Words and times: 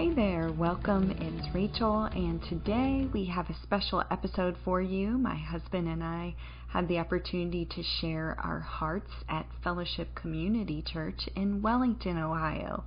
Hey 0.00 0.14
there, 0.14 0.50
welcome. 0.56 1.10
It's 1.10 1.54
Rachel, 1.54 2.04
and 2.04 2.42
today 2.44 3.06
we 3.12 3.26
have 3.26 3.50
a 3.50 3.56
special 3.62 4.02
episode 4.10 4.56
for 4.64 4.80
you. 4.80 5.08
My 5.18 5.34
husband 5.34 5.88
and 5.88 6.02
I 6.02 6.34
had 6.68 6.88
the 6.88 6.98
opportunity 6.98 7.66
to 7.66 7.82
share 7.82 8.34
our 8.42 8.60
hearts 8.60 9.10
at 9.28 9.44
Fellowship 9.62 10.14
Community 10.14 10.82
Church 10.90 11.28
in 11.36 11.60
Wellington, 11.60 12.16
Ohio. 12.16 12.82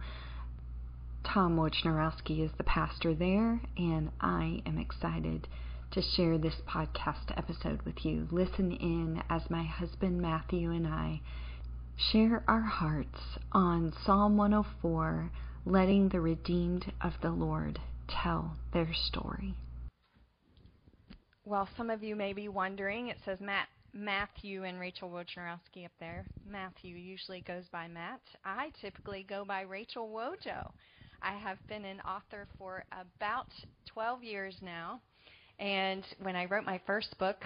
Tom 1.24 1.56
Wojnarowski 1.56 2.44
is 2.44 2.50
the 2.58 2.64
pastor 2.64 3.14
there, 3.14 3.62
and 3.78 4.10
I 4.20 4.64
am 4.66 4.80
excited 4.80 5.48
to 5.92 6.02
share 6.02 6.40
this 6.40 6.62
podcast 6.68 7.30
episode 7.38 7.84
with 7.84 8.04
you. 8.04 8.28
Listen 8.32 8.72
in 8.72 9.22
as 9.30 9.52
my 9.52 9.62
husband 9.62 10.20
Matthew 10.20 10.72
and 10.72 10.88
I 10.88 11.22
share 11.96 12.44
our 12.48 12.62
hearts 12.62 13.20
on 13.52 13.94
Psalm 14.04 14.36
104 14.36 15.30
letting 15.66 16.10
the 16.10 16.20
redeemed 16.20 16.92
of 17.02 17.14
the 17.22 17.32
Lord 17.32 17.80
tell 18.08 18.56
their 18.74 18.94
story. 18.94 19.56
Well, 21.46 21.68
some 21.78 21.90
of 21.90 22.04
you 22.04 22.16
may 22.16 22.34
be 22.34 22.48
wondering, 22.48 23.08
it 23.08 23.18
says 23.26 23.40
Matt, 23.42 23.68
Matthew 23.94 24.64
and 24.64 24.80
Rachel 24.80 25.10
Wojnarowski 25.10 25.86
up 25.86 25.92
there. 26.00 26.26
Matthew 26.50 26.96
usually 26.96 27.42
goes 27.42 27.66
by 27.72 27.88
Matt. 27.88 28.22
I 28.44 28.72
typically 28.82 29.26
go 29.28 29.46
by 29.46 29.62
Rachel 29.62 30.10
Wojo. 30.10 30.72
I 31.22 31.38
have 31.38 31.58
been 31.68 31.86
an 31.86 32.02
author 32.02 32.48
for 32.58 32.84
about 32.92 33.48
12 33.88 34.24
years 34.24 34.56
now. 34.62 35.00
And 35.60 36.04
when 36.22 36.36
I 36.36 36.46
wrote 36.46 36.66
my 36.66 36.82
first 36.86 37.18
book, 37.20 37.38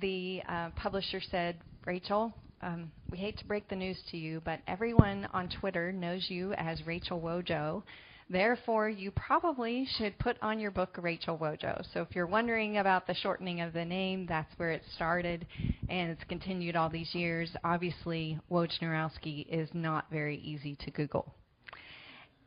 the 0.00 0.42
uh, 0.48 0.70
publisher 0.76 1.20
said, 1.30 1.56
Rachel, 1.84 2.32
um, 2.62 2.90
we 3.10 3.18
hate 3.18 3.38
to 3.38 3.44
break 3.44 3.68
the 3.68 3.76
news 3.76 3.98
to 4.10 4.16
you, 4.16 4.40
but 4.44 4.60
everyone 4.66 5.28
on 5.32 5.48
Twitter 5.60 5.92
knows 5.92 6.26
you 6.28 6.52
as 6.54 6.86
Rachel 6.86 7.20
Wojo. 7.20 7.82
Therefore, 8.30 8.88
you 8.88 9.10
probably 9.10 9.86
should 9.98 10.18
put 10.18 10.36
on 10.40 10.58
your 10.58 10.70
book 10.70 10.96
Rachel 11.00 11.36
Wojo. 11.36 11.82
So 11.92 12.00
if 12.00 12.08
you're 12.14 12.26
wondering 12.26 12.78
about 12.78 13.06
the 13.06 13.14
shortening 13.14 13.60
of 13.60 13.72
the 13.72 13.84
name, 13.84 14.26
that's 14.26 14.48
where 14.56 14.70
it 14.70 14.82
started, 14.94 15.46
and 15.88 16.10
it's 16.10 16.24
continued 16.28 16.76
all 16.76 16.88
these 16.88 17.14
years. 17.14 17.50
Obviously, 17.64 18.38
Wojnarowski 18.50 19.46
is 19.50 19.68
not 19.74 20.06
very 20.10 20.38
easy 20.38 20.76
to 20.84 20.90
Google. 20.90 21.34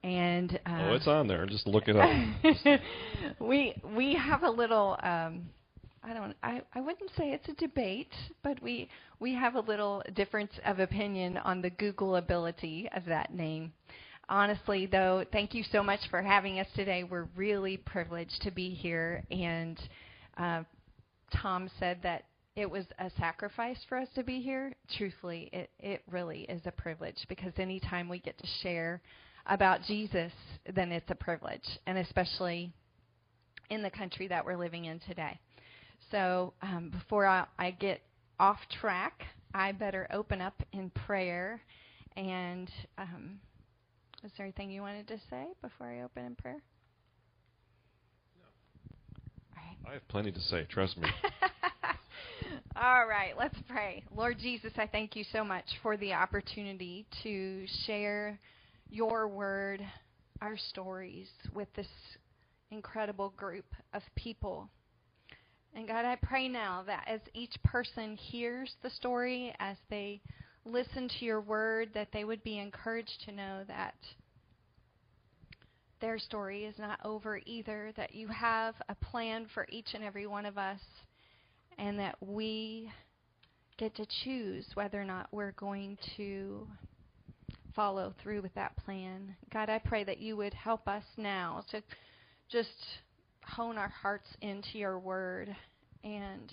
And 0.03 0.59
uh, 0.65 0.87
oh, 0.89 0.93
it's 0.93 1.07
on 1.07 1.27
there. 1.27 1.45
Just 1.45 1.67
look 1.67 1.87
it 1.87 1.95
up. 1.95 2.79
we 3.39 3.73
we 3.95 4.13
have 4.15 4.43
a 4.43 4.49
little 4.49 4.97
um, 5.01 5.49
I 6.07 6.13
don't 6.13 6.35
I, 6.43 6.61
I 6.73 6.81
wouldn't 6.81 7.09
say 7.17 7.31
it's 7.31 7.49
a 7.49 7.53
debate, 7.53 8.13
but 8.43 8.61
we 8.61 8.89
we 9.19 9.33
have 9.33 9.55
a 9.55 9.59
little 9.59 10.03
difference 10.13 10.51
of 10.63 10.79
opinion 10.79 11.37
on 11.37 11.61
the 11.61 11.71
Google 11.71 12.17
ability 12.17 12.87
of 12.95 13.05
that 13.05 13.33
name. 13.33 13.73
Honestly, 14.29 14.85
though, 14.85 15.23
thank 15.31 15.53
you 15.53 15.63
so 15.71 15.83
much 15.83 15.99
for 16.09 16.21
having 16.21 16.59
us 16.59 16.67
today. 16.75 17.03
We're 17.03 17.27
really 17.35 17.77
privileged 17.77 18.41
to 18.41 18.51
be 18.51 18.69
here. 18.69 19.23
And 19.31 19.79
uh, 20.37 20.63
Tom 21.41 21.69
said 21.79 21.99
that 22.03 22.25
it 22.55 22.69
was 22.69 22.85
a 22.99 23.11
sacrifice 23.19 23.77
for 23.87 23.97
us 23.97 24.07
to 24.15 24.23
be 24.23 24.41
here. 24.41 24.73
Truthfully, 24.97 25.49
it, 25.51 25.69
it 25.79 26.01
really 26.09 26.41
is 26.41 26.61
a 26.65 26.71
privilege 26.71 27.17
because 27.29 27.53
anytime 27.57 28.09
we 28.09 28.19
get 28.19 28.37
to 28.39 28.47
share 28.61 29.01
about 29.47 29.83
Jesus, 29.83 30.31
then 30.75 30.91
it's 30.91 31.09
a 31.09 31.15
privilege, 31.15 31.67
and 31.85 31.97
especially 31.97 32.71
in 33.69 33.83
the 33.83 33.91
country 33.91 34.27
that 34.27 34.43
we're 34.45 34.57
living 34.57 34.85
in 34.85 34.99
today. 35.07 35.39
So 36.11 36.53
um, 36.61 36.91
before 36.91 37.25
I, 37.25 37.45
I 37.57 37.71
get 37.71 38.01
off 38.39 38.59
track, 38.79 39.23
I 39.53 39.71
better 39.71 40.07
open 40.11 40.41
up 40.41 40.61
in 40.73 40.89
prayer. 40.91 41.61
And 42.15 42.69
um, 42.97 43.39
is 44.23 44.31
there 44.37 44.45
anything 44.45 44.71
you 44.71 44.81
wanted 44.81 45.07
to 45.07 45.17
say 45.29 45.47
before 45.61 45.87
I 45.87 46.03
open 46.03 46.25
in 46.25 46.35
prayer? 46.35 46.61
I 49.87 49.93
have 49.93 50.07
plenty 50.07 50.31
to 50.31 50.39
say, 50.39 50.65
trust 50.69 50.97
me. 50.97 51.07
All 52.75 53.07
right, 53.07 53.33
let's 53.37 53.57
pray. 53.67 54.03
Lord 54.15 54.39
Jesus, 54.39 54.71
I 54.77 54.87
thank 54.87 55.15
you 55.15 55.23
so 55.31 55.43
much 55.43 55.65
for 55.83 55.95
the 55.95 56.13
opportunity 56.13 57.05
to 57.21 57.65
share 57.85 58.39
your 58.89 59.27
word, 59.27 59.85
our 60.41 60.57
stories 60.69 61.27
with 61.53 61.67
this 61.75 61.87
incredible 62.71 63.31
group 63.37 63.65
of 63.93 64.01
people 64.15 64.69
and 65.75 65.87
God, 65.87 66.05
I 66.05 66.15
pray 66.15 66.47
now 66.47 66.83
that 66.87 67.03
as 67.07 67.19
each 67.33 67.55
person 67.63 68.15
hears 68.15 68.73
the 68.81 68.89
story, 68.89 69.53
as 69.59 69.77
they 69.89 70.21
listen 70.63 71.09
to 71.19 71.25
your 71.25 71.41
word, 71.41 71.89
that 71.93 72.07
they 72.13 72.23
would 72.23 72.43
be 72.43 72.57
encouraged 72.57 73.23
to 73.25 73.31
know 73.33 73.63
that 73.67 73.95
their 75.99 76.17
story 76.17 76.65
is 76.65 76.79
not 76.79 76.99
over 77.03 77.39
either, 77.45 77.91
that 77.97 78.15
you 78.15 78.27
have 78.27 78.75
a 78.89 78.95
plan 78.95 79.47
for 79.53 79.67
each 79.69 79.93
and 79.93 80.03
every 80.03 80.27
one 80.27 80.45
of 80.45 80.57
us, 80.57 80.79
and 81.77 81.99
that 81.99 82.15
we 82.21 82.91
get 83.77 83.95
to 83.95 84.05
choose 84.23 84.65
whether 84.75 85.01
or 85.01 85.05
not 85.05 85.27
we're 85.31 85.51
going 85.53 85.97
to 86.15 86.67
follow 87.75 88.13
through 88.23 88.41
with 88.41 88.53
that 88.55 88.75
plan. 88.77 89.35
God, 89.51 89.69
I 89.69 89.79
pray 89.79 90.05
that 90.05 90.19
you 90.19 90.37
would 90.37 90.53
help 90.53 90.87
us 90.87 91.03
now 91.17 91.63
to 91.71 91.81
just 92.49 92.69
hone 93.47 93.77
our 93.77 93.89
hearts 93.89 94.27
into 94.41 94.77
your 94.77 94.99
word. 94.99 95.55
And 96.03 96.51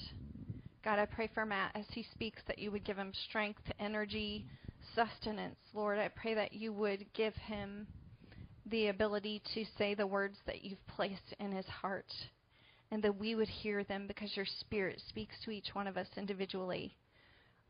God, 0.84 0.98
I 0.98 1.06
pray 1.06 1.30
for 1.32 1.46
Matt 1.46 1.72
as 1.74 1.86
he 1.92 2.04
speaks 2.12 2.42
that 2.46 2.58
you 2.58 2.70
would 2.70 2.84
give 2.84 2.96
him 2.96 3.12
strength, 3.28 3.62
energy, 3.78 4.46
sustenance. 4.94 5.56
Lord, 5.74 5.98
I 5.98 6.08
pray 6.08 6.34
that 6.34 6.52
you 6.52 6.72
would 6.72 7.06
give 7.14 7.34
him 7.34 7.86
the 8.66 8.88
ability 8.88 9.42
to 9.54 9.64
say 9.76 9.94
the 9.94 10.06
words 10.06 10.36
that 10.46 10.64
you've 10.64 10.86
placed 10.86 11.34
in 11.40 11.52
his 11.52 11.66
heart 11.66 12.12
and 12.90 13.02
that 13.02 13.18
we 13.18 13.34
would 13.34 13.48
hear 13.48 13.84
them 13.84 14.06
because 14.06 14.36
your 14.36 14.46
spirit 14.60 15.00
speaks 15.08 15.34
to 15.44 15.50
each 15.50 15.74
one 15.74 15.86
of 15.86 15.96
us 15.96 16.08
individually. 16.16 16.96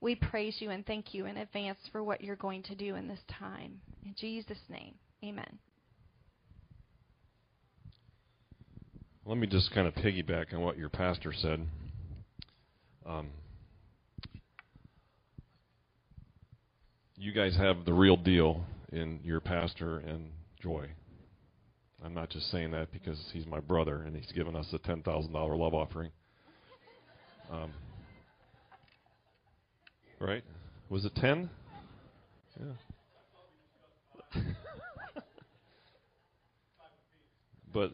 We 0.00 0.16
praise 0.16 0.56
you 0.58 0.70
and 0.70 0.84
thank 0.84 1.14
you 1.14 1.26
in 1.26 1.36
advance 1.36 1.78
for 1.92 2.02
what 2.02 2.22
you're 2.22 2.36
going 2.36 2.64
to 2.64 2.74
do 2.74 2.96
in 2.96 3.06
this 3.06 3.22
time. 3.38 3.80
In 4.04 4.14
Jesus' 4.18 4.58
name, 4.68 4.94
amen. 5.24 5.58
Let 9.24 9.38
me 9.38 9.46
just 9.46 9.72
kind 9.72 9.86
of 9.86 9.94
piggyback 9.94 10.52
on 10.52 10.62
what 10.62 10.76
your 10.76 10.88
pastor 10.88 11.32
said. 11.32 11.64
Um, 13.06 13.28
you 17.16 17.32
guys 17.32 17.56
have 17.56 17.84
the 17.84 17.92
real 17.92 18.16
deal 18.16 18.64
in 18.92 19.20
your 19.22 19.38
pastor 19.38 19.98
and 19.98 20.32
Joy. 20.60 20.88
I'm 22.04 22.14
not 22.14 22.30
just 22.30 22.50
saying 22.50 22.72
that 22.72 22.90
because 22.90 23.16
he's 23.32 23.46
my 23.46 23.60
brother 23.60 24.02
and 24.02 24.16
he's 24.16 24.32
given 24.32 24.56
us 24.56 24.66
a 24.72 24.78
$10,000 24.80 25.32
love 25.32 25.72
offering. 25.72 26.10
Um, 27.48 27.70
right? 30.18 30.42
Was 30.88 31.04
it 31.04 31.14
10? 31.14 31.48
Yeah. 34.34 34.42
but 37.72 37.92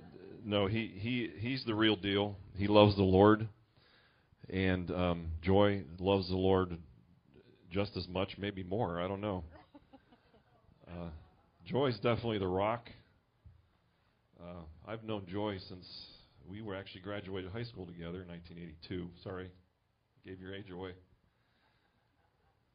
no, 0.48 0.66
he 0.66 0.90
he 0.98 1.30
he's 1.40 1.62
the 1.66 1.74
real 1.74 1.94
deal. 1.94 2.34
He 2.56 2.68
loves 2.68 2.96
the 2.96 3.02
Lord, 3.02 3.46
and 4.48 4.90
um, 4.90 5.26
Joy 5.42 5.84
loves 5.98 6.28
the 6.28 6.36
Lord 6.36 6.78
just 7.70 7.94
as 7.98 8.08
much, 8.08 8.36
maybe 8.38 8.62
more. 8.62 9.00
I 9.00 9.06
don't 9.06 9.20
know. 9.20 9.44
Uh, 10.88 11.10
Joy's 11.66 11.96
definitely 11.96 12.38
the 12.38 12.46
rock. 12.46 12.88
Uh, 14.40 14.62
I've 14.90 15.04
known 15.04 15.26
Joy 15.30 15.58
since 15.68 15.86
we 16.48 16.62
were 16.62 16.74
actually 16.74 17.02
graduated 17.02 17.50
high 17.50 17.64
school 17.64 17.84
together 17.84 18.22
in 18.22 18.28
1982. 18.28 19.10
Sorry, 19.22 19.50
gave 20.24 20.40
your 20.40 20.54
age 20.54 20.70
away. 20.70 20.92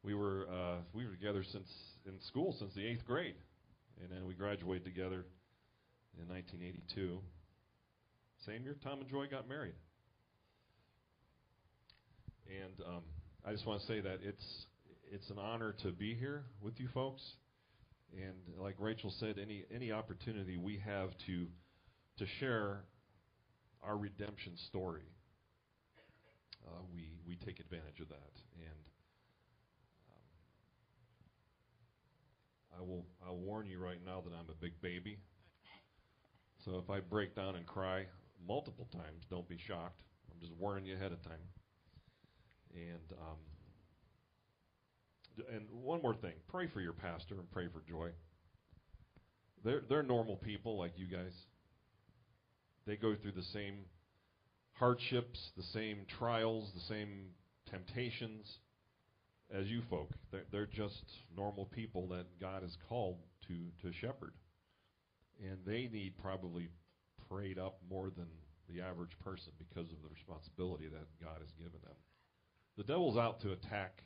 We 0.04 0.14
were 0.14 0.46
uh, 0.48 0.76
we 0.92 1.04
were 1.04 1.10
together 1.10 1.42
since 1.42 1.66
in 2.06 2.20
school 2.28 2.54
since 2.56 2.72
the 2.74 2.86
eighth 2.86 3.04
grade, 3.04 3.34
and 4.00 4.12
then 4.12 4.28
we 4.28 4.34
graduated 4.34 4.84
together 4.84 5.26
in 6.16 6.28
1982. 6.28 7.18
Same 8.46 8.62
year 8.64 8.76
Tom 8.82 9.00
and 9.00 9.08
Joy 9.08 9.26
got 9.30 9.48
married. 9.48 9.74
And 12.46 12.86
um, 12.86 13.02
I 13.46 13.52
just 13.52 13.66
want 13.66 13.80
to 13.80 13.86
say 13.86 14.00
that 14.00 14.18
it's 14.22 14.44
it's 15.10 15.30
an 15.30 15.38
honor 15.38 15.74
to 15.82 15.92
be 15.92 16.14
here 16.14 16.44
with 16.60 16.78
you 16.78 16.88
folks. 16.92 17.22
And 18.12 18.34
like 18.58 18.74
Rachel 18.78 19.12
said, 19.18 19.38
any 19.40 19.64
any 19.74 19.92
opportunity 19.92 20.58
we 20.58 20.78
have 20.84 21.10
to 21.26 21.46
to 22.18 22.26
share 22.38 22.84
our 23.82 23.96
redemption 23.96 24.52
story, 24.68 25.08
uh, 26.66 26.82
we 26.92 27.12
we 27.26 27.36
take 27.36 27.60
advantage 27.60 28.00
of 28.02 28.08
that. 28.10 28.32
And 28.56 28.80
um, 32.76 32.78
I 32.78 32.82
will 32.82 33.06
I'll 33.26 33.38
warn 33.38 33.66
you 33.66 33.78
right 33.78 34.00
now 34.04 34.20
that 34.20 34.34
I'm 34.34 34.50
a 34.50 34.60
big 34.60 34.80
baby. 34.82 35.18
So 36.66 36.82
if 36.82 36.90
I 36.90 37.00
break 37.00 37.34
down 37.34 37.56
and 37.56 37.66
cry 37.66 38.04
multiple 38.46 38.88
times, 38.92 39.24
don't 39.30 39.48
be 39.48 39.58
shocked. 39.66 40.02
I'm 40.30 40.40
just 40.40 40.52
warning 40.58 40.86
you 40.86 40.94
ahead 40.94 41.12
of 41.12 41.22
time. 41.22 41.48
And 42.74 43.12
um, 43.12 43.38
and 45.54 45.66
one 45.70 46.02
more 46.02 46.14
thing, 46.14 46.34
pray 46.48 46.68
for 46.68 46.80
your 46.80 46.92
pastor 46.92 47.34
and 47.34 47.50
pray 47.50 47.66
for 47.72 47.82
Joy. 47.88 48.10
They're 49.64 49.82
they're 49.88 50.02
normal 50.02 50.36
people 50.36 50.78
like 50.78 50.92
you 50.96 51.06
guys. 51.06 51.32
They 52.86 52.96
go 52.96 53.14
through 53.20 53.32
the 53.32 53.42
same 53.52 53.76
hardships, 54.74 55.38
the 55.56 55.62
same 55.72 55.98
trials, 56.18 56.70
the 56.74 56.94
same 56.94 57.30
temptations 57.70 58.46
as 59.52 59.66
you 59.66 59.82
folk. 59.88 60.10
They're, 60.32 60.44
they're 60.52 60.66
just 60.66 61.04
normal 61.34 61.66
people 61.66 62.08
that 62.08 62.26
God 62.40 62.62
has 62.62 62.76
called 62.88 63.16
to 63.48 63.54
to 63.82 63.96
shepherd, 64.00 64.34
and 65.42 65.58
they 65.66 65.88
need 65.92 66.14
probably 66.20 66.68
prayed 67.34 67.58
up 67.58 67.78
more 67.90 68.10
than 68.16 68.26
the 68.70 68.80
average 68.80 69.10
person 69.24 69.52
because 69.58 69.90
of 69.90 69.96
the 70.02 70.08
responsibility 70.08 70.86
that 70.86 71.06
God 71.22 71.38
has 71.40 71.50
given 71.58 71.80
them. 71.82 71.96
The 72.76 72.84
devil's 72.84 73.16
out 73.16 73.40
to 73.40 73.52
attack 73.52 74.02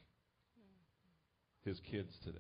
his 1.65 1.79
kids 1.91 2.11
today. 2.25 2.39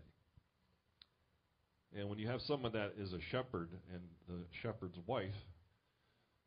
And 1.96 2.08
when 2.08 2.18
you 2.18 2.28
have 2.28 2.40
someone 2.42 2.72
that 2.72 2.94
is 2.98 3.12
a 3.12 3.20
shepherd 3.30 3.70
and 3.92 4.02
the 4.28 4.44
shepherd's 4.62 4.98
wife 5.06 5.36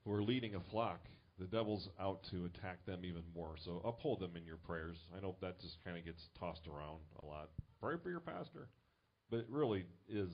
who 0.04 0.12
are 0.12 0.24
leading 0.24 0.56
a 0.56 0.62
flock, 0.72 1.02
the 1.40 1.46
devil's 1.46 1.88
out 2.00 2.22
to 2.32 2.46
attack 2.46 2.86
them 2.86 3.02
even 3.04 3.24
more. 3.36 3.56
So 3.66 3.82
uphold 3.86 4.20
them 4.20 4.36
in 4.36 4.46
your 4.46 4.58
prayers. 4.58 4.98
I 5.16 5.22
know 5.22 5.36
that 5.42 5.60
just 5.60 5.78
kind 5.84 5.98
of 5.98 6.06
gets 6.06 6.22
tossed 6.40 6.68
around 6.68 7.00
a 7.22 7.26
lot. 7.26 7.50
Pray 7.80 7.96
for 8.02 8.10
your 8.10 8.20
pastor. 8.20 8.70
But 9.30 9.38
it 9.38 9.48
really 9.50 9.86
is 10.10 10.30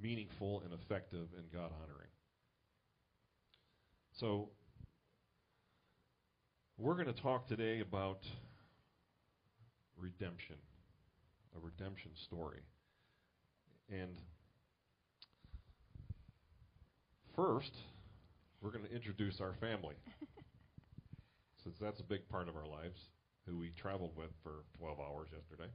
meaningful 0.00 0.62
and 0.64 0.72
effective 0.72 1.28
and 1.36 1.52
God 1.52 1.70
honoring. 1.82 2.08
So 4.18 4.48
we're 6.78 6.94
going 6.94 7.12
to 7.12 7.20
talk 7.20 7.48
today 7.48 7.80
about 7.80 8.20
redemption, 9.94 10.56
a 11.54 11.60
redemption 11.60 12.12
story. 12.24 12.60
And 13.90 14.16
first, 17.34 17.72
we're 18.62 18.70
going 18.70 18.84
to 18.84 18.94
introduce 18.94 19.38
our 19.42 19.54
family. 19.60 19.96
Since 21.64 21.76
that's 21.78 22.00
a 22.00 22.04
big 22.04 22.26
part 22.30 22.48
of 22.48 22.56
our 22.56 22.66
lives, 22.66 22.98
who 23.46 23.58
we 23.58 23.72
traveled 23.78 24.12
with 24.16 24.30
for 24.42 24.64
12 24.78 24.98
hours 24.98 25.28
yesterday. 25.30 25.70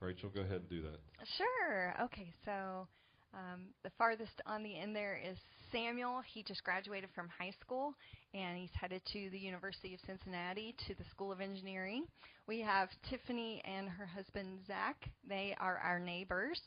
Rachel, 0.00 0.30
go 0.34 0.40
ahead 0.40 0.62
and 0.62 0.70
do 0.70 0.80
that. 0.80 1.00
Sure. 1.36 1.94
Okay, 2.04 2.32
so 2.46 2.88
um, 3.34 3.62
the 3.82 3.90
farthest 3.98 4.40
on 4.46 4.62
the 4.62 4.78
end 4.78 4.94
there 4.94 5.18
is 5.22 5.36
Samuel. 5.72 6.22
He 6.26 6.42
just 6.42 6.64
graduated 6.64 7.10
from 7.14 7.28
high 7.28 7.52
school 7.60 7.94
and 8.34 8.56
he's 8.56 8.70
headed 8.78 9.02
to 9.12 9.30
the 9.30 9.38
University 9.38 9.94
of 9.94 10.00
Cincinnati 10.06 10.74
to 10.86 10.94
the 10.94 11.04
School 11.10 11.32
of 11.32 11.40
Engineering. 11.40 12.04
We 12.46 12.60
have 12.60 12.88
Tiffany 13.10 13.62
and 13.64 13.88
her 13.88 14.06
husband 14.06 14.60
Zach. 14.66 14.96
They 15.28 15.56
are 15.60 15.78
our 15.78 15.98
neighbors. 15.98 16.60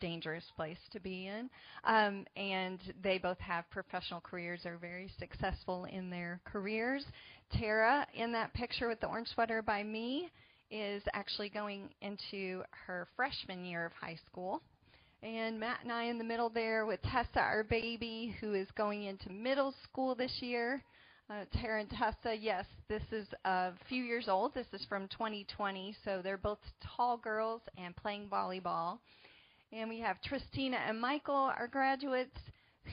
Dangerous 0.00 0.44
place 0.56 0.78
to 0.92 1.00
be 1.00 1.26
in. 1.28 1.48
Um, 1.84 2.26
and 2.36 2.78
they 3.02 3.18
both 3.18 3.38
have 3.38 3.68
professional 3.70 4.20
careers, 4.20 4.66
are 4.66 4.76
very 4.76 5.10
successful 5.18 5.86
in 5.86 6.10
their 6.10 6.40
careers. 6.44 7.04
Tara, 7.52 8.06
in 8.14 8.32
that 8.32 8.52
picture 8.54 8.88
with 8.88 9.00
the 9.00 9.06
orange 9.06 9.28
sweater 9.28 9.62
by 9.62 9.82
me, 9.82 10.28
is 10.70 11.02
actually 11.12 11.48
going 11.48 11.90
into 12.02 12.62
her 12.86 13.06
freshman 13.16 13.64
year 13.64 13.86
of 13.86 13.92
high 13.92 14.18
school. 14.26 14.60
And 15.24 15.58
Matt 15.58 15.78
and 15.82 15.90
I 15.90 16.04
in 16.04 16.18
the 16.18 16.24
middle 16.24 16.50
there 16.50 16.84
with 16.84 17.00
Tessa, 17.00 17.40
our 17.40 17.64
baby, 17.64 18.36
who 18.42 18.52
is 18.52 18.68
going 18.76 19.04
into 19.04 19.32
middle 19.32 19.72
school 19.82 20.14
this 20.14 20.36
year. 20.40 20.84
Uh, 21.30 21.44
Tara 21.62 21.80
and 21.80 21.88
Tessa, 21.88 22.36
yes, 22.38 22.66
this 22.90 23.02
is 23.10 23.26
a 23.46 23.72
few 23.88 24.04
years 24.04 24.28
old. 24.28 24.52
This 24.52 24.66
is 24.74 24.84
from 24.86 25.08
2020, 25.08 25.96
so 26.04 26.20
they're 26.22 26.36
both 26.36 26.58
tall 26.94 27.16
girls 27.16 27.62
and 27.78 27.96
playing 27.96 28.28
volleyball. 28.28 28.98
And 29.72 29.88
we 29.88 29.98
have 30.00 30.20
Tristina 30.20 30.76
and 30.86 31.00
Michael, 31.00 31.50
our 31.58 31.68
graduates, 31.68 32.36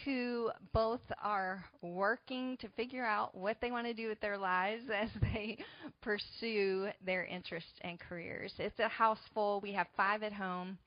who 0.05 0.51
both 0.71 1.01
are 1.21 1.65
working 1.81 2.55
to 2.61 2.69
figure 2.77 3.05
out 3.05 3.35
what 3.35 3.57
they 3.59 3.71
want 3.71 3.87
to 3.87 3.93
do 3.93 4.07
with 4.07 4.21
their 4.21 4.37
lives 4.37 4.83
as 4.95 5.09
they 5.21 5.57
pursue 6.01 6.87
their 7.05 7.25
interests 7.25 7.73
and 7.81 7.99
careers. 7.99 8.53
It's 8.57 8.79
a 8.79 8.87
house 8.87 9.19
full. 9.33 9.59
We 9.59 9.73
have 9.73 9.87
five 9.97 10.23
at 10.23 10.31
home. 10.31 10.77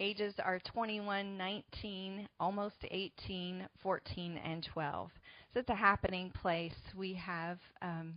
Ages 0.00 0.34
are 0.44 0.58
21, 0.72 1.36
19, 1.38 2.28
almost 2.40 2.76
18, 2.90 3.68
14, 3.82 4.36
and 4.44 4.66
12. 4.72 5.10
So 5.52 5.60
it's 5.60 5.68
a 5.68 5.74
happening 5.74 6.30
place. 6.30 6.74
We 6.96 7.14
have 7.14 7.58
um, 7.80 8.14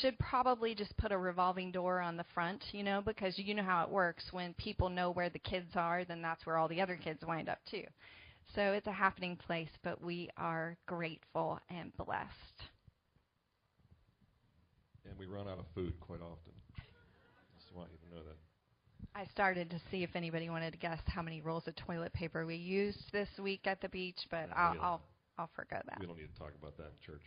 should 0.00 0.18
probably 0.18 0.74
just 0.74 0.96
put 0.96 1.12
a 1.12 1.18
revolving 1.18 1.72
door 1.72 2.00
on 2.00 2.16
the 2.16 2.24
front, 2.32 2.62
you 2.72 2.82
know, 2.82 3.02
because 3.04 3.38
you 3.38 3.54
know 3.54 3.62
how 3.62 3.82
it 3.82 3.90
works. 3.90 4.24
When 4.30 4.54
people 4.54 4.88
know 4.88 5.10
where 5.10 5.28
the 5.28 5.38
kids 5.38 5.70
are, 5.74 6.04
then 6.04 6.22
that's 6.22 6.46
where 6.46 6.56
all 6.56 6.68
the 6.68 6.80
other 6.80 6.96
kids 6.96 7.20
wind 7.26 7.48
up 7.48 7.58
too. 7.70 7.84
So 8.54 8.72
it's 8.72 8.86
a 8.86 8.92
happening 8.92 9.36
place, 9.36 9.70
but 9.82 10.02
we 10.02 10.28
are 10.36 10.76
grateful 10.86 11.60
and 11.70 11.92
blessed. 11.96 12.30
And 15.08 15.18
we 15.18 15.26
run 15.26 15.48
out 15.48 15.58
of 15.58 15.64
food 15.74 15.98
quite 16.00 16.20
often. 16.20 16.52
Just 17.58 17.74
want 17.74 17.90
you 17.90 17.98
to 18.08 18.14
know 18.14 18.22
that. 18.22 18.51
I 19.14 19.26
started 19.26 19.70
to 19.70 19.80
see 19.90 20.02
if 20.02 20.10
anybody 20.14 20.48
wanted 20.48 20.72
to 20.72 20.78
guess 20.78 20.98
how 21.06 21.22
many 21.22 21.40
rolls 21.40 21.64
of 21.66 21.76
toilet 21.76 22.12
paper 22.12 22.46
we 22.46 22.56
used 22.56 23.12
this 23.12 23.28
week 23.38 23.66
at 23.66 23.80
the 23.80 23.88
beach, 23.88 24.18
but 24.30 24.48
I'll 24.56 24.76
I'll, 24.80 25.02
I'll 25.38 25.50
forget 25.54 25.84
that. 25.86 26.00
We 26.00 26.06
don't 26.06 26.16
need 26.16 26.32
to 26.32 26.38
talk 26.38 26.52
about 26.60 26.76
that 26.78 26.84
in 26.84 27.06
church. 27.06 27.22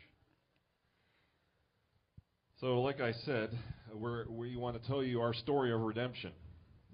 So, 2.61 2.81
like 2.81 3.01
I 3.01 3.11
said, 3.11 3.49
we're, 3.93 4.25
we 4.29 4.55
want 4.55 4.81
to 4.81 4.87
tell 4.87 5.03
you 5.03 5.19
our 5.21 5.33
story 5.33 5.73
of 5.73 5.81
redemption, 5.81 6.31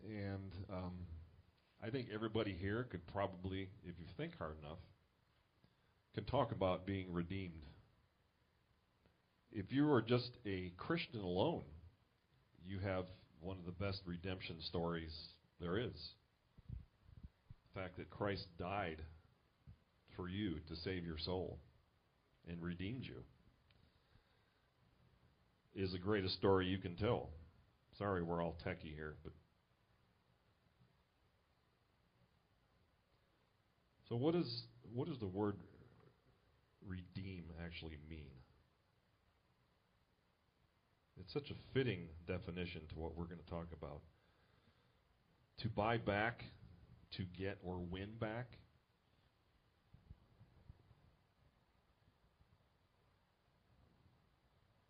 and 0.03 0.51
um, 0.73 0.93
I 1.83 1.89
think 1.91 2.07
everybody 2.13 2.55
here 2.59 2.87
could 2.89 3.05
probably, 3.07 3.69
if 3.83 3.99
you 3.99 4.05
think 4.17 4.37
hard 4.37 4.55
enough, 4.63 4.79
can 6.15 6.25
talk 6.25 6.51
about 6.51 6.85
being 6.85 7.13
redeemed. 7.13 7.63
If 9.51 9.71
you 9.71 9.91
are 9.91 10.01
just 10.01 10.31
a 10.45 10.73
Christian 10.77 11.21
alone, 11.21 11.63
you 12.65 12.79
have 12.79 13.05
one 13.41 13.57
of 13.57 13.65
the 13.65 13.83
best 13.83 14.01
redemption 14.05 14.57
stories 14.61 15.13
there 15.59 15.77
is. 15.77 16.13
The 17.73 17.81
fact 17.81 17.97
that 17.97 18.09
Christ 18.09 18.45
died 18.59 19.01
for 20.15 20.29
you 20.29 20.55
to 20.67 20.75
save 20.83 21.05
your 21.05 21.17
soul 21.17 21.57
and 22.47 22.61
redeemed 22.61 23.03
you 23.03 23.23
is 25.73 25.91
the 25.91 25.97
greatest 25.97 26.35
story 26.35 26.67
you 26.67 26.77
can 26.77 26.95
tell. 26.95 27.29
Sorry, 27.97 28.21
we're 28.21 28.43
all 28.43 28.55
techie 28.65 28.93
here, 28.95 29.15
but 29.23 29.33
so 34.09 34.15
what 34.15 34.35
is 34.35 34.63
what 34.93 35.07
does 35.07 35.19
the 35.19 35.27
word 35.27 35.55
redeem 36.85 37.45
actually 37.63 37.97
mean? 38.09 38.40
It's 41.21 41.33
such 41.33 41.51
a 41.51 41.55
fitting 41.73 42.07
definition 42.27 42.81
to 42.89 42.95
what 42.99 43.15
we're 43.15 43.25
going 43.25 43.37
to 43.37 43.49
talk 43.49 43.67
about. 43.77 44.01
To 45.59 45.69
buy 45.69 45.97
back, 45.97 46.43
to 47.11 47.23
get 47.37 47.59
or 47.63 47.77
win 47.77 48.09
back. 48.19 48.57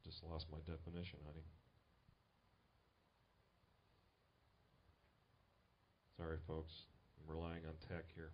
Just 0.06 0.24
lost 0.32 0.46
my 0.52 0.60
definition, 0.60 1.20
honey. 1.26 1.44
Sorry, 6.16 6.38
folks. 6.48 6.72
I'm 7.20 7.36
relying 7.36 7.64
on 7.68 7.74
tech 7.90 8.06
here. 8.16 8.32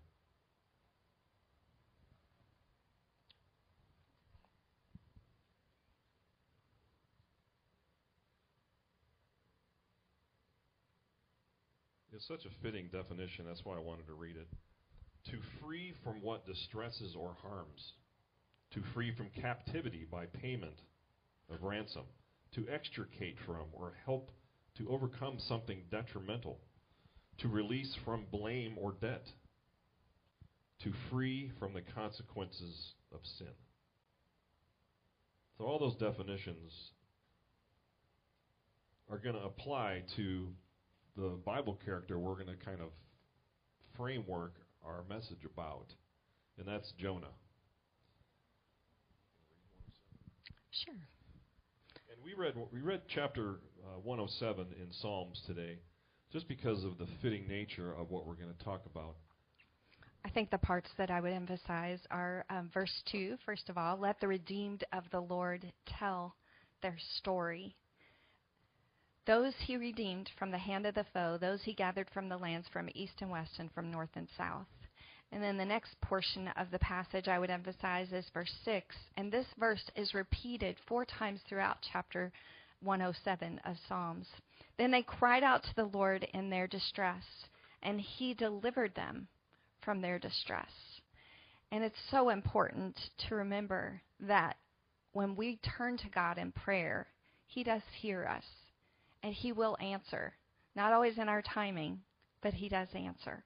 It's 12.18 12.28
such 12.28 12.46
a 12.46 12.64
fitting 12.64 12.90
definition, 12.92 13.46
that's 13.48 13.64
why 13.64 13.76
I 13.76 13.80
wanted 13.80 14.08
to 14.08 14.14
read 14.14 14.38
it. 14.38 14.48
To 15.30 15.38
free 15.62 15.94
from 16.04 16.20
what 16.24 16.48
distresses 16.48 17.16
or 17.16 17.38
harms, 17.44 17.94
to 18.72 18.82
free 18.96 19.14
from 19.16 19.30
captivity 19.40 20.08
by 20.10 20.26
payment 20.26 20.80
of 21.54 21.62
ransom, 21.62 22.06
to 22.56 22.66
extricate 22.74 23.36
from 23.46 23.66
or 23.72 23.94
help 24.04 24.32
to 24.80 24.90
overcome 24.90 25.38
something 25.48 25.84
detrimental, 25.92 26.58
to 27.38 27.50
release 27.50 27.96
from 28.04 28.26
blame 28.32 28.80
or 28.80 28.96
debt, 29.00 29.28
to 30.86 30.92
free 31.12 31.52
from 31.60 31.72
the 31.76 31.84
consequences 31.94 32.94
of 33.14 33.20
sin. 33.38 33.54
So, 35.60 35.66
all 35.66 35.78
those 35.78 35.98
definitions 35.98 36.74
are 39.08 39.20
going 39.20 39.36
to 39.36 39.44
apply 39.44 40.02
to 40.16 40.48
the 41.18 41.38
Bible 41.46 41.80
character 41.84 42.20
we're 42.20 42.36
going 42.36 42.48
to 42.48 42.66
kind 42.66 42.80
of 42.80 42.90
framework 43.98 44.54
our 44.86 45.04
message 45.10 45.44
about, 45.52 45.88
and 46.58 46.68
that's 46.68 46.94
Jonah. 47.00 47.34
Sure. 50.86 50.94
And 50.94 52.24
we 52.24 52.34
read 52.34 52.54
we 52.72 52.82
read 52.82 53.02
chapter 53.08 53.56
uh, 53.84 54.00
107 54.04 54.68
in 54.80 54.88
Psalms 55.02 55.42
today, 55.48 55.80
just 56.32 56.48
because 56.48 56.84
of 56.84 56.98
the 57.00 57.08
fitting 57.22 57.48
nature 57.48 57.94
of 57.94 58.12
what 58.12 58.28
we're 58.28 58.36
going 58.36 58.54
to 58.56 58.64
talk 58.64 58.84
about. 58.86 59.16
I 60.24 60.30
think 60.30 60.52
the 60.52 60.58
parts 60.58 60.90
that 60.98 61.10
I 61.10 61.22
would 61.22 61.32
emphasize 61.32 62.00
are 62.12 62.46
um, 62.50 62.70
verse 62.74 62.92
2, 63.12 63.38
first 63.46 63.70
of 63.70 63.78
all, 63.78 63.98
let 63.98 64.20
the 64.20 64.28
redeemed 64.28 64.84
of 64.92 65.06
the 65.12 65.22
Lord 65.22 65.72
tell 65.86 66.36
their 66.82 66.98
story. 67.16 67.76
Those 69.28 69.54
he 69.66 69.76
redeemed 69.76 70.32
from 70.40 70.52
the 70.52 70.58
hand 70.58 70.86
of 70.86 70.96
the 70.96 71.04
foe, 71.14 71.38
those 71.38 71.62
he 71.64 71.74
gathered 71.74 72.10
from 72.12 72.30
the 72.30 72.38
lands 72.38 72.68
from 72.70 72.90
east 72.96 73.22
and 73.22 73.30
west 73.30 73.60
and 73.60 73.70
from 73.74 73.92
north 73.92 74.16
and 74.16 74.30
south. 74.38 74.68
And 75.34 75.44
then 75.44 75.58
the 75.58 75.66
next 75.66 76.00
portion 76.00 76.48
of 76.56 76.72
the 76.72 76.80
passage 76.80 77.28
I 77.28 77.38
would 77.38 77.50
emphasize 77.50 78.14
is 78.14 78.30
verse 78.34 78.54
6. 78.64 78.96
And 79.18 79.30
this 79.30 79.46
verse 79.60 79.84
is 79.98 80.14
repeated 80.14 80.78
four 80.88 81.04
times 81.04 81.42
throughout 81.48 81.86
chapter 81.92 82.32
107 82.82 83.60
of 83.66 83.76
Psalms. 83.90 84.28
Then 84.78 84.92
they 84.92 85.02
cried 85.02 85.44
out 85.44 85.64
to 85.64 85.76
the 85.76 85.98
Lord 85.98 86.26
in 86.34 86.50
their 86.50 86.68
distress, 86.68 87.24
and 87.84 88.00
he 88.00 88.34
delivered 88.34 88.96
them 88.96 89.28
from 89.82 90.00
their 90.00 90.20
distress. 90.20 90.72
And 91.74 91.84
it's 91.84 92.00
so 92.10 92.30
important 92.30 92.98
to 93.28 93.36
remember 93.36 94.02
that 94.22 94.56
when 95.12 95.36
we 95.36 95.60
turn 95.78 95.98
to 95.98 96.10
God 96.10 96.38
in 96.38 96.54
prayer, 96.54 97.08
he 97.46 97.66
does 97.66 97.82
hear 98.00 98.26
us, 98.26 98.46
and 99.24 99.34
he 99.34 99.52
will 99.52 99.78
answer. 99.80 100.34
Not 100.76 100.94
always 100.94 101.18
in 101.18 101.28
our 101.30 101.42
timing, 101.42 102.00
but 102.42 102.54
he 102.54 102.70
does 102.70 102.88
answer. 102.94 103.44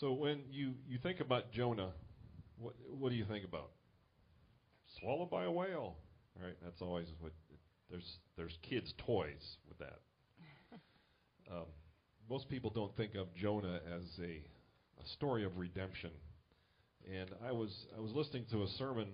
So 0.00 0.12
when 0.12 0.40
you, 0.50 0.74
you 0.88 0.98
think 0.98 1.20
about 1.20 1.52
Jonah, 1.52 1.92
what 2.58 2.74
what 2.98 3.10
do 3.10 3.16
you 3.16 3.24
think 3.24 3.44
about? 3.44 3.70
Swallowed 5.00 5.30
by 5.30 5.44
a 5.44 5.50
whale, 5.50 5.96
right? 6.40 6.56
That's 6.62 6.80
always 6.80 7.06
what 7.20 7.32
there's 7.90 8.18
there's 8.36 8.56
kids' 8.62 8.92
toys 9.06 9.56
with 9.68 9.78
that. 9.78 10.00
Um, 11.52 11.66
most 12.30 12.48
people 12.48 12.70
don't 12.70 12.96
think 12.96 13.16
of 13.16 13.26
Jonah 13.34 13.78
as 13.94 14.02
a, 14.18 14.42
a 14.98 15.06
story 15.12 15.44
of 15.44 15.58
redemption, 15.58 16.10
and 17.12 17.28
I 17.46 17.52
was 17.52 17.70
I 17.94 18.00
was 18.00 18.12
listening 18.12 18.46
to 18.50 18.62
a 18.62 18.66
sermon 18.78 19.08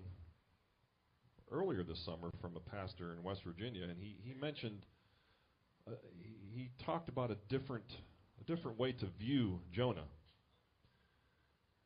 earlier 1.51 1.83
this 1.83 2.03
summer 2.05 2.31
from 2.41 2.55
a 2.55 2.59
pastor 2.59 3.13
in 3.13 3.23
West 3.23 3.41
Virginia, 3.45 3.83
and 3.83 3.97
he 3.97 4.17
he 4.23 4.33
mentioned 4.33 4.85
uh, 5.87 5.91
he, 6.19 6.59
he 6.61 6.71
talked 6.85 7.09
about 7.09 7.31
a 7.31 7.37
different 7.49 7.85
a 8.39 8.43
different 8.43 8.79
way 8.79 8.91
to 8.93 9.05
view 9.19 9.59
Jonah 9.73 10.05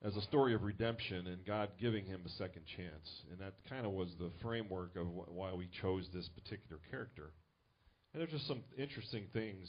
as 0.04 0.16
a 0.16 0.22
story 0.22 0.54
of 0.54 0.64
redemption 0.64 1.28
and 1.28 1.46
God 1.46 1.70
giving 1.80 2.06
him 2.06 2.22
a 2.26 2.30
second 2.30 2.62
chance. 2.78 3.10
And 3.32 3.40
that 3.40 3.54
kind 3.70 3.86
of 3.86 3.92
was 3.92 4.10
the 4.20 4.30
framework 4.42 4.96
of 4.96 5.08
wh- 5.08 5.34
why 5.34 5.54
we 5.54 5.68
chose 5.82 6.08
this 6.14 6.30
particular 6.30 6.80
character. 6.92 7.32
And 8.14 8.22
there's 8.22 8.32
just 8.32 8.48
some 8.48 8.62
interesting 8.78 9.26
things 9.34 9.68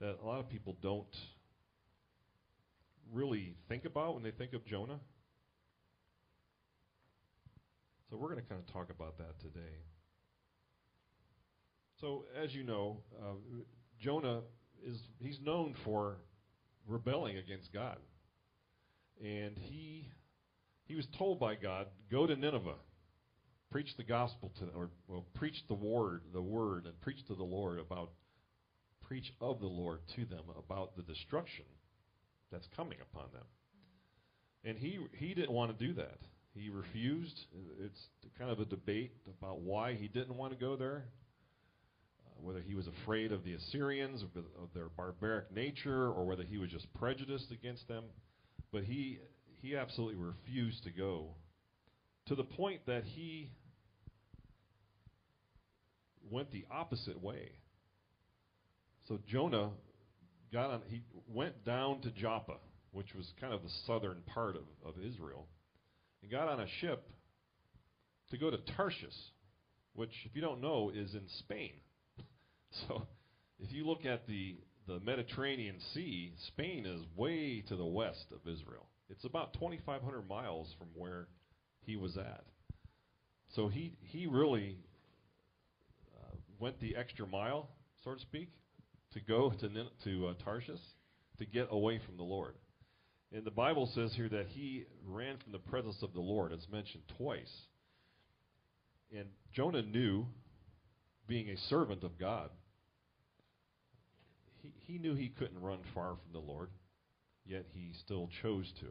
that 0.00 0.16
a 0.22 0.26
lot 0.26 0.40
of 0.40 0.48
people 0.48 0.76
don't 0.82 1.04
really 3.12 3.54
think 3.68 3.84
about 3.84 4.14
when 4.14 4.22
they 4.22 4.30
think 4.30 4.54
of 4.54 4.64
Jonah. 4.64 4.98
So 8.10 8.16
we're 8.16 8.30
going 8.30 8.42
to 8.42 8.48
kind 8.48 8.60
of 8.60 8.72
talk 8.72 8.90
about 8.90 9.18
that 9.18 9.38
today. 9.40 9.76
So 12.00 12.24
as 12.42 12.52
you 12.52 12.64
know, 12.64 12.98
uh, 13.22 13.34
Jonah 14.00 14.40
is 14.84 14.98
he's 15.18 15.38
known 15.40 15.74
for 15.84 16.16
rebelling 16.86 17.36
against 17.36 17.72
God 17.72 17.98
and 19.22 19.56
he 19.56 20.08
he 20.84 20.96
was 20.96 21.06
told 21.18 21.38
by 21.38 21.54
God, 21.54 21.86
"Go 22.10 22.26
to 22.26 22.34
Nineveh, 22.34 22.74
preach 23.70 23.96
the 23.96 24.02
gospel 24.02 24.50
to, 24.58 24.66
them, 24.66 24.74
or 24.74 24.90
well, 25.06 25.26
preach 25.34 25.56
the 25.68 25.74
word, 25.74 26.22
the 26.32 26.42
word, 26.42 26.86
and 26.86 27.00
preach 27.00 27.24
to 27.26 27.34
the 27.34 27.44
Lord 27.44 27.78
about, 27.78 28.10
preach 29.02 29.32
of 29.40 29.60
the 29.60 29.66
Lord 29.66 30.00
to 30.16 30.24
them 30.24 30.44
about 30.58 30.96
the 30.96 31.02
destruction 31.02 31.66
that's 32.50 32.66
coming 32.76 32.98
upon 33.00 33.30
them." 33.32 33.44
And 34.64 34.78
he 34.78 34.98
he 35.16 35.34
didn't 35.34 35.52
want 35.52 35.78
to 35.78 35.86
do 35.86 35.94
that. 35.94 36.18
He 36.54 36.68
refused. 36.68 37.38
It's 37.80 38.00
kind 38.38 38.50
of 38.50 38.60
a 38.60 38.64
debate 38.64 39.12
about 39.38 39.60
why 39.60 39.94
he 39.94 40.08
didn't 40.08 40.36
want 40.36 40.52
to 40.52 40.58
go 40.58 40.76
there. 40.76 41.04
Uh, 42.26 42.42
whether 42.42 42.60
he 42.60 42.74
was 42.74 42.86
afraid 43.02 43.32
of 43.32 43.44
the 43.44 43.54
Assyrians, 43.54 44.22
of, 44.22 44.30
of 44.36 44.68
their 44.74 44.88
barbaric 44.96 45.52
nature, 45.54 46.08
or 46.08 46.24
whether 46.26 46.42
he 46.42 46.58
was 46.58 46.70
just 46.70 46.92
prejudiced 46.94 47.50
against 47.52 47.86
them. 47.86 48.04
But 48.72 48.84
he 48.84 49.18
he 49.62 49.76
absolutely 49.76 50.16
refused 50.16 50.84
to 50.84 50.90
go 50.90 51.28
to 52.26 52.34
the 52.34 52.44
point 52.44 52.80
that 52.86 53.04
he 53.04 53.50
went 56.30 56.50
the 56.52 56.64
opposite 56.70 57.20
way. 57.22 57.50
So 59.08 59.18
Jonah 59.28 59.70
got 60.52 60.70
on 60.70 60.82
he 60.88 61.02
went 61.28 61.64
down 61.64 62.00
to 62.02 62.10
Joppa, 62.10 62.56
which 62.92 63.14
was 63.14 63.32
kind 63.40 63.52
of 63.52 63.62
the 63.62 63.70
southern 63.86 64.22
part 64.34 64.56
of, 64.56 64.62
of 64.84 64.94
Israel, 65.04 65.46
and 66.22 66.30
got 66.30 66.48
on 66.48 66.60
a 66.60 66.66
ship 66.80 67.08
to 68.30 68.38
go 68.38 68.50
to 68.50 68.58
Tarshish, 68.76 69.14
which 69.94 70.12
if 70.24 70.34
you 70.34 70.40
don't 70.40 70.60
know 70.60 70.90
is 70.94 71.14
in 71.14 71.26
Spain. 71.40 71.72
so 72.86 73.06
if 73.58 73.72
you 73.72 73.86
look 73.86 74.04
at 74.04 74.26
the 74.26 74.56
the 74.86 75.00
Mediterranean 75.00 75.76
Sea, 75.94 76.32
Spain 76.48 76.84
is 76.84 77.02
way 77.16 77.62
to 77.68 77.76
the 77.76 77.86
west 77.86 78.26
of 78.32 78.40
Israel. 78.50 78.88
It's 79.08 79.24
about 79.24 79.52
2,500 79.54 80.28
miles 80.28 80.74
from 80.78 80.88
where 80.94 81.28
he 81.82 81.96
was 81.96 82.16
at. 82.16 82.44
So 83.54 83.68
he 83.68 83.96
he 84.00 84.26
really 84.26 84.78
uh, 86.16 86.36
went 86.58 86.80
the 86.80 86.96
extra 86.96 87.26
mile, 87.26 87.68
so 88.04 88.14
to 88.14 88.20
speak, 88.20 88.50
to 89.12 89.20
go 89.20 89.50
to 89.50 89.68
to 90.04 90.26
uh, 90.28 90.34
Tarshish 90.44 90.80
to 91.38 91.46
get 91.46 91.68
away 91.70 92.00
from 92.04 92.16
the 92.16 92.22
Lord. 92.22 92.54
And 93.32 93.44
the 93.44 93.50
Bible 93.50 93.88
says 93.94 94.12
here 94.14 94.28
that 94.28 94.46
he 94.48 94.86
ran 95.06 95.36
from 95.38 95.52
the 95.52 95.58
presence 95.58 96.02
of 96.02 96.12
the 96.12 96.20
Lord, 96.20 96.52
as 96.52 96.66
mentioned 96.70 97.04
twice. 97.16 97.52
And 99.16 99.26
Jonah 99.52 99.82
knew, 99.82 100.26
being 101.28 101.48
a 101.48 101.56
servant 101.68 102.02
of 102.02 102.18
God, 102.18 102.50
he, 104.62 104.72
he 104.86 104.98
knew 104.98 105.14
he 105.14 105.28
couldn't 105.28 105.60
run 105.60 105.78
far 105.94 106.16
from 106.16 106.32
the 106.32 106.38
Lord, 106.38 106.70
yet 107.46 107.66
he 107.72 107.92
still 108.04 108.28
chose 108.42 108.70
to. 108.80 108.86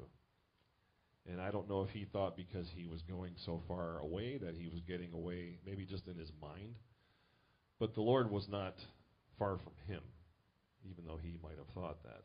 And 1.32 1.42
I 1.42 1.52
don't 1.52 1.70
know 1.70 1.84
if 1.84 1.90
he 1.90 2.06
thought 2.06 2.38
because 2.38 2.68
he 2.76 2.88
was 2.88 3.02
going 3.04 3.34
so 3.46 3.62
far 3.68 4.00
away 4.00 4.38
that 4.38 4.56
he 4.56 4.68
was 4.68 4.80
getting 4.88 5.14
away, 5.14 5.60
maybe 5.66 5.86
just 5.86 6.08
in 6.08 6.18
his 6.18 6.32
mind. 6.42 6.76
But 7.78 7.94
the 7.94 8.02
Lord 8.02 8.32
was 8.32 8.48
not 8.50 8.76
far 9.38 9.58
from 9.58 9.74
him, 9.88 10.02
even 10.90 11.06
though 11.06 11.20
he 11.22 11.38
might 11.44 11.58
have 11.58 11.74
thought 11.74 12.02
that. 12.04 12.24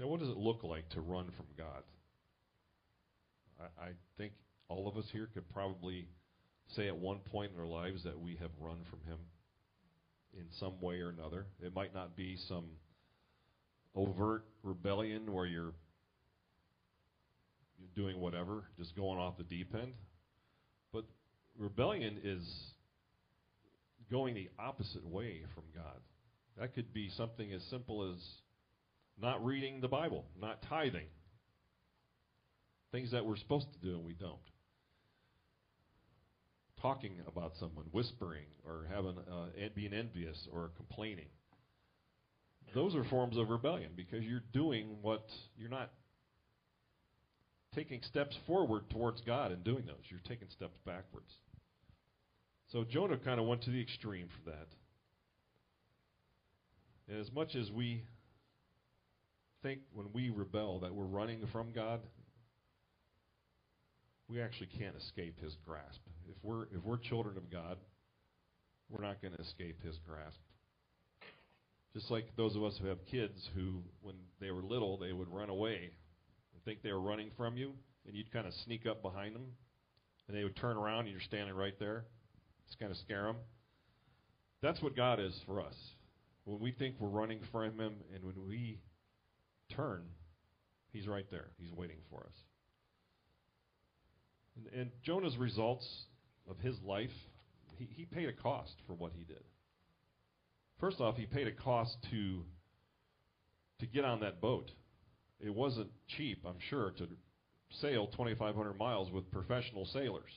You 0.00 0.06
know, 0.06 0.12
what 0.12 0.20
does 0.20 0.30
it 0.30 0.38
look 0.38 0.62
like 0.62 0.88
to 0.90 1.02
run 1.02 1.26
from 1.36 1.44
God? 1.58 1.82
I, 3.60 3.88
I 3.88 3.88
think 4.16 4.32
all 4.66 4.88
of 4.88 4.96
us 4.96 5.04
here 5.12 5.28
could 5.34 5.46
probably 5.50 6.08
say 6.74 6.88
at 6.88 6.96
one 6.96 7.18
point 7.18 7.52
in 7.54 7.60
our 7.60 7.66
lives 7.66 8.04
that 8.04 8.18
we 8.18 8.36
have 8.36 8.48
run 8.58 8.78
from 8.88 9.00
Him 9.06 9.18
in 10.32 10.46
some 10.58 10.80
way 10.80 11.00
or 11.00 11.10
another. 11.10 11.44
It 11.62 11.74
might 11.74 11.92
not 11.92 12.16
be 12.16 12.38
some 12.48 12.64
overt 13.94 14.46
rebellion 14.62 15.30
where 15.34 15.44
you're 15.44 15.74
you're 17.78 17.94
doing 17.94 18.18
whatever, 18.18 18.64
just 18.78 18.96
going 18.96 19.18
off 19.18 19.36
the 19.36 19.44
deep 19.44 19.74
end. 19.74 19.92
But 20.94 21.04
rebellion 21.58 22.20
is 22.24 22.42
going 24.10 24.34
the 24.34 24.48
opposite 24.58 25.06
way 25.06 25.42
from 25.54 25.64
God. 25.74 26.00
That 26.58 26.74
could 26.74 26.94
be 26.94 27.10
something 27.10 27.52
as 27.52 27.62
simple 27.64 28.10
as 28.10 28.16
not 29.20 29.44
reading 29.44 29.80
the 29.80 29.88
Bible, 29.88 30.24
not 30.40 30.62
tithing. 30.68 31.06
Things 32.92 33.12
that 33.12 33.24
we're 33.24 33.36
supposed 33.36 33.66
to 33.72 33.78
do 33.78 33.94
and 33.94 34.04
we 34.04 34.14
don't 34.14 34.38
talking 36.80 37.12
about 37.26 37.52
someone, 37.58 37.84
whispering, 37.92 38.46
or 38.66 38.86
having 38.94 39.16
uh, 39.30 39.46
being 39.74 39.92
envious 39.92 40.48
or 40.52 40.70
complaining. 40.76 41.28
Those 42.74 42.94
are 42.94 43.04
forms 43.04 43.36
of 43.36 43.48
rebellion 43.48 43.92
because 43.96 44.24
you're 44.24 44.42
doing 44.52 44.96
what 45.02 45.24
you're 45.56 45.70
not 45.70 45.90
taking 47.74 48.00
steps 48.02 48.36
forward 48.46 48.88
towards 48.90 49.20
God 49.22 49.52
and 49.52 49.62
doing 49.64 49.86
those. 49.86 50.02
You're 50.08 50.20
taking 50.28 50.48
steps 50.50 50.78
backwards. 50.86 51.32
So 52.72 52.84
Jonah 52.84 53.18
kind 53.18 53.40
of 53.40 53.46
went 53.46 53.62
to 53.62 53.70
the 53.70 53.80
extreme 53.80 54.28
for 54.28 54.50
that. 54.50 54.68
And 57.08 57.20
as 57.20 57.32
much 57.32 57.56
as 57.56 57.70
we 57.72 58.04
think 59.62 59.80
when 59.92 60.06
we 60.12 60.30
rebel 60.30 60.80
that 60.80 60.94
we're 60.94 61.04
running 61.04 61.46
from 61.52 61.72
God, 61.72 62.00
we 64.28 64.40
actually 64.40 64.68
can't 64.78 64.96
escape 64.96 65.40
his 65.40 65.56
grasp. 65.66 66.00
If 66.28 66.36
we're 66.42 66.64
if 66.64 66.84
we're 66.84 66.98
children 66.98 67.36
of 67.36 67.50
God, 67.50 67.76
we're 68.88 69.04
not 69.04 69.20
going 69.20 69.34
to 69.34 69.40
escape 69.40 69.82
his 69.82 69.98
grasp. 70.06 70.38
Just 71.92 72.10
like 72.10 72.26
those 72.36 72.54
of 72.54 72.62
us 72.62 72.78
who 72.80 72.86
have 72.86 73.04
kids 73.06 73.48
who 73.54 73.82
when 74.02 74.14
they 74.40 74.50
were 74.50 74.62
little, 74.62 74.96
they 74.96 75.12
would 75.12 75.28
run 75.28 75.50
away 75.50 75.90
and 76.54 76.64
think 76.64 76.82
they 76.82 76.92
were 76.92 77.00
running 77.00 77.30
from 77.36 77.56
you, 77.56 77.72
and 78.06 78.14
you'd 78.14 78.32
kind 78.32 78.46
of 78.46 78.54
sneak 78.64 78.86
up 78.86 79.02
behind 79.02 79.34
them, 79.34 79.46
and 80.28 80.36
they 80.36 80.44
would 80.44 80.56
turn 80.56 80.76
around 80.76 81.00
and 81.00 81.10
you're 81.10 81.20
standing 81.20 81.54
right 81.54 81.78
there. 81.78 82.04
Just 82.66 82.78
kind 82.78 82.92
of 82.92 82.98
scare 82.98 83.24
them. 83.24 83.36
That's 84.62 84.80
what 84.80 84.94
God 84.94 85.18
is 85.18 85.34
for 85.46 85.60
us. 85.60 85.74
When 86.44 86.60
we 86.60 86.70
think 86.72 86.96
we're 86.98 87.08
running 87.08 87.40
from 87.50 87.78
him 87.78 87.94
and 88.14 88.24
when 88.24 88.34
we 88.46 88.78
turn, 89.76 90.02
he's 90.92 91.06
right 91.06 91.26
there. 91.30 91.48
He's 91.58 91.72
waiting 91.72 91.98
for 92.10 92.20
us. 92.20 92.34
And, 94.56 94.80
and 94.80 94.90
Jonah's 95.02 95.36
results 95.36 95.86
of 96.48 96.58
his 96.58 96.76
life, 96.84 97.10
he, 97.76 97.88
he 97.94 98.04
paid 98.04 98.28
a 98.28 98.32
cost 98.32 98.74
for 98.86 98.94
what 98.94 99.12
he 99.14 99.24
did. 99.24 99.42
First 100.78 101.00
off, 101.00 101.16
he 101.16 101.26
paid 101.26 101.46
a 101.46 101.52
cost 101.52 101.96
to 102.10 102.42
to 103.80 103.86
get 103.86 104.04
on 104.04 104.20
that 104.20 104.40
boat. 104.40 104.70
It 105.40 105.54
wasn't 105.54 105.88
cheap, 106.16 106.44
I'm 106.46 106.58
sure, 106.68 106.90
to 106.98 107.08
sail 107.80 108.08
2,500 108.08 108.74
miles 108.78 109.10
with 109.10 109.30
professional 109.30 109.86
sailors. 109.86 110.30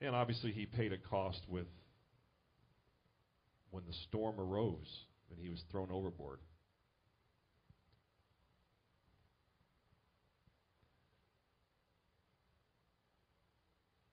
And 0.00 0.14
obviously, 0.14 0.52
he 0.52 0.66
paid 0.66 0.92
a 0.92 0.98
cost 0.98 1.40
with 1.48 1.66
when 3.74 3.82
the 3.88 3.92
storm 4.08 4.38
arose 4.38 5.04
and 5.30 5.38
he 5.40 5.48
was 5.48 5.60
thrown 5.72 5.88
overboard. 5.90 6.38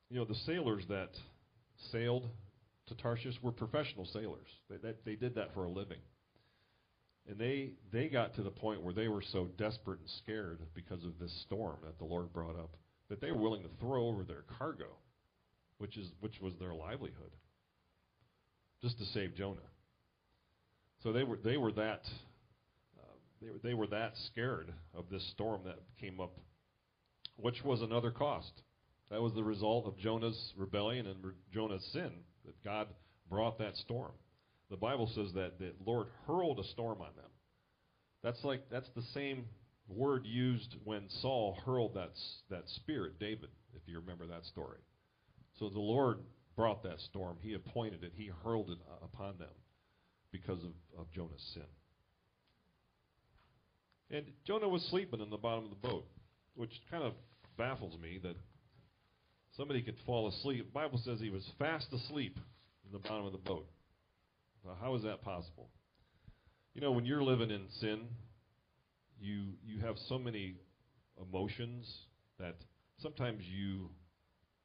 You 0.09 0.17
know, 0.17 0.25
the 0.25 0.33
sailors 0.47 0.83
that 0.89 1.09
sailed 1.91 2.27
to 2.87 2.95
Tarshish 2.95 3.35
were 3.43 3.51
professional 3.51 4.05
sailors. 4.05 4.47
They, 4.67 4.77
they, 4.77 4.93
they 5.05 5.15
did 5.15 5.35
that 5.35 5.53
for 5.53 5.65
a 5.65 5.69
living. 5.69 5.99
And 7.29 7.37
they, 7.37 7.73
they 7.93 8.09
got 8.09 8.33
to 8.37 8.41
the 8.41 8.49
point 8.49 8.81
where 8.81 8.95
they 8.95 9.09
were 9.09 9.23
so 9.31 9.47
desperate 9.59 9.99
and 9.99 10.09
scared 10.23 10.59
because 10.73 11.05
of 11.05 11.19
this 11.19 11.31
storm 11.43 11.77
that 11.85 11.99
the 11.99 12.05
Lord 12.05 12.33
brought 12.33 12.57
up 12.57 12.75
that 13.09 13.21
they 13.21 13.29
were 13.29 13.37
willing 13.37 13.61
to 13.61 13.69
throw 13.79 14.07
over 14.07 14.23
their 14.23 14.43
cargo, 14.57 14.87
which, 15.77 15.97
is, 15.97 16.07
which 16.19 16.41
was 16.41 16.53
their 16.59 16.73
livelihood, 16.73 17.31
just 18.81 18.97
to 18.99 19.05
save 19.05 19.35
Jonah. 19.35 19.59
So 21.03 21.11
they 21.11 21.23
were, 21.23 21.37
they 21.37 21.57
were 21.57 21.71
that 21.73 22.01
uh, 22.99 23.13
they, 23.41 23.49
were, 23.49 23.59
they 23.63 23.73
were 23.73 23.87
that 23.87 24.13
scared 24.27 24.71
of 24.93 25.05
this 25.09 25.27
storm 25.31 25.61
that 25.65 25.79
came 25.99 26.19
up, 26.19 26.37
which 27.37 27.63
was 27.63 27.81
another 27.81 28.11
cost. 28.11 28.51
That 29.09 29.21
was 29.21 29.33
the 29.33 29.43
result 29.43 29.87
of 29.87 29.97
Jonah's 29.97 30.53
rebellion 30.55 31.07
and 31.07 31.23
re- 31.23 31.33
Jonah's 31.53 31.87
sin, 31.91 32.11
that 32.45 32.63
God 32.63 32.87
brought 33.29 33.57
that 33.59 33.75
storm. 33.77 34.11
The 34.69 34.77
Bible 34.77 35.11
says 35.13 35.33
that 35.33 35.59
the 35.59 35.73
Lord 35.85 36.07
hurled 36.25 36.59
a 36.59 36.63
storm 36.63 37.01
on 37.01 37.13
them. 37.15 37.29
That's 38.23 38.41
like 38.43 38.61
that's 38.71 38.89
the 38.95 39.01
same 39.13 39.45
word 39.89 40.25
used 40.25 40.75
when 40.85 41.09
Saul 41.21 41.57
hurled 41.65 41.95
that 41.95 42.11
that 42.49 42.63
spear 42.67 43.07
at 43.07 43.19
David, 43.19 43.49
if 43.75 43.81
you 43.85 43.99
remember 43.99 44.27
that 44.27 44.45
story. 44.45 44.77
So 45.59 45.69
the 45.69 45.79
Lord 45.79 46.19
brought 46.55 46.83
that 46.83 46.99
storm. 47.01 47.37
He 47.41 47.53
appointed 47.53 48.03
it. 48.03 48.13
He 48.15 48.29
hurled 48.43 48.69
it 48.69 48.77
upon 49.03 49.37
them 49.37 49.49
because 50.31 50.59
of, 50.63 50.71
of 50.99 51.11
Jonah's 51.11 51.51
sin. 51.53 51.63
And 54.09 54.25
Jonah 54.45 54.67
was 54.67 54.83
sleeping 54.89 55.21
in 55.21 55.29
the 55.29 55.37
bottom 55.37 55.65
of 55.65 55.69
the 55.69 55.87
boat, 55.87 56.05
which 56.55 56.71
kind 56.89 57.03
of 57.03 57.13
baffles 57.57 57.97
me 58.01 58.19
that 58.23 58.35
somebody 59.55 59.81
could 59.81 59.95
fall 60.05 60.27
asleep. 60.27 60.65
The 60.65 60.71
Bible 60.71 61.01
says 61.03 61.19
he 61.19 61.29
was 61.29 61.49
fast 61.57 61.87
asleep 61.93 62.37
in 62.85 62.91
the 62.91 62.99
bottom 62.99 63.25
of 63.25 63.31
the 63.31 63.37
boat. 63.37 63.67
Now, 64.65 64.75
how 64.79 64.95
is 64.95 65.03
that 65.03 65.21
possible? 65.23 65.69
You 66.73 66.81
know, 66.81 66.91
when 66.91 67.05
you're 67.05 67.23
living 67.23 67.51
in 67.51 67.67
sin, 67.79 68.01
you 69.19 69.53
you 69.65 69.79
have 69.81 69.95
so 70.07 70.17
many 70.17 70.55
emotions 71.21 71.85
that 72.39 72.55
sometimes 73.01 73.43
you 73.43 73.89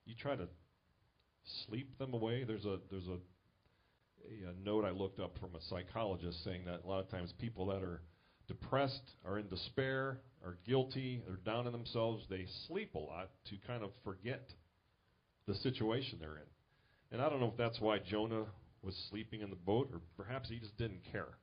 you 0.05 0.15
try 0.15 0.37
to 0.37 0.49
sleep 1.67 1.99
them 1.99 2.15
away. 2.15 2.45
There's 2.45 2.65
a 2.65 2.79
there's 2.91 3.07
a, 3.07 3.19
a, 4.49 4.53
note 4.65 4.85
I 4.85 4.91
looked 4.91 5.21
up 5.21 5.39
from 5.39 5.55
a 5.55 5.61
psychologist 5.69 6.43
saying 6.45 6.63
that 6.67 6.83
a 6.85 6.89
lot 6.89 7.01
of 7.01 7.11
times 7.11 7.33
people 7.39 7.67
that 7.67 7.83
are 7.83 8.03
depressed, 8.49 9.03
are 9.25 9.39
in 9.39 9.49
despair, 9.49 10.19
are 10.45 10.57
guilty, 10.67 11.23
are 11.29 11.37
down 11.37 11.67
on 11.67 11.73
themselves, 11.73 12.25
they 12.31 12.47
sleep 12.69 12.95
a 12.95 12.99
lot 12.99 13.31
to 13.47 13.57
kind 13.67 13.83
of 13.83 13.91
forget 14.05 14.53
the 15.47 15.55
situation 15.55 16.19
they're 16.21 16.37
in. 16.37 17.13
And 17.13 17.23
I 17.23 17.29
don't 17.29 17.41
know 17.41 17.49
if 17.49 17.57
that's 17.57 17.81
why 17.81 17.99
Jonah 17.99 18.45
was 18.83 18.97
sleeping 19.11 19.41
in 19.41 19.51
the 19.51 19.57
boat, 19.57 19.91
or 19.93 20.01
perhaps 20.17 20.49
he 20.49 20.59
just 20.59 20.77
didn't 20.77 21.01
care. 21.11 21.39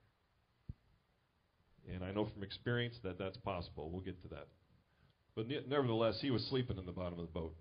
And 1.93 2.03
I 2.03 2.11
know 2.11 2.29
from 2.33 2.43
experience 2.43 2.95
that 3.03 3.19
that's 3.19 3.37
possible. 3.37 3.89
We'll 3.91 4.01
get 4.01 4.21
to 4.23 4.29
that. 4.29 4.47
But 5.35 5.47
ne- 5.47 5.63
nevertheless, 5.67 6.19
he 6.21 6.31
was 6.31 6.45
sleeping 6.45 6.77
in 6.77 6.85
the 6.85 6.91
bottom 6.91 7.19
of 7.19 7.25
the 7.25 7.31
boat, 7.31 7.55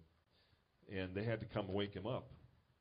and 0.94 1.14
they 1.14 1.24
had 1.24 1.40
to 1.40 1.46
come 1.46 1.72
wake 1.72 1.94
him 1.94 2.06
up 2.06 2.30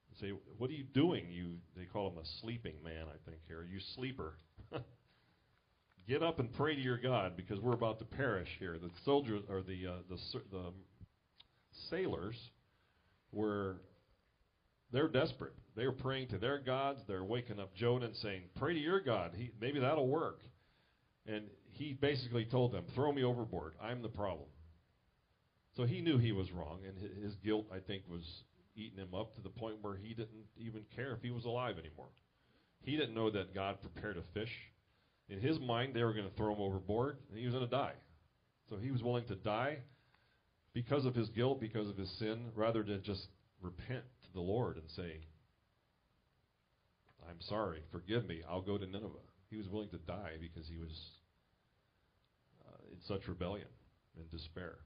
and 0.09 0.19
say, 0.19 0.33
"What 0.57 0.69
are 0.69 0.73
you 0.73 0.83
doing? 0.83 1.31
You?" 1.31 1.57
They 1.75 1.85
call 1.85 2.09
him 2.09 2.17
a 2.17 2.25
sleeping 2.41 2.75
man, 2.83 3.07
I 3.07 3.29
think 3.29 3.41
here. 3.47 3.63
You 3.63 3.79
sleeper. 3.95 4.35
Get 6.07 6.23
up 6.23 6.39
and 6.39 6.51
pray 6.53 6.75
to 6.75 6.81
your 6.81 6.97
God 6.97 7.37
because 7.37 7.59
we're 7.59 7.73
about 7.73 7.99
to 7.99 8.05
perish 8.05 8.49
here. 8.59 8.77
The 8.77 8.89
soldiers 9.05 9.43
or 9.49 9.61
the 9.61 9.87
uh, 9.87 9.95
the 10.09 10.17
the 10.51 10.73
sailors 11.89 12.35
were 13.31 13.77
they're 14.91 15.07
desperate. 15.07 15.53
They're 15.75 15.93
praying 15.93 16.29
to 16.29 16.37
their 16.37 16.59
gods. 16.59 16.99
They're 17.07 17.23
waking 17.23 17.59
up 17.59 17.73
Jonah 17.75 18.07
and 18.07 18.15
saying, 18.17 18.41
"Pray 18.57 18.73
to 18.73 18.79
your 18.79 18.99
God. 18.99 19.31
He, 19.35 19.51
maybe 19.59 19.79
that'll 19.79 20.07
work." 20.07 20.41
And 21.25 21.45
he 21.71 21.93
basically 21.93 22.45
told 22.45 22.73
them, 22.73 22.83
"Throw 22.93 23.11
me 23.11 23.23
overboard. 23.23 23.75
I'm 23.81 24.01
the 24.01 24.09
problem." 24.09 24.47
So 25.75 25.83
he 25.83 26.01
knew 26.01 26.17
he 26.17 26.31
was 26.31 26.51
wrong, 26.51 26.79
and 26.85 27.23
his 27.23 27.35
guilt, 27.35 27.67
I 27.73 27.79
think, 27.79 28.03
was 28.09 28.43
eating 28.75 28.97
him 28.97 29.13
up 29.13 29.35
to 29.35 29.41
the 29.41 29.49
point 29.49 29.75
where 29.81 29.95
he 29.95 30.09
didn't 30.09 30.45
even 30.57 30.83
care 30.95 31.13
if 31.13 31.21
he 31.21 31.31
was 31.31 31.45
alive 31.45 31.77
anymore. 31.77 32.09
He 32.81 32.97
didn't 32.97 33.15
know 33.15 33.29
that 33.31 33.53
God 33.53 33.77
prepared 33.81 34.17
a 34.17 34.23
fish. 34.33 34.51
In 35.29 35.39
his 35.39 35.59
mind, 35.59 35.93
they 35.93 36.03
were 36.03 36.13
going 36.13 36.29
to 36.29 36.35
throw 36.35 36.53
him 36.53 36.61
overboard, 36.61 37.17
and 37.29 37.39
he 37.39 37.45
was 37.45 37.53
going 37.53 37.65
to 37.65 37.71
die. 37.71 37.93
So 38.69 38.77
he 38.77 38.91
was 38.91 39.01
willing 39.03 39.25
to 39.27 39.35
die 39.35 39.77
because 40.73 41.05
of 41.05 41.15
his 41.15 41.29
guilt, 41.29 41.59
because 41.61 41.87
of 41.87 41.97
his 41.97 42.09
sin, 42.19 42.51
rather 42.55 42.83
than 42.83 43.01
just 43.03 43.27
repent 43.61 44.03
to 44.23 44.33
the 44.33 44.41
Lord 44.41 44.77
and 44.77 44.89
say, 44.95 45.21
I'm 47.29 47.39
sorry, 47.41 47.81
forgive 47.91 48.27
me, 48.27 48.41
I'll 48.49 48.61
go 48.61 48.77
to 48.77 48.85
Nineveh. 48.85 49.27
He 49.49 49.57
was 49.57 49.67
willing 49.67 49.89
to 49.89 49.97
die 49.99 50.33
because 50.39 50.67
he 50.67 50.77
was 50.77 51.01
uh, 52.67 52.91
in 52.91 52.97
such 53.07 53.27
rebellion 53.27 53.67
and 54.17 54.29
despair. 54.31 54.77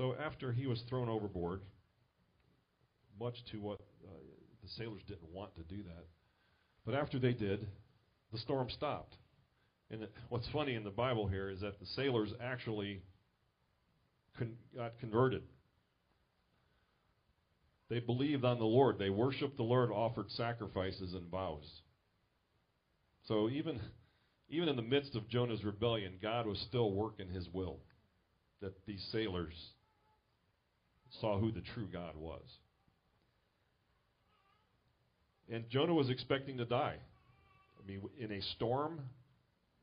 So 0.00 0.16
after 0.18 0.50
he 0.50 0.66
was 0.66 0.82
thrown 0.88 1.10
overboard, 1.10 1.60
much 3.20 3.34
to 3.52 3.58
what 3.58 3.80
uh, 4.02 4.12
the 4.62 4.68
sailors 4.78 5.02
didn't 5.06 5.30
want 5.30 5.54
to 5.56 5.62
do 5.62 5.82
that, 5.82 6.06
but 6.86 6.94
after 6.94 7.18
they 7.18 7.34
did, 7.34 7.66
the 8.32 8.38
storm 8.38 8.70
stopped. 8.70 9.14
And 9.90 10.08
what's 10.30 10.48
funny 10.54 10.74
in 10.74 10.84
the 10.84 10.90
Bible 10.90 11.26
here 11.26 11.50
is 11.50 11.60
that 11.60 11.78
the 11.78 11.86
sailors 11.96 12.30
actually 12.42 13.02
con- 14.38 14.56
got 14.74 14.98
converted. 15.00 15.42
They 17.90 18.00
believed 18.00 18.46
on 18.46 18.58
the 18.58 18.64
Lord. 18.64 18.98
They 18.98 19.10
worshiped 19.10 19.58
the 19.58 19.64
Lord, 19.64 19.90
offered 19.90 20.30
sacrifices 20.30 21.12
and 21.12 21.30
vows. 21.30 21.70
So 23.28 23.50
even 23.50 23.78
even 24.48 24.70
in 24.70 24.76
the 24.76 24.82
midst 24.82 25.14
of 25.14 25.28
Jonah's 25.28 25.62
rebellion, 25.62 26.14
God 26.22 26.46
was 26.46 26.58
still 26.70 26.90
working 26.90 27.28
his 27.28 27.46
will. 27.52 27.80
That 28.62 28.72
these 28.86 29.06
sailors 29.12 29.52
saw 31.20 31.38
who 31.38 31.50
the 31.50 31.62
true 31.74 31.88
God 31.92 32.16
was. 32.16 32.42
And 35.50 35.68
Jonah 35.68 35.94
was 35.94 36.10
expecting 36.10 36.58
to 36.58 36.64
die. 36.64 36.96
I 37.82 37.86
mean, 37.86 38.02
in 38.18 38.30
a 38.30 38.40
storm, 38.54 39.00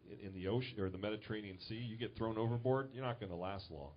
in, 0.09 0.27
in 0.27 0.33
the 0.33 0.47
ocean 0.47 0.79
or 0.79 0.89
the 0.89 0.97
Mediterranean 0.97 1.57
Sea, 1.67 1.75
you 1.75 1.97
get 1.97 2.15
thrown 2.15 2.37
overboard, 2.37 2.89
you're 2.93 3.03
not 3.03 3.19
going 3.19 3.31
to 3.31 3.35
last 3.35 3.65
long. 3.69 3.91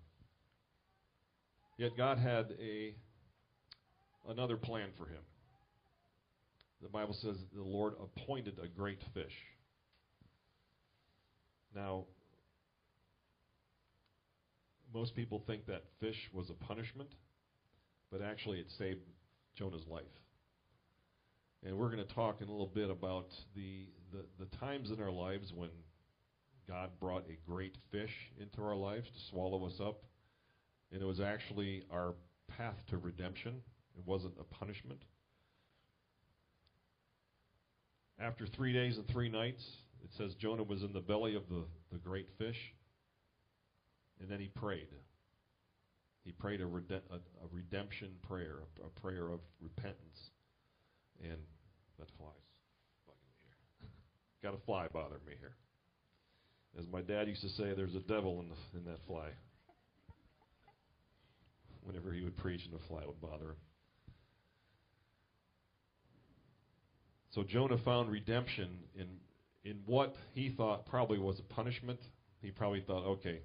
Yet 1.79 1.97
God 1.97 2.19
had 2.19 2.55
a 2.61 2.95
another 4.29 4.57
plan 4.57 4.88
for 4.99 5.07
him. 5.07 5.23
The 6.83 6.88
Bible 6.88 7.16
says 7.23 7.37
the 7.55 7.62
Lord 7.62 7.95
appointed 8.03 8.59
a 8.62 8.66
great 8.69 9.01
fish. 9.14 9.33
Now, 11.75 12.05
most 14.92 15.14
people 15.14 15.42
think 15.46 15.66
that 15.66 15.85
fish 16.00 16.31
was 16.33 16.50
a 16.50 16.64
punishment, 16.64 17.11
but 18.11 18.22
actually 18.22 18.59
it 18.59 18.66
saved 18.79 19.00
Jonah's 19.57 19.87
life. 19.87 20.03
And 21.64 21.76
we're 21.76 21.90
going 21.90 22.07
to 22.07 22.14
talk 22.14 22.40
in 22.40 22.48
a 22.48 22.50
little 22.50 22.66
bit 22.66 22.90
about 22.90 23.29
the, 23.55 23.87
the, 24.12 24.24
the 24.44 24.57
times 24.57 24.90
in 24.90 25.00
our 25.00 25.11
lives 25.11 25.53
when 25.55 25.68
God 26.66 26.90
brought 26.98 27.24
a 27.29 27.38
great 27.46 27.76
fish 27.92 28.12
into 28.40 28.62
our 28.62 28.76
lives 28.76 29.07
to 29.07 29.31
swallow 29.31 29.66
us 29.66 29.79
up. 29.81 30.03
And 30.92 31.03
it 31.03 31.05
was 31.05 31.20
actually 31.20 31.83
our 31.90 32.14
path 32.57 32.76
to 32.88 32.96
redemption. 32.96 33.57
It 33.96 34.07
wasn't 34.07 34.35
a 34.40 34.44
punishment. 34.44 35.03
After 38.18 38.46
three 38.46 38.72
days 38.72 38.96
and 38.96 39.07
three 39.09 39.29
nights, 39.29 39.64
it 40.03 40.11
says 40.16 40.35
Jonah 40.35 40.62
was 40.62 40.83
in 40.83 40.92
the 40.92 41.00
belly 41.00 41.37
of 41.37 41.42
the, 41.48 41.64
the 41.92 41.98
great 41.98 42.29
fish. 42.38 42.57
And 44.20 44.28
then 44.28 44.40
he 44.40 44.48
prayed. 44.48 44.88
He 46.24 46.33
prayed 46.33 46.61
a, 46.61 46.66
rede- 46.66 46.90
a, 47.11 47.16
a 47.16 47.48
redemption 47.50 48.11
prayer, 48.28 48.59
a, 48.83 48.87
a 48.87 49.00
prayer 49.00 49.30
of 49.30 49.40
repentance. 49.61 50.30
And 51.22 51.38
that 51.98 52.09
here. 52.18 52.30
Got 54.42 54.54
a 54.54 54.59
fly 54.66 54.87
bothering 54.92 55.24
me 55.26 55.33
here. 55.38 55.54
As 56.78 56.87
my 56.92 57.00
dad 57.00 57.28
used 57.28 57.42
to 57.42 57.48
say, 57.50 57.72
there's 57.74 57.94
a 57.94 58.00
devil 58.00 58.40
in, 58.40 58.48
the, 58.48 58.78
in 58.78 58.85
that 58.85 58.98
fly. 59.06 59.28
Whenever 61.83 62.12
he 62.12 62.22
would 62.22 62.37
preach 62.37 62.61
and 62.64 62.78
the 62.78 62.85
fly 62.87 63.02
would 63.06 63.20
bother 63.20 63.50
him. 63.50 63.56
So 67.30 67.42
Jonah 67.42 67.78
found 67.78 68.11
redemption 68.11 68.68
in 68.94 69.06
in 69.64 69.80
what 69.87 70.14
he 70.33 70.50
thought 70.50 70.87
probably 70.87 71.18
was 71.18 71.38
a 71.38 71.54
punishment. 71.54 72.00
He 72.40 72.50
probably 72.50 72.80
thought, 72.80 73.04
okay, 73.04 73.40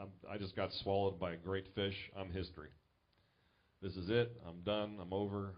I'm, 0.00 0.08
I 0.30 0.38
just 0.38 0.54
got 0.54 0.72
swallowed 0.82 1.18
by 1.18 1.32
a 1.32 1.36
great 1.36 1.66
fish. 1.74 1.96
I'm 2.16 2.30
history. 2.30 2.70
This 3.82 3.96
is 3.96 4.10
it. 4.10 4.40
I'm 4.46 4.60
done. 4.64 4.98
I'm 5.00 5.12
over. 5.12 5.54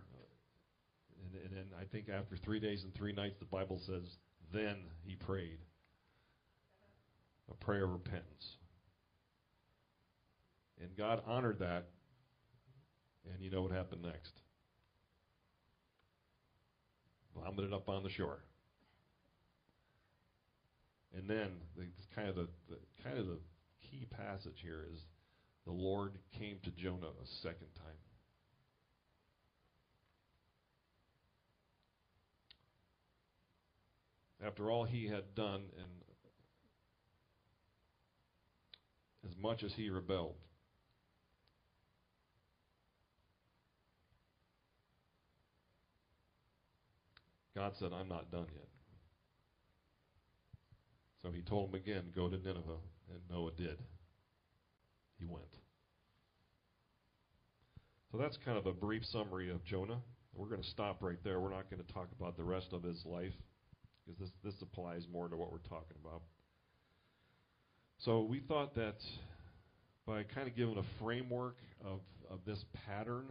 And, 1.24 1.44
and 1.44 1.57
then 1.57 1.66
I 1.79 1.85
think 1.85 2.09
after 2.09 2.37
three 2.37 2.61
days 2.61 2.83
and 2.85 2.94
three 2.94 3.12
nights, 3.12 3.37
the 3.38 3.46
Bible 3.46 3.81
says, 3.87 4.03
then 4.53 4.76
he 5.05 5.16
prayed 5.16 5.59
a 7.50 7.55
prayer 7.64 7.85
of 7.85 7.92
repentance. 7.92 8.57
And 10.81 10.96
God 10.96 11.22
honored 11.26 11.59
that. 11.59 11.87
And 13.33 13.42
you 13.42 13.50
know 13.50 13.62
what 13.62 13.72
happened 13.72 14.03
next? 14.03 14.33
Vomited 17.37 17.72
up 17.72 17.88
on 17.88 18.03
the 18.03 18.11
shore. 18.11 18.38
And 21.16 21.29
then 21.29 21.48
the 21.76 21.85
kind 22.14 22.29
of 22.29 22.37
the, 22.37 22.48
the 22.68 22.76
kind 23.05 23.18
of 23.18 23.26
the 23.26 23.38
key 23.90 24.07
passage 24.11 24.61
here 24.62 24.87
is 24.92 25.00
the 25.66 25.72
Lord 25.72 26.12
came 26.38 26.59
to 26.62 26.70
Jonah 26.70 27.07
a 27.07 27.26
second 27.42 27.68
time. 27.76 27.87
After 34.46 34.70
all 34.70 34.85
he 34.85 35.07
had 35.07 35.35
done 35.35 35.64
and 35.76 35.88
as 39.29 39.37
much 39.37 39.62
as 39.62 39.72
he 39.74 39.90
rebelled, 39.90 40.37
God 47.55 47.72
said, 47.79 47.92
I'm 47.92 48.09
not 48.09 48.31
done 48.31 48.46
yet. 48.55 48.68
So 51.20 51.31
he 51.31 51.42
told 51.42 51.68
him 51.68 51.74
again, 51.74 52.05
go 52.16 52.29
to 52.29 52.37
Nineveh, 52.38 52.79
and 53.11 53.20
Noah 53.31 53.53
did. 53.57 53.79
He 55.18 55.25
went. 55.27 55.44
So 58.11 58.18
that's 58.18 58.37
kind 58.44 58.59
of 58.59 58.66
a 58.66 58.73
brief 58.73 59.05
summary 59.05 59.51
of 59.51 59.64
Jonah. 59.64 60.01
We're 60.35 60.49
going 60.49 60.62
to 60.62 60.68
stop 60.68 61.03
right 61.03 61.18
there. 61.23 61.40
We're 61.40 61.51
not 61.51 61.70
going 61.70 61.83
to 61.85 61.92
talk 61.92 62.09
about 62.18 62.37
the 62.37 62.44
rest 62.44 62.68
of 62.73 62.83
his 62.83 63.03
life 63.05 63.33
because 64.05 64.18
this 64.20 64.31
this 64.42 64.62
applies 64.62 65.07
more 65.12 65.29
to 65.29 65.37
what 65.37 65.53
we're 65.53 65.59
talking 65.59 65.96
about. 66.05 66.23
So 67.99 68.23
we 68.23 68.40
thought 68.40 68.75
that 68.77 68.96
by 70.07 70.23
kind 70.23 70.49
of 70.49 70.57
giving 70.57 70.79
a 70.79 71.05
framework 71.05 71.59
of, 71.85 72.01
of 72.31 72.38
this 72.46 72.59
pattern, 72.87 73.27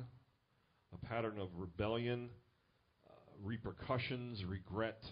a 0.94 1.06
pattern 1.08 1.40
of 1.40 1.50
rebellion, 1.58 2.30
uh, 3.08 3.14
repercussions, 3.44 4.44
regret, 4.46 5.04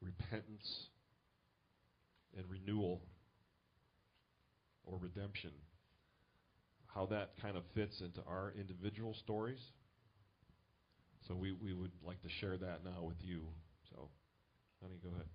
repentance, 0.00 0.88
and 2.36 2.44
renewal 2.48 3.02
or 4.86 4.98
redemption, 4.98 5.50
how 6.86 7.06
that 7.06 7.30
kind 7.42 7.56
of 7.56 7.64
fits 7.74 8.00
into 8.00 8.22
our 8.26 8.54
individual 8.58 9.14
stories. 9.14 9.60
So 11.28 11.34
we, 11.34 11.52
we 11.52 11.74
would 11.74 11.90
like 12.06 12.22
to 12.22 12.28
share 12.40 12.56
that 12.56 12.84
now 12.84 13.02
with 13.02 13.16
you. 13.20 13.42
So, 13.90 14.08
honey, 14.80 14.98
go 15.02 15.10
ahead. 15.10 15.26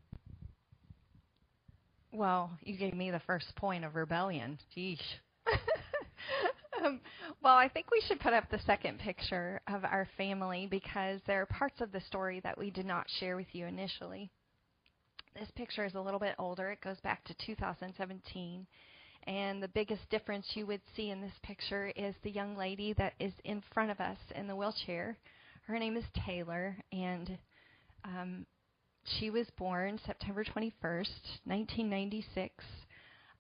Well, 2.14 2.52
you 2.64 2.78
gave 2.78 2.94
me 2.94 3.12
the 3.12 3.22
first 3.26 3.56
point 3.56 3.86
of 3.86 3.96
rebellion. 3.96 4.58
Geesh. 4.76 5.00
um, 6.84 7.00
well, 7.42 7.56
I 7.56 7.70
think 7.70 7.92
we 7.92 8.02
should 8.08 8.20
put 8.20 8.34
up 8.34 8.50
the 8.50 8.60
second 8.66 9.00
picture 9.00 9.62
of 9.68 9.86
our 9.86 10.08
family 10.18 10.68
because 10.70 11.22
there 11.26 11.42
are 11.42 11.46
parts 11.46 11.80
of 11.80 11.92
the 11.92 12.02
story 12.02 12.42
that 12.42 12.58
we 12.58 12.70
did 12.70 12.86
not 12.86 13.06
share 13.20 13.36
with 13.36 13.48
you 13.54 13.66
initially. 13.66 14.30
This 15.40 15.50
picture 15.56 15.86
is 15.86 15.96
a 15.96 16.02
little 16.02 16.20
bit 16.20 16.36
older. 16.38 16.72
It 16.72 16.82
goes 16.82 17.00
back 17.00 17.24
to 17.26 17.34
2017. 17.46 18.68
And 19.28 19.62
the 19.62 19.68
biggest 19.68 20.10
difference 20.10 20.46
you 20.56 20.66
would 20.66 20.82
see 20.96 21.12
in 21.12 21.22
this 21.22 21.38
picture 21.44 21.92
is 21.96 22.16
the 22.24 22.32
young 22.32 22.58
lady 22.58 22.94
that 22.94 23.14
is 23.20 23.34
in 23.44 23.62
front 23.74 23.92
of 23.92 24.00
us 24.00 24.18
in 24.36 24.48
the 24.48 24.56
wheelchair. 24.56 25.18
Her 25.68 25.78
name 25.78 25.96
is 25.96 26.06
Taylor, 26.26 26.76
and 26.92 27.38
um, 28.04 28.46
she 29.20 29.30
was 29.30 29.48
born 29.58 30.00
September 30.06 30.44
21st, 30.44 31.42
1996. 31.46 32.64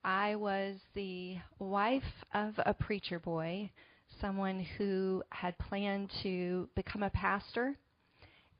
I 0.03 0.35
was 0.35 0.77
the 0.93 1.37
wife 1.59 2.03
of 2.33 2.53
a 2.65 2.73
preacher 2.73 3.19
boy, 3.19 3.71
someone 4.19 4.65
who 4.77 5.23
had 5.31 5.57
planned 5.57 6.11
to 6.23 6.69
become 6.75 7.03
a 7.03 7.09
pastor. 7.09 7.75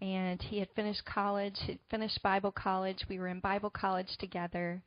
And 0.01 0.41
he 0.41 0.57
had 0.57 0.69
finished 0.75 1.05
college, 1.05 1.55
he'd 1.67 1.79
finished 1.89 2.21
Bible 2.23 2.51
college. 2.51 3.05
We 3.07 3.19
were 3.19 3.27
in 3.27 3.39
Bible 3.39 3.69
college 3.69 4.17
together. 4.17 4.81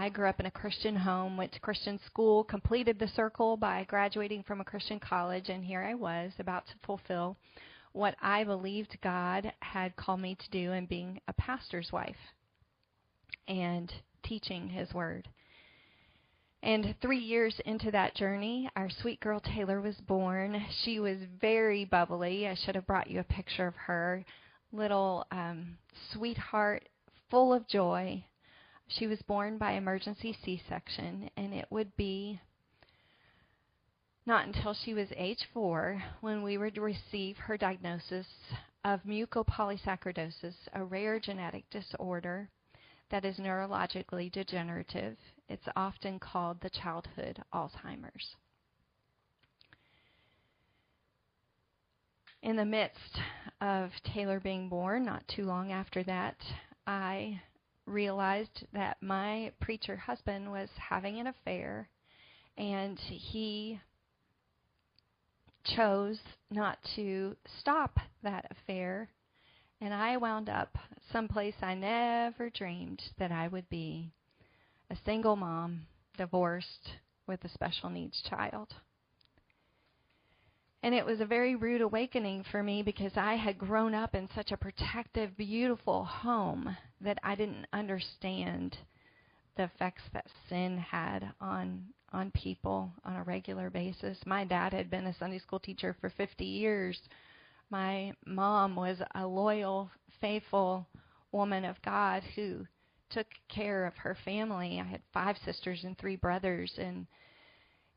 I 0.00 0.10
grew 0.10 0.28
up 0.28 0.38
in 0.38 0.46
a 0.46 0.50
Christian 0.52 0.94
home, 0.94 1.36
went 1.36 1.50
to 1.54 1.60
Christian 1.60 1.98
school, 2.06 2.44
completed 2.44 3.00
the 3.00 3.08
circle 3.08 3.56
by 3.56 3.82
graduating 3.88 4.44
from 4.44 4.60
a 4.60 4.64
Christian 4.64 5.00
college, 5.00 5.48
and 5.48 5.64
here 5.64 5.82
I 5.82 5.94
was 5.94 6.30
about 6.38 6.68
to 6.68 6.74
fulfill 6.86 7.36
what 7.90 8.14
I 8.22 8.44
believed 8.44 8.96
God 9.02 9.52
had 9.58 9.96
called 9.96 10.20
me 10.20 10.36
to 10.36 10.50
do 10.50 10.70
in 10.70 10.86
being 10.86 11.20
a 11.26 11.32
pastor's 11.32 11.90
wife 11.90 12.14
and 13.48 13.92
teaching 14.22 14.68
His 14.68 14.94
Word. 14.94 15.26
And 16.62 16.94
three 17.02 17.18
years 17.18 17.60
into 17.64 17.90
that 17.90 18.14
journey, 18.14 18.70
our 18.76 18.90
sweet 19.02 19.18
girl 19.18 19.40
Taylor 19.40 19.80
was 19.80 19.96
born. 19.96 20.64
She 20.84 21.00
was 21.00 21.18
very 21.40 21.84
bubbly. 21.84 22.46
I 22.46 22.54
should 22.54 22.76
have 22.76 22.86
brought 22.86 23.10
you 23.10 23.18
a 23.18 23.24
picture 23.24 23.66
of 23.66 23.74
her. 23.74 24.24
Little 24.70 25.26
um, 25.32 25.76
sweetheart, 26.12 26.88
full 27.30 27.52
of 27.52 27.66
joy. 27.66 28.22
She 28.88 29.06
was 29.06 29.20
born 29.22 29.58
by 29.58 29.72
emergency 29.72 30.36
C 30.44 30.62
section, 30.68 31.30
and 31.36 31.52
it 31.52 31.66
would 31.70 31.94
be 31.96 32.40
not 34.24 34.46
until 34.46 34.74
she 34.74 34.94
was 34.94 35.08
age 35.16 35.46
four 35.52 36.02
when 36.20 36.42
we 36.42 36.58
would 36.58 36.76
receive 36.78 37.36
her 37.36 37.56
diagnosis 37.56 38.26
of 38.84 39.02
mucopolysaccharidosis, 39.04 40.54
a 40.72 40.84
rare 40.84 41.20
genetic 41.20 41.68
disorder 41.70 42.48
that 43.10 43.24
is 43.24 43.38
neurologically 43.38 44.30
degenerative. 44.32 45.16
It's 45.48 45.68
often 45.76 46.18
called 46.18 46.60
the 46.60 46.70
childhood 46.70 47.42
Alzheimer's. 47.52 48.36
In 52.42 52.56
the 52.56 52.64
midst 52.64 53.18
of 53.60 53.90
Taylor 54.14 54.40
being 54.40 54.68
born, 54.68 55.04
not 55.04 55.26
too 55.28 55.44
long 55.44 55.72
after 55.72 56.02
that, 56.04 56.36
I 56.86 57.40
realized 57.88 58.66
that 58.72 58.96
my 59.00 59.52
preacher 59.60 59.96
husband 59.96 60.50
was 60.50 60.68
having 60.76 61.18
an 61.18 61.26
affair 61.26 61.88
and 62.56 62.98
he 62.98 63.80
chose 65.64 66.18
not 66.50 66.78
to 66.96 67.36
stop 67.60 67.98
that 68.22 68.46
affair 68.50 69.08
and 69.80 69.94
I 69.94 70.16
wound 70.16 70.48
up 70.48 70.76
someplace 71.12 71.54
I 71.62 71.74
never 71.74 72.50
dreamed 72.50 73.00
that 73.18 73.30
I 73.30 73.48
would 73.48 73.68
be 73.68 74.10
a 74.90 74.96
single 75.04 75.36
mom, 75.36 75.86
divorced, 76.16 76.94
with 77.26 77.44
a 77.44 77.48
special 77.48 77.90
needs 77.90 78.20
child. 78.28 78.74
And 80.82 80.94
it 80.94 81.04
was 81.04 81.20
a 81.20 81.26
very 81.26 81.56
rude 81.56 81.80
awakening 81.80 82.44
for 82.50 82.62
me 82.62 82.82
because 82.82 83.12
I 83.16 83.34
had 83.34 83.58
grown 83.58 83.94
up 83.94 84.14
in 84.14 84.28
such 84.34 84.52
a 84.52 84.56
protective, 84.56 85.36
beautiful 85.36 86.04
home 86.04 86.76
that 87.00 87.18
I 87.22 87.34
didn't 87.34 87.66
understand 87.72 88.76
the 89.56 89.64
effects 89.64 90.02
that 90.12 90.26
sin 90.48 90.78
had 90.78 91.32
on 91.40 91.88
on 92.12 92.30
people 92.30 92.90
on 93.04 93.16
a 93.16 93.22
regular 93.22 93.68
basis. 93.70 94.18
My 94.24 94.44
dad 94.44 94.72
had 94.72 94.88
been 94.88 95.06
a 95.06 95.14
Sunday 95.18 95.38
school 95.38 95.58
teacher 95.58 95.94
for 96.00 96.08
50 96.08 96.44
years. 96.44 96.98
My 97.70 98.14
mom 98.24 98.76
was 98.76 99.02
a 99.14 99.26
loyal, 99.26 99.90
faithful 100.20 100.86
woman 101.32 101.64
of 101.64 101.80
God 101.82 102.22
who 102.34 102.66
took 103.10 103.26
care 103.48 103.84
of 103.84 103.94
her 103.96 104.16
family. 104.24 104.80
I 104.80 104.84
had 104.84 105.02
five 105.12 105.36
sisters 105.44 105.84
and 105.84 105.98
three 105.98 106.16
brothers 106.16 106.72
and 106.78 107.06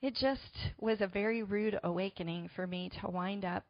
it 0.01 0.15
just 0.15 0.57
was 0.79 0.99
a 1.01 1.07
very 1.07 1.43
rude 1.43 1.79
awakening 1.83 2.49
for 2.55 2.65
me 2.65 2.89
to 2.99 3.09
wind 3.09 3.45
up 3.45 3.65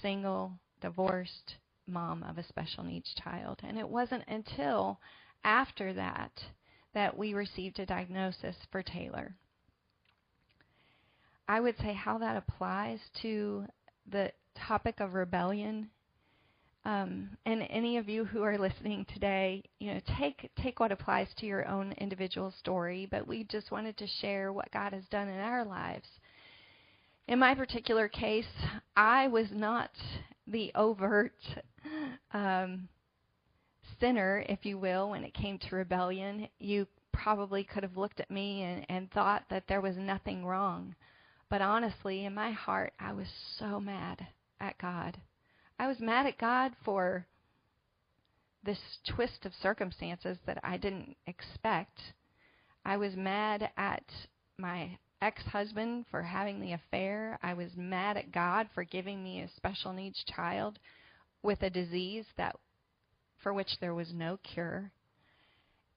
single, 0.00 0.52
divorced 0.80 1.56
mom 1.86 2.22
of 2.22 2.38
a 2.38 2.44
special 2.44 2.84
needs 2.84 3.12
child. 3.22 3.58
And 3.62 3.78
it 3.78 3.88
wasn't 3.88 4.24
until 4.28 4.98
after 5.44 5.92
that 5.94 6.32
that 6.94 7.16
we 7.16 7.34
received 7.34 7.78
a 7.78 7.86
diagnosis 7.86 8.56
for 8.70 8.82
Taylor. 8.82 9.34
I 11.48 11.60
would 11.60 11.76
say 11.78 11.92
how 11.92 12.18
that 12.18 12.36
applies 12.36 13.00
to 13.22 13.66
the 14.10 14.32
topic 14.54 15.00
of 15.00 15.14
rebellion. 15.14 15.90
Um, 16.84 17.30
and 17.46 17.62
any 17.70 17.96
of 17.96 18.08
you 18.08 18.24
who 18.24 18.42
are 18.42 18.58
listening 18.58 19.06
today, 19.14 19.62
you 19.78 19.94
know, 19.94 20.00
take 20.18 20.50
take 20.60 20.80
what 20.80 20.90
applies 20.90 21.28
to 21.36 21.46
your 21.46 21.68
own 21.68 21.92
individual 21.98 22.52
story. 22.58 23.06
But 23.08 23.26
we 23.26 23.44
just 23.44 23.70
wanted 23.70 23.96
to 23.98 24.06
share 24.20 24.52
what 24.52 24.72
God 24.72 24.92
has 24.92 25.04
done 25.10 25.28
in 25.28 25.38
our 25.38 25.64
lives. 25.64 26.08
In 27.28 27.38
my 27.38 27.54
particular 27.54 28.08
case, 28.08 28.44
I 28.96 29.28
was 29.28 29.46
not 29.52 29.90
the 30.48 30.72
overt 30.74 31.34
um, 32.32 32.88
sinner, 34.00 34.44
if 34.48 34.64
you 34.64 34.76
will, 34.76 35.10
when 35.10 35.22
it 35.22 35.34
came 35.34 35.58
to 35.58 35.76
rebellion. 35.76 36.48
You 36.58 36.88
probably 37.12 37.62
could 37.62 37.84
have 37.84 37.96
looked 37.96 38.18
at 38.18 38.30
me 38.30 38.62
and, 38.62 38.84
and 38.88 39.10
thought 39.12 39.44
that 39.50 39.68
there 39.68 39.80
was 39.80 39.96
nothing 39.96 40.44
wrong. 40.44 40.96
But 41.48 41.62
honestly, 41.62 42.24
in 42.24 42.34
my 42.34 42.50
heart, 42.50 42.92
I 42.98 43.12
was 43.12 43.28
so 43.58 43.78
mad 43.78 44.26
at 44.60 44.78
God. 44.78 45.20
I 45.78 45.88
was 45.88 46.00
mad 46.00 46.26
at 46.26 46.38
God 46.38 46.72
for 46.84 47.26
this 48.64 48.78
twist 49.08 49.44
of 49.44 49.52
circumstances 49.54 50.38
that 50.46 50.58
I 50.62 50.76
didn't 50.76 51.16
expect. 51.26 51.98
I 52.84 52.96
was 52.96 53.16
mad 53.16 53.70
at 53.76 54.04
my 54.58 54.98
ex 55.20 55.42
husband 55.44 56.04
for 56.10 56.22
having 56.22 56.60
the 56.60 56.72
affair. 56.72 57.38
I 57.42 57.54
was 57.54 57.70
mad 57.76 58.16
at 58.16 58.32
God 58.32 58.68
for 58.74 58.84
giving 58.84 59.22
me 59.22 59.40
a 59.40 59.48
special 59.56 59.92
needs 59.92 60.22
child 60.24 60.78
with 61.42 61.62
a 61.62 61.70
disease 61.70 62.26
that 62.36 62.56
for 63.42 63.52
which 63.52 63.78
there 63.80 63.94
was 63.94 64.12
no 64.12 64.38
cure. 64.42 64.92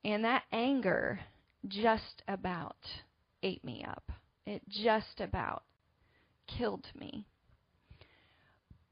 And 0.03 0.23
that 0.23 0.43
anger 0.51 1.19
just 1.67 2.21
about 2.27 2.77
ate 3.43 3.63
me 3.63 3.83
up. 3.87 4.11
It 4.45 4.61
just 4.69 5.19
about 5.19 5.63
killed 6.47 6.85
me. 6.95 7.25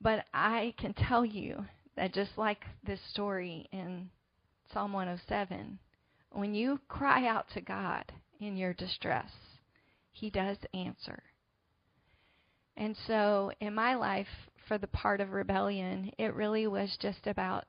But 0.04 0.26
I 0.34 0.74
can 0.78 0.94
tell 0.94 1.24
you 1.24 1.66
that 1.96 2.14
just 2.14 2.38
like 2.38 2.66
this 2.86 3.00
story 3.12 3.70
in 3.72 4.10
Psalm 4.74 4.92
107, 4.92 5.80
when 6.32 6.54
you 6.54 6.82
cry 6.90 7.26
out 7.26 7.46
to 7.54 7.62
God 7.62 8.12
in 8.42 8.58
your 8.58 8.74
distress, 8.74 9.32
He 10.12 10.30
does 10.30 10.58
answer. 10.74 11.24
And 12.76 12.98
so 13.08 13.52
in 13.62 13.74
my 13.74 13.96
life, 13.96 14.28
for 14.68 14.78
the 14.78 14.88
part 14.88 15.22
of 15.22 15.32
rebellion, 15.32 16.12
it 16.18 16.34
really 16.34 16.68
was 16.68 16.98
just 17.00 17.26
about 17.26 17.64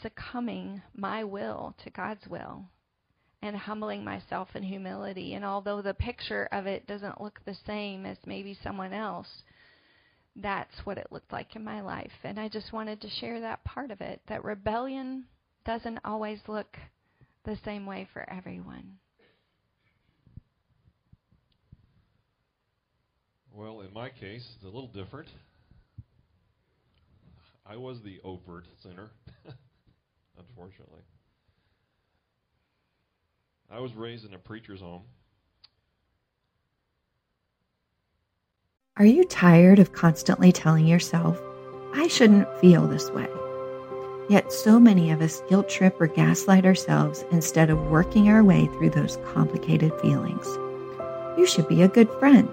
succumbing 0.00 0.82
my 0.96 1.22
will 1.22 1.76
to 1.84 1.90
God's 1.90 2.26
will 2.26 2.64
and 3.40 3.56
humbling 3.56 4.02
myself 4.02 4.48
in 4.56 4.64
humility. 4.64 5.34
And 5.34 5.44
although 5.44 5.80
the 5.80 5.94
picture 5.94 6.48
of 6.50 6.66
it 6.66 6.88
doesn't 6.88 7.20
look 7.20 7.40
the 7.44 7.56
same 7.66 8.04
as 8.04 8.16
maybe 8.26 8.58
someone 8.64 8.92
else, 8.92 9.44
that's 10.36 10.74
what 10.84 10.98
it 10.98 11.08
looked 11.10 11.32
like 11.32 11.54
in 11.56 11.64
my 11.64 11.80
life. 11.80 12.12
And 12.24 12.38
I 12.38 12.48
just 12.48 12.72
wanted 12.72 13.00
to 13.02 13.10
share 13.20 13.40
that 13.40 13.64
part 13.64 13.90
of 13.90 14.00
it 14.00 14.20
that 14.28 14.44
rebellion 14.44 15.24
doesn't 15.64 15.98
always 16.04 16.40
look 16.48 16.76
the 17.44 17.58
same 17.64 17.86
way 17.86 18.08
for 18.12 18.28
everyone. 18.30 18.98
Well, 23.54 23.82
in 23.82 23.92
my 23.92 24.08
case, 24.08 24.48
it's 24.56 24.64
a 24.64 24.66
little 24.66 24.88
different. 24.88 25.28
I 27.66 27.76
was 27.76 27.98
the 28.02 28.18
overt 28.24 28.64
sinner, 28.82 29.10
unfortunately. 30.38 31.02
I 33.70 33.78
was 33.78 33.92
raised 33.94 34.24
in 34.24 34.34
a 34.34 34.38
preacher's 34.38 34.80
home. 34.80 35.02
Are 38.98 39.06
you 39.06 39.24
tired 39.24 39.78
of 39.78 39.94
constantly 39.94 40.52
telling 40.52 40.86
yourself, 40.86 41.40
I 41.94 42.08
shouldn't 42.08 42.46
feel 42.58 42.86
this 42.86 43.10
way? 43.10 43.26
Yet 44.28 44.52
so 44.52 44.78
many 44.78 45.10
of 45.10 45.22
us 45.22 45.42
guilt 45.48 45.70
trip 45.70 45.98
or 45.98 46.08
gaslight 46.08 46.66
ourselves 46.66 47.24
instead 47.30 47.70
of 47.70 47.90
working 47.90 48.28
our 48.28 48.44
way 48.44 48.66
through 48.66 48.90
those 48.90 49.16
complicated 49.32 49.98
feelings. 50.02 50.44
You 51.38 51.46
should 51.46 51.68
be 51.68 51.80
a 51.80 51.88
good 51.88 52.10
friend, 52.18 52.50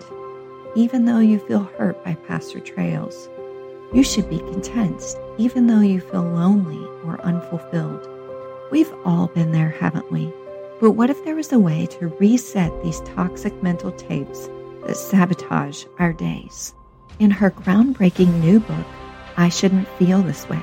even 0.75 1.03
though 1.03 1.19
you 1.19 1.39
feel 1.39 1.63
hurt 1.77 2.01
by 2.05 2.15
past 2.15 2.53
betrayals. 2.53 3.27
You 3.93 4.01
should 4.01 4.29
be 4.29 4.39
content, 4.39 5.03
even 5.37 5.67
though 5.67 5.81
you 5.81 5.99
feel 5.99 6.23
lonely 6.23 6.85
or 7.03 7.19
unfulfilled. 7.19 8.07
We've 8.71 8.93
all 9.03 9.27
been 9.27 9.51
there, 9.51 9.71
haven't 9.71 10.09
we? 10.09 10.31
But 10.79 10.91
what 10.91 11.09
if 11.09 11.21
there 11.25 11.35
was 11.35 11.51
a 11.51 11.59
way 11.59 11.85
to 11.87 12.07
reset 12.07 12.71
these 12.81 13.01
toxic 13.01 13.61
mental 13.61 13.91
tapes 13.91 14.49
that 14.85 14.95
sabotage 14.95 15.85
our 15.99 16.13
days? 16.13 16.73
In 17.19 17.31
her 17.31 17.51
groundbreaking 17.51 18.39
new 18.39 18.59
book, 18.59 18.85
I 19.37 19.49
Shouldn't 19.49 19.87
Feel 19.97 20.21
This 20.21 20.47
Way, 20.49 20.61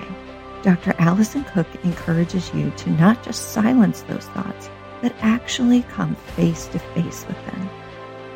Dr. 0.63 0.95
Alison 0.99 1.45
Cook 1.45 1.67
encourages 1.85 2.53
you 2.55 2.71
to 2.71 2.91
not 2.91 3.23
just 3.23 3.51
silence 3.51 4.03
those 4.03 4.27
thoughts, 4.27 4.71
but 5.03 5.15
actually 5.21 5.83
come 5.83 6.15
face 6.15 6.67
to 6.69 6.79
face 6.79 7.27
with 7.27 7.45
them. 7.47 7.69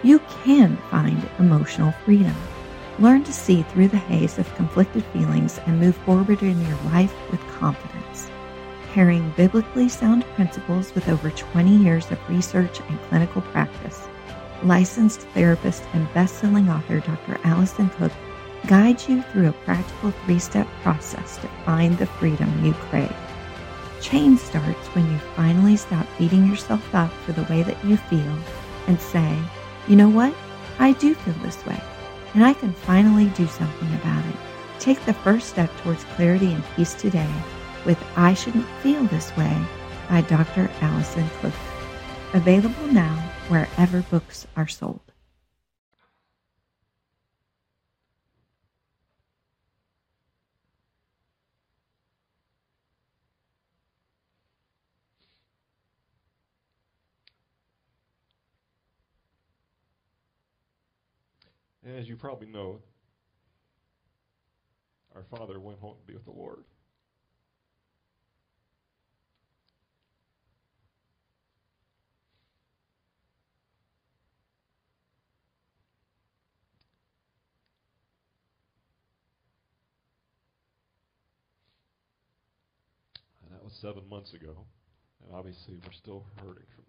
You 0.03 0.21
can 0.45 0.77
find 0.91 1.29
emotional 1.39 1.93
freedom. 2.05 2.37
Learn 2.99 3.25
to 3.25 3.33
see 3.33 3.63
through 3.63 3.89
the 3.89 3.97
haze 3.97 4.39
of 4.39 4.55
conflicted 4.55 5.05
feelings 5.07 5.59
and 5.67 5.81
move 5.81 5.97
forward 5.97 6.43
in 6.43 6.61
your 6.67 6.79
life 6.93 7.15
with 7.31 7.41
confidence 7.49 8.31
pairing 8.93 9.33
biblically 9.37 9.89
sound 9.89 10.25
principles 10.35 10.95
with 10.95 11.09
over 11.09 11.31
20 11.31 11.77
years 11.77 12.11
of 12.11 12.29
research 12.29 12.81
and 12.89 13.03
clinical 13.03 13.41
practice. 13.43 14.09
Licensed 14.63 15.21
therapist 15.35 15.83
and 15.95 16.13
best-selling 16.13 16.69
author 16.69 17.01
Dr. 17.01 17.39
Alison 17.45 17.89
Cook 17.91 18.13
guides 18.67 19.09
you 19.09 19.23
through 19.23 19.49
a 19.49 19.53
practical 19.65 20.11
three-step 20.11 20.67
process 20.83 21.37
to 21.39 21.49
find 21.65 21.97
the 21.97 22.07
freedom 22.07 22.65
you 22.65 22.73
crave. 22.75 23.15
Change 24.03 24.39
starts 24.39 24.87
when 24.89 25.11
you 25.11 25.19
finally 25.37 25.77
stop 25.77 26.07
beating 26.19 26.47
yourself 26.47 26.95
up 26.95 27.11
for 27.25 27.33
the 27.33 27.45
way 27.45 27.63
that 27.63 27.83
you 27.85 27.97
feel 27.97 28.39
and 28.87 29.01
say, 29.01 29.39
you 29.89 29.97
know 29.97 30.09
what? 30.09 30.35
I 30.79 30.93
do 30.93 31.15
feel 31.15 31.35
this 31.43 31.65
way, 31.67 31.81
and 32.35 32.45
I 32.45 32.53
can 32.53 32.73
finally 32.73 33.27
do 33.31 33.47
something 33.47 33.95
about 33.95 34.25
it. 34.27 34.35
Take 34.79 35.05
the 35.05 35.15
first 35.15 35.49
step 35.49 35.71
towards 35.79 36.05
clarity 36.05 36.53
and 36.53 36.65
peace 36.77 36.95
today 36.95 37.31
with 37.85 38.03
I 38.17 38.35
Shouldn't 38.35 38.67
Feel 38.83 39.05
This 39.05 39.35
Way 39.37 39.57
by 40.09 40.23
Dr. 40.23 40.71
Alison 40.81 41.29
Cook. 41.41 41.53
Available 42.35 42.87
now 42.89 43.30
wherever 43.51 44.01
books 44.03 44.47
are 44.57 44.69
sold. 44.69 45.01
As 61.85 62.09
you 62.09 62.15
probably 62.15 62.47
know, 62.47 62.79
our 65.17 65.25
father 65.25 65.59
went 65.59 65.81
home 65.81 65.97
to 65.99 66.07
be 66.07 66.15
with 66.15 66.25
the 66.25 66.31
Lord. 66.31 66.63
was 83.70 83.70
seven 83.81 84.03
months 84.09 84.35
ago, 84.35 84.67
and 85.25 85.35
obviously 85.35 85.75
we're 85.85 85.93
still 85.93 86.25
hurting 86.37 86.67
from 86.75 86.85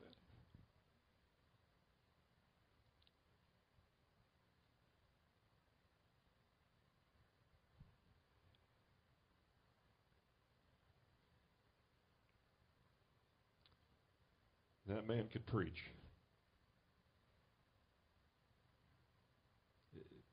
that. 14.87 14.95
That 14.95 15.07
man 15.07 15.25
could 15.31 15.45
preach. 15.45 15.85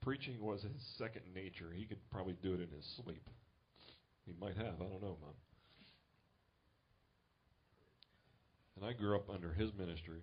Preaching 0.03 0.41
was 0.41 0.63
his 0.63 0.73
second 0.97 1.23
nature. 1.35 1.67
He 1.73 1.85
could 1.85 1.99
probably 2.11 2.35
do 2.43 2.55
it 2.55 2.61
in 2.61 2.71
his 2.75 2.99
sleep. 3.05 3.29
He 4.27 4.33
might 4.41 4.57
have. 4.57 4.81
I 4.81 4.85
don't 4.85 5.03
know, 5.03 5.17
Mom. 5.21 5.35
And 8.81 8.89
I 8.89 8.93
grew 8.93 9.17
up 9.17 9.29
under 9.29 9.53
his 9.53 9.73
ministry. 9.77 10.21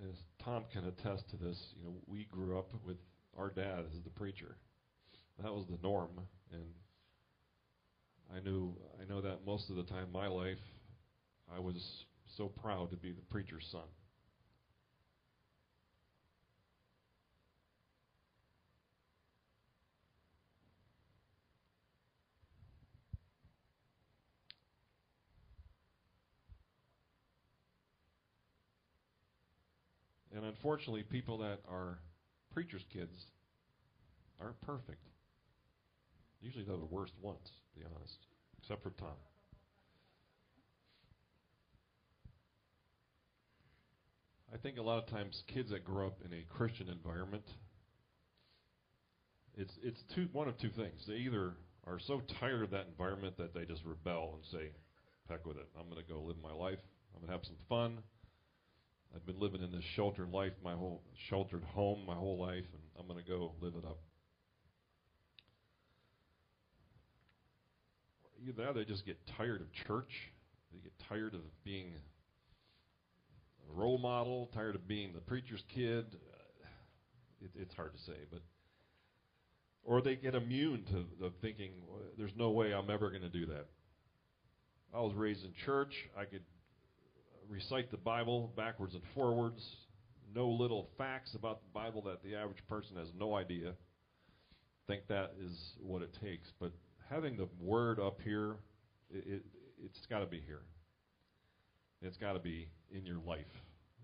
As 0.00 0.14
Tom 0.44 0.62
can 0.72 0.84
attest 0.84 1.28
to 1.30 1.36
this, 1.36 1.60
you 1.76 1.84
know, 1.84 1.94
we 2.06 2.28
grew 2.30 2.56
up 2.56 2.70
with 2.86 2.98
our 3.36 3.50
dad 3.50 3.80
as 3.92 4.00
the 4.04 4.10
preacher. 4.10 4.54
That 5.42 5.52
was 5.52 5.66
the 5.68 5.78
norm, 5.82 6.10
and 6.52 6.62
I 8.32 8.38
knew 8.40 8.76
I 9.02 9.12
know 9.12 9.22
that 9.22 9.44
most 9.44 9.70
of 9.70 9.76
the 9.76 9.82
time 9.82 10.04
in 10.04 10.12
my 10.12 10.28
life, 10.28 10.62
I 11.52 11.58
was 11.58 12.04
so 12.36 12.46
proud 12.46 12.90
to 12.92 12.96
be 12.96 13.10
the 13.10 13.22
preacher's 13.22 13.66
son. 13.72 13.88
And 30.46 30.54
unfortunately, 30.54 31.02
people 31.02 31.38
that 31.38 31.58
are 31.68 31.98
preachers' 32.54 32.84
kids 32.92 33.10
aren't 34.40 34.60
perfect. 34.60 35.02
Usually 36.40 36.62
they're 36.62 36.76
the 36.76 36.84
worst 36.84 37.14
ones, 37.20 37.50
to 37.74 37.80
be 37.80 37.84
honest, 37.84 38.16
except 38.62 38.84
for 38.84 38.90
Tom. 38.90 39.16
I 44.54 44.58
think 44.58 44.78
a 44.78 44.82
lot 44.82 45.02
of 45.02 45.10
times 45.10 45.42
kids 45.52 45.70
that 45.70 45.84
grow 45.84 46.06
up 46.06 46.18
in 46.24 46.32
a 46.32 46.44
Christian 46.56 46.88
environment, 46.90 47.44
it's 49.56 49.72
it's 49.82 49.98
two 50.14 50.28
one 50.32 50.46
of 50.46 50.56
two 50.58 50.70
things. 50.70 51.02
They 51.08 51.14
either 51.14 51.54
are 51.88 51.98
so 51.98 52.22
tired 52.38 52.62
of 52.62 52.70
that 52.70 52.86
environment 52.86 53.36
that 53.38 53.52
they 53.52 53.64
just 53.64 53.82
rebel 53.84 54.34
and 54.36 54.44
say, 54.52 54.70
"Heck 55.28 55.44
with 55.44 55.56
it! 55.56 55.66
I'm 55.76 55.90
going 55.90 56.00
to 56.00 56.08
go 56.08 56.20
live 56.20 56.36
my 56.40 56.52
life. 56.52 56.78
I'm 57.12 57.20
going 57.20 57.32
to 57.32 57.36
have 57.36 57.44
some 57.44 57.58
fun. 57.68 57.98
I've 59.16 59.24
been 59.24 59.40
living 59.40 59.62
in 59.62 59.72
this 59.72 59.84
sheltered 59.94 60.30
life, 60.30 60.52
my 60.62 60.74
whole 60.74 61.02
sheltered 61.30 61.64
home, 61.64 62.04
my 62.06 62.14
whole 62.14 62.38
life, 62.38 62.66
and 62.70 62.82
I'm 63.00 63.06
going 63.06 63.22
to 63.22 63.28
go 63.28 63.52
live 63.62 63.72
it 63.74 63.86
up." 63.86 63.98
Either 68.42 68.64
that, 68.64 68.74
they 68.74 68.84
just 68.84 69.06
get 69.06 69.16
tired 69.38 69.62
of 69.62 69.72
church. 69.86 70.10
They 70.70 70.80
get 70.80 70.92
tired 71.08 71.32
of 71.32 71.40
being 71.64 71.94
a 73.70 73.72
role 73.72 73.96
model, 73.96 74.50
tired 74.52 74.74
of 74.74 74.86
being 74.86 75.14
the 75.14 75.20
preacher's 75.20 75.64
kid. 75.74 76.04
It, 77.40 77.50
it's 77.54 77.74
hard 77.74 77.94
to 77.94 78.02
say, 78.02 78.18
but 78.30 78.40
or 79.82 80.02
they 80.02 80.16
get 80.16 80.34
immune 80.34 80.84
to, 80.90 81.30
thinking 81.40 81.70
there's 82.18 82.36
no 82.36 82.50
way 82.50 82.74
I'm 82.74 82.90
ever 82.90 83.08
going 83.08 83.22
to 83.22 83.30
do 83.30 83.46
that. 83.46 83.66
I 84.94 85.00
was 85.00 85.14
raised 85.14 85.44
in 85.44 85.52
church. 85.64 85.94
I 86.18 86.24
could 86.24 86.42
recite 87.48 87.90
the 87.90 87.96
Bible 87.96 88.52
backwards 88.56 88.94
and 88.94 89.02
forwards. 89.14 89.62
Know 90.34 90.48
little 90.48 90.88
facts 90.98 91.34
about 91.34 91.62
the 91.62 91.70
Bible 91.72 92.02
that 92.02 92.22
the 92.22 92.34
average 92.34 92.62
person 92.68 92.96
has 92.96 93.08
no 93.18 93.34
idea. 93.34 93.72
Think 94.86 95.06
that 95.08 95.34
is 95.40 95.72
what 95.80 96.02
it 96.02 96.16
takes, 96.22 96.48
but 96.60 96.72
having 97.08 97.36
the 97.36 97.48
word 97.60 97.98
up 97.98 98.20
here, 98.22 98.56
it, 99.10 99.24
it 99.26 99.42
it's 99.84 100.06
got 100.08 100.20
to 100.20 100.26
be 100.26 100.40
here. 100.46 100.62
It's 102.02 102.16
got 102.16 102.34
to 102.34 102.38
be 102.38 102.68
in 102.90 103.04
your 103.04 103.18
life. 103.26 103.44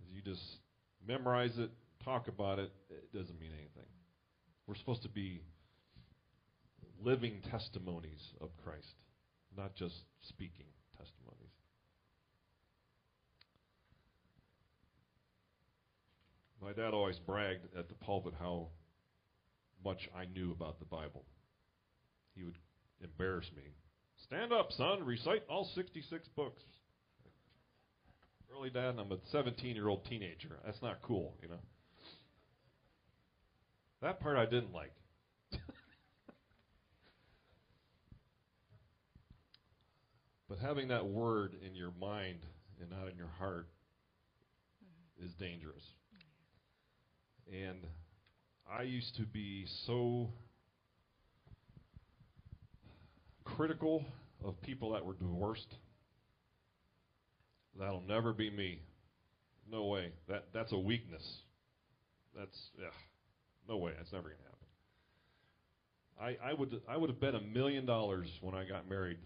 If 0.06 0.14
you 0.14 0.22
just 0.22 0.42
memorize 1.06 1.58
it, 1.58 1.70
talk 2.04 2.28
about 2.28 2.58
it, 2.58 2.72
it 2.90 3.16
doesn't 3.16 3.38
mean 3.40 3.50
anything. 3.52 3.88
We're 4.66 4.76
supposed 4.76 5.02
to 5.02 5.08
be 5.08 5.42
living 7.02 7.40
testimonies 7.50 8.22
of 8.40 8.50
Christ, 8.64 8.94
not 9.56 9.74
just 9.74 9.94
speaking 10.22 10.66
testimonies. 10.96 11.61
My 16.62 16.72
dad 16.72 16.94
always 16.94 17.18
bragged 17.18 17.66
at 17.76 17.88
the 17.88 17.94
pulpit 17.94 18.34
how 18.38 18.68
much 19.84 20.08
I 20.16 20.26
knew 20.26 20.52
about 20.52 20.78
the 20.78 20.84
Bible. 20.84 21.24
He 22.36 22.44
would 22.44 22.56
embarrass 23.02 23.50
me. 23.56 23.64
Stand 24.24 24.52
up, 24.52 24.70
son, 24.70 25.04
recite 25.04 25.42
all 25.48 25.68
66 25.74 26.28
books. 26.36 26.62
Early 28.54 28.70
Dad? 28.70 28.94
I'm 28.98 29.10
a 29.10 29.16
17 29.32 29.74
year 29.74 29.88
old 29.88 30.04
teenager. 30.04 30.60
That's 30.64 30.80
not 30.82 31.02
cool, 31.02 31.34
you 31.42 31.48
know. 31.48 31.58
That 34.00 34.20
part 34.20 34.36
I 34.36 34.44
didn't 34.44 34.72
like. 34.72 34.92
but 40.48 40.58
having 40.60 40.86
that 40.88 41.06
word 41.06 41.56
in 41.66 41.74
your 41.74 41.92
mind 42.00 42.46
and 42.80 42.88
not 42.90 43.08
in 43.08 43.16
your 43.16 43.30
heart 43.38 43.66
is 45.20 45.32
dangerous. 45.34 45.82
And 47.50 47.86
I 48.70 48.82
used 48.82 49.16
to 49.16 49.22
be 49.22 49.66
so 49.86 50.28
critical 53.44 54.04
of 54.44 54.60
people 54.62 54.92
that 54.92 55.04
were 55.04 55.14
divorced 55.14 55.74
That'll 57.78 58.02
never 58.02 58.32
be 58.32 58.50
me. 58.50 58.80
No 59.70 59.86
way. 59.86 60.12
That 60.28 60.46
that's 60.52 60.72
a 60.72 60.78
weakness. 60.78 61.22
That's 62.36 62.58
yeah. 62.78 62.88
No 63.68 63.78
way. 63.78 63.92
That's 63.96 64.12
never 64.12 64.28
gonna 64.28 64.40
happen. 66.20 66.38
I, 66.44 66.50
I 66.50 66.54
would 66.54 66.80
I 66.88 66.96
would 66.96 67.10
have 67.10 67.20
bet 67.20 67.34
a 67.34 67.40
million 67.40 67.86
dollars 67.86 68.28
when 68.40 68.54
I 68.54 68.64
got 68.64 68.88
married 68.88 69.18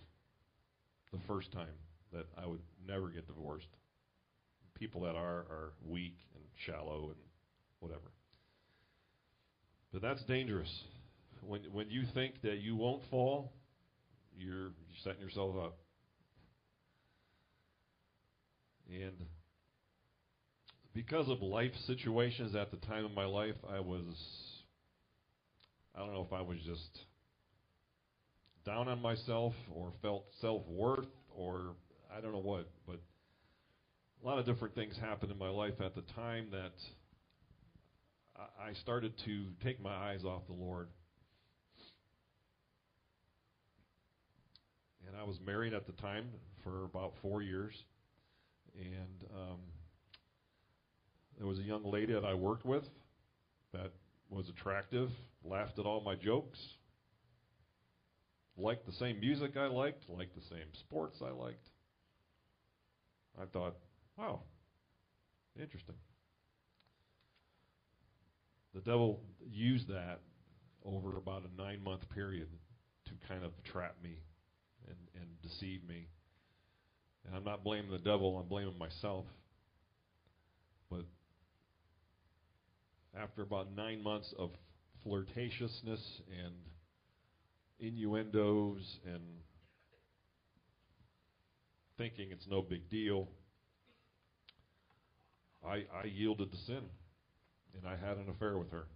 the 1.13 1.19
first 1.27 1.51
time 1.53 1.75
that 2.13 2.27
I 2.41 2.47
would 2.47 2.61
never 2.87 3.09
get 3.09 3.27
divorced. 3.27 3.69
People 4.75 5.01
that 5.03 5.17
are 5.17 5.41
are 5.51 5.73
weak 5.85 6.19
and 6.35 6.45
shallow 6.67 7.07
and 7.07 7.17
whatever. 7.81 8.13
But 9.93 10.03
that's 10.03 10.23
dangerous. 10.25 10.71
When 11.43 11.63
when 11.73 11.91
you 11.91 12.05
think 12.15 12.43
that 12.43 12.59
you 12.59 12.77
won't 12.77 13.03
fall, 13.11 13.53
you're, 14.37 14.71
setting 15.05 15.21
yourself 15.21 15.55
up. 15.57 15.79
And 18.91 19.15
because 20.95 21.29
of 21.29 21.43
life 21.43 21.73
situations 21.87 22.55
at 22.55 22.71
the 22.71 22.79
time 22.79 23.05
of 23.05 23.13
my 23.13 23.27
life, 23.27 23.57
I 23.69 23.81
was, 23.81 24.15
I 25.95 25.99
don't 25.99 26.15
know 26.15 26.25
if 26.27 26.33
I 26.33 26.41
was 26.41 26.59
just 26.65 27.01
down 28.65 28.89
on 28.89 29.01
myself 29.03 29.53
or 29.75 29.93
felt 30.03 30.25
self 30.41 30.63
worth 30.69 31.07
or 31.37 31.75
I 32.17 32.21
don't 32.21 32.33
know 32.33 32.39
what, 32.39 32.69
but 32.87 33.01
a 34.23 34.27
lot 34.27 34.39
of 34.39 34.47
different 34.47 34.75
things 34.75 34.97
happened 35.01 35.31
in 35.31 35.39
my 35.39 35.51
life 35.51 35.81
at 35.85 35.95
the 35.95 36.03
time 36.15 36.49
that 36.53 36.73
I 38.39 38.73
started 38.75 39.13
to 39.25 39.47
take 39.65 39.83
my 39.83 39.95
eyes 39.95 40.25
off 40.25 40.43
the 40.47 40.55
Lord. 40.55 40.89
And 45.07 45.17
I 45.17 45.25
was 45.25 45.39
married 45.45 45.73
at 45.73 45.87
the 45.87 45.93
time 45.93 46.27
for 46.63 46.85
about 46.85 47.15
four 47.23 47.43
years 47.43 47.75
and 48.79 49.31
um, 49.35 49.59
there 51.39 51.47
was 51.47 51.59
a 51.59 51.63
young 51.63 51.85
lady 51.85 52.13
that 52.13 52.25
I 52.25 52.35
worked 52.35 52.65
with 52.65 52.85
that 53.73 53.93
was 54.29 54.49
attractive, 54.49 55.11
laughed 55.45 55.79
at 55.79 55.87
all 55.87 56.01
my 56.01 56.15
jokes, 56.15 56.59
liked 58.57 58.87
the 58.87 58.93
same 58.93 59.21
music 59.21 59.57
I 59.57 59.67
liked, 59.67 60.09
liked 60.09 60.35
the 60.35 60.47
same 60.49 60.67
sports 60.81 61.21
I 61.23 61.31
liked. 61.31 61.69
I 63.41 63.45
thought, 63.47 63.77
wow, 64.17 64.41
interesting. 65.61 65.95
The 68.77 68.83
devil 68.83 69.21
used 69.51 69.89
that 69.89 70.21
over 70.85 71.17
about 71.17 71.43
a 71.43 71.61
nine 71.63 71.83
month 71.83 72.03
period 72.11 72.49
to 73.07 73.13
kind 73.27 73.43
of 73.43 73.51
trap 73.65 73.97
me 74.05 74.19
and, 74.87 74.97
and 75.15 75.27
deceive 75.43 75.81
me 75.89 76.07
and 77.27 77.35
I'm 77.35 77.45
not 77.45 77.65
blaming 77.65 77.91
the 77.91 77.99
devil, 77.99 78.39
I'm 78.39 78.49
blaming 78.49 78.79
myself. 78.79 79.25
But 80.91 81.07
after 83.19 83.43
about 83.43 83.75
nine 83.75 84.03
months 84.03 84.33
of 84.39 84.51
flirtatiousness 85.05 86.21
and 86.45 86.55
innuendos 87.81 88.99
and 89.07 89.23
thinking 91.99 92.29
it's 92.31 92.47
no 92.49 92.63
big 92.63 92.89
deal, 92.91 93.29
I, 95.67 95.85
I 95.93 96.05
yielded 96.05 96.53
to 96.53 96.59
sin 96.59 96.83
and 97.77 97.87
I 97.87 97.97
had 97.97 98.17
an 98.17 98.29
affair 98.29 98.59
with 98.59 98.71
her. 98.71 98.87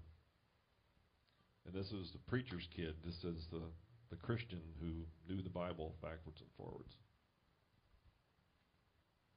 And 1.67 1.75
this 1.75 1.91
was 1.93 2.11
the 2.13 2.19
preacher's 2.31 2.67
kid. 2.75 2.95
This 3.05 3.17
is 3.25 3.47
the, 3.53 3.63
the 4.11 4.17
Christian 4.17 4.61
who 4.81 5.33
knew 5.33 5.43
the 5.43 5.51
Bible 5.51 5.95
backwards 6.03 6.41
and 6.41 6.49
forwards. 6.57 6.93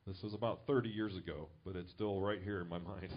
This 0.08 0.22
was 0.22 0.34
about 0.34 0.62
30 0.68 0.90
years 0.90 1.16
ago, 1.16 1.50
but 1.66 1.76
it's 1.76 1.92
still 1.92 2.20
right 2.20 2.42
here 2.44 2.62
in 2.62 2.70
my 2.70 2.80
mind. 2.80 3.14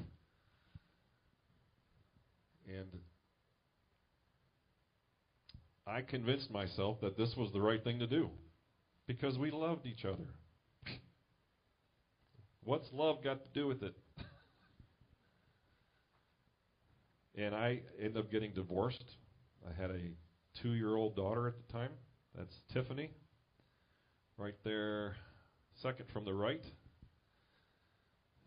And 2.69 2.99
I 5.87 6.03
convinced 6.03 6.51
myself 6.51 7.01
that 7.01 7.17
this 7.17 7.35
was 7.37 7.53
the 7.53 7.61
right 7.61 7.83
thing 7.83 8.01
to 8.01 8.07
do 8.07 8.29
because 9.07 9.39
we 9.39 9.53
loved 9.53 9.87
each 9.87 10.05
other. 10.05 10.27
What's 12.65 12.89
love 12.93 13.23
got 13.23 13.45
to 13.45 13.51
do 13.55 13.69
with 13.69 13.83
it? 13.85 13.95
And 17.37 17.55
I 17.55 17.81
ended 17.99 18.17
up 18.17 18.31
getting 18.31 18.53
divorced. 18.53 19.05
I 19.69 19.81
had 19.81 19.91
a 19.91 20.01
two 20.63 20.73
year 20.73 20.97
old 20.97 21.17
daughter 21.17 21.49
at 21.49 21.55
the 21.57 21.73
time. 21.73 21.91
That's 22.37 22.55
Tiffany. 22.73 23.11
Right 24.39 24.55
there, 24.65 25.17
second 25.83 26.07
from 26.13 26.25
the 26.25 26.35
right. 26.35 26.65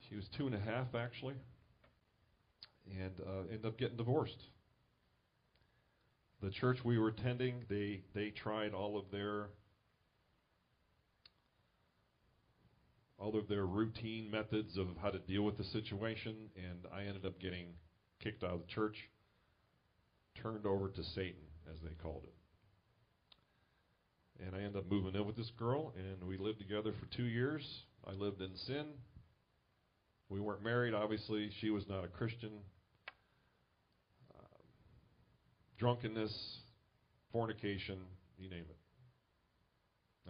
She 0.08 0.16
was 0.16 0.26
two 0.38 0.46
and 0.46 0.56
a 0.56 0.60
half, 0.60 0.94
actually. 0.96 1.36
And 2.92 3.12
uh, 3.20 3.42
ended 3.52 3.66
up 3.66 3.78
getting 3.78 3.98
divorced. 3.98 4.42
The 6.42 6.52
church 6.52 6.78
we 6.84 6.98
were 6.98 7.10
attending, 7.10 7.66
they, 7.70 8.02
they 8.16 8.30
tried 8.30 8.74
all 8.74 8.98
of 8.98 9.06
their 9.12 9.48
all 13.20 13.38
of 13.38 13.50
their 13.50 13.66
routine 13.66 14.32
methods 14.32 14.78
of 14.78 14.88
how 15.02 15.10
to 15.10 15.20
deal 15.20 15.44
with 15.44 15.58
the 15.58 15.64
situation, 15.66 16.34
and 16.56 16.86
I 16.94 17.02
ended 17.02 17.26
up 17.26 17.38
getting 17.42 17.66
kicked 18.24 18.44
out 18.44 18.52
of 18.52 18.62
the 18.62 18.68
church, 18.68 18.96
turned 20.42 20.66
over 20.66 20.90
to 20.90 21.04
Satan, 21.16 21.42
as 21.72 21.80
they 21.82 21.94
called 22.02 22.24
it. 22.24 22.34
And 24.46 24.56
I 24.56 24.60
ended 24.60 24.78
up 24.78 24.90
moving 24.90 25.16
in 25.16 25.26
with 25.26 25.36
this 25.36 25.52
girl, 25.58 25.94
and 25.98 26.28
we 26.28 26.38
lived 26.38 26.60
together 26.60 26.94
for 27.00 27.06
two 27.16 27.26
years. 27.26 27.64
I 28.08 28.14
lived 28.14 28.42
in 28.42 28.56
sin. 28.66 28.86
We 30.30 30.40
weren't 30.40 30.64
married, 30.64 30.94
obviously. 30.94 31.50
She 31.60 31.70
was 31.70 31.88
not 31.90 32.06
a 32.06 32.08
Christian. 32.08 32.52
Uh, 34.34 34.44
drunkenness, 35.78 36.34
fornication, 37.32 37.98
you 38.38 38.50
name 38.50 38.66
it. 38.70 38.78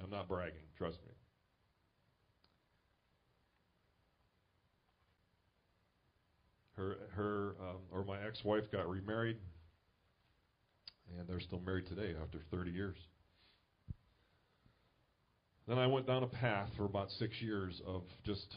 I'm 0.01 0.09
not 0.09 0.27
bragging, 0.27 0.55
trust 0.77 0.97
me. 1.05 1.13
Her 6.79 6.95
her 7.11 7.55
um, 7.61 7.77
or 7.91 8.03
my 8.05 8.17
ex-wife 8.25 8.63
got 8.71 8.89
remarried, 8.89 9.37
and 11.17 11.27
they're 11.27 11.39
still 11.41 11.59
married 11.59 11.87
today 11.87 12.15
after 12.21 12.39
30 12.51 12.71
years. 12.71 12.97
Then 15.67 15.77
I 15.77 15.85
went 15.85 16.07
down 16.07 16.23
a 16.23 16.27
path 16.27 16.69
for 16.77 16.85
about 16.85 17.11
six 17.11 17.39
years 17.41 17.79
of 17.85 18.03
just 18.25 18.55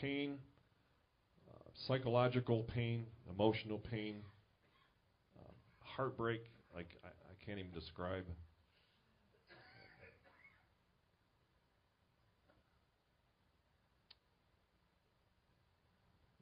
pain, 0.00 0.38
uh, 1.50 1.70
psychological 1.88 2.62
pain, 2.74 3.06
emotional 3.28 3.78
pain, 3.78 4.16
uh, 5.40 5.52
heartbreak. 5.80 6.42
Like 6.74 6.90
I, 7.02 7.08
I 7.08 7.44
can't 7.46 7.58
even 7.58 7.72
describe. 7.72 8.24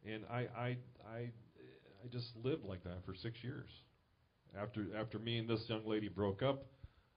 And 0.07 0.25
I 0.31 0.47
I 0.57 0.77
I 1.09 1.19
I 2.05 2.09
just 2.11 2.27
lived 2.43 2.65
like 2.65 2.83
that 2.85 3.05
for 3.05 3.15
six 3.15 3.43
years. 3.43 3.69
After 4.61 4.87
after 4.99 5.19
me 5.19 5.39
and 5.39 5.49
this 5.49 5.65
young 5.69 5.87
lady 5.87 6.09
broke 6.09 6.43
up, 6.43 6.65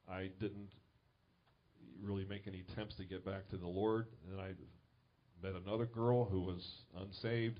I 0.09 0.29
didn't 0.39 0.69
really 2.01 2.25
make 2.25 2.47
any 2.47 2.63
attempts 2.69 2.95
to 2.95 3.05
get 3.05 3.25
back 3.25 3.47
to 3.49 3.57
the 3.57 3.67
Lord. 3.67 4.07
And 4.31 4.39
I 4.39 4.51
met 5.41 5.53
another 5.65 5.85
girl 5.85 6.25
who 6.25 6.41
was 6.41 6.65
unsaved, 6.99 7.59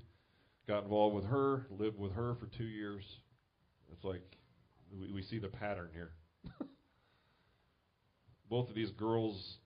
got 0.68 0.84
involved 0.84 1.16
with 1.16 1.26
her, 1.26 1.66
lived 1.70 2.00
with 2.00 2.14
her 2.14 2.36
for 2.36 2.48
two 2.58 2.66
years. 2.66 3.04
It's 3.92 4.04
like 4.04 4.24
we, 4.92 5.12
we 5.12 5.22
see 5.24 5.40
the 5.40 5.48
pattern 5.48 5.90
here. 5.94 6.12
Both 8.50 8.70
of 8.70 8.76
these 8.76 8.92
girls 8.92 9.58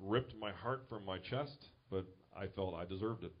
ripped 0.00 0.34
my 0.40 0.52
heart 0.52 0.84
from 0.88 1.04
my 1.04 1.18
chest, 1.18 1.68
but 1.90 2.06
I 2.36 2.46
felt 2.46 2.74
I 2.74 2.84
deserved 2.84 3.24
it. 3.24 3.32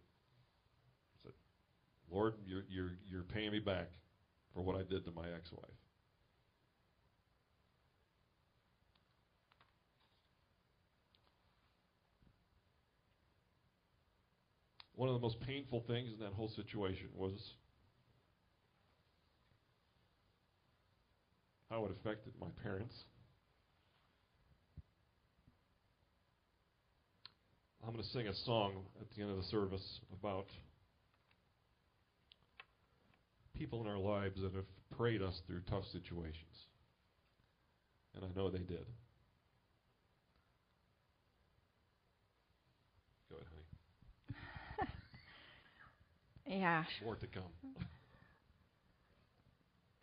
Lord, 2.12 2.34
you're, 2.46 2.64
you're, 2.68 2.92
you're 3.10 3.22
paying 3.22 3.52
me 3.52 3.58
back 3.58 3.88
for 4.54 4.60
what 4.60 4.76
I 4.76 4.82
did 4.82 5.04
to 5.06 5.10
my 5.12 5.24
ex 5.34 5.50
wife. 5.50 5.64
One 14.94 15.08
of 15.08 15.14
the 15.14 15.20
most 15.20 15.40
painful 15.40 15.84
things 15.86 16.10
in 16.12 16.20
that 16.20 16.34
whole 16.34 16.50
situation 16.54 17.08
was 17.16 17.32
how 21.70 21.86
it 21.86 21.90
affected 21.90 22.34
my 22.38 22.48
parents. 22.62 22.94
I'm 27.82 27.94
going 27.94 28.04
to 28.04 28.10
sing 28.10 28.28
a 28.28 28.34
song 28.44 28.74
at 29.00 29.06
the 29.16 29.22
end 29.22 29.30
of 29.30 29.38
the 29.38 29.44
service 29.44 30.00
about 30.20 30.46
people 33.62 33.80
in 33.80 33.86
our 33.86 33.96
lives 33.96 34.42
that 34.42 34.52
have 34.52 34.64
prayed 34.98 35.22
us 35.22 35.40
through 35.46 35.60
tough 35.70 35.84
situations. 35.92 36.34
And 38.16 38.24
I 38.24 38.28
know 38.36 38.50
they 38.50 38.58
did. 38.58 38.84
Go 43.30 43.36
ahead, 43.36 43.46
honey. 46.44 46.58
yeah. 46.60 46.82
More 47.04 47.14
to 47.14 47.26
come. 47.28 47.44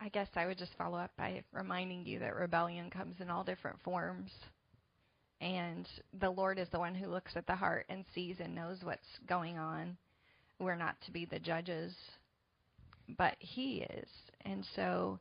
I 0.00 0.08
guess 0.08 0.28
I 0.36 0.46
would 0.46 0.56
just 0.56 0.72
follow 0.78 0.96
up 0.96 1.10
by 1.18 1.42
reminding 1.52 2.06
you 2.06 2.18
that 2.20 2.34
rebellion 2.34 2.88
comes 2.88 3.16
in 3.20 3.28
all 3.28 3.44
different 3.44 3.78
forms. 3.82 4.30
And 5.42 5.86
the 6.18 6.30
Lord 6.30 6.58
is 6.58 6.68
the 6.72 6.78
one 6.78 6.94
who 6.94 7.08
looks 7.08 7.32
at 7.36 7.46
the 7.46 7.56
heart 7.56 7.84
and 7.90 8.06
sees 8.14 8.36
and 8.40 8.54
knows 8.54 8.78
what's 8.82 9.04
going 9.28 9.58
on. 9.58 9.98
We're 10.58 10.76
not 10.76 10.96
to 11.04 11.12
be 11.12 11.26
the 11.26 11.38
judges 11.38 11.94
but 13.16 13.36
He 13.38 13.86
is. 13.90 14.08
And 14.44 14.64
so, 14.76 15.18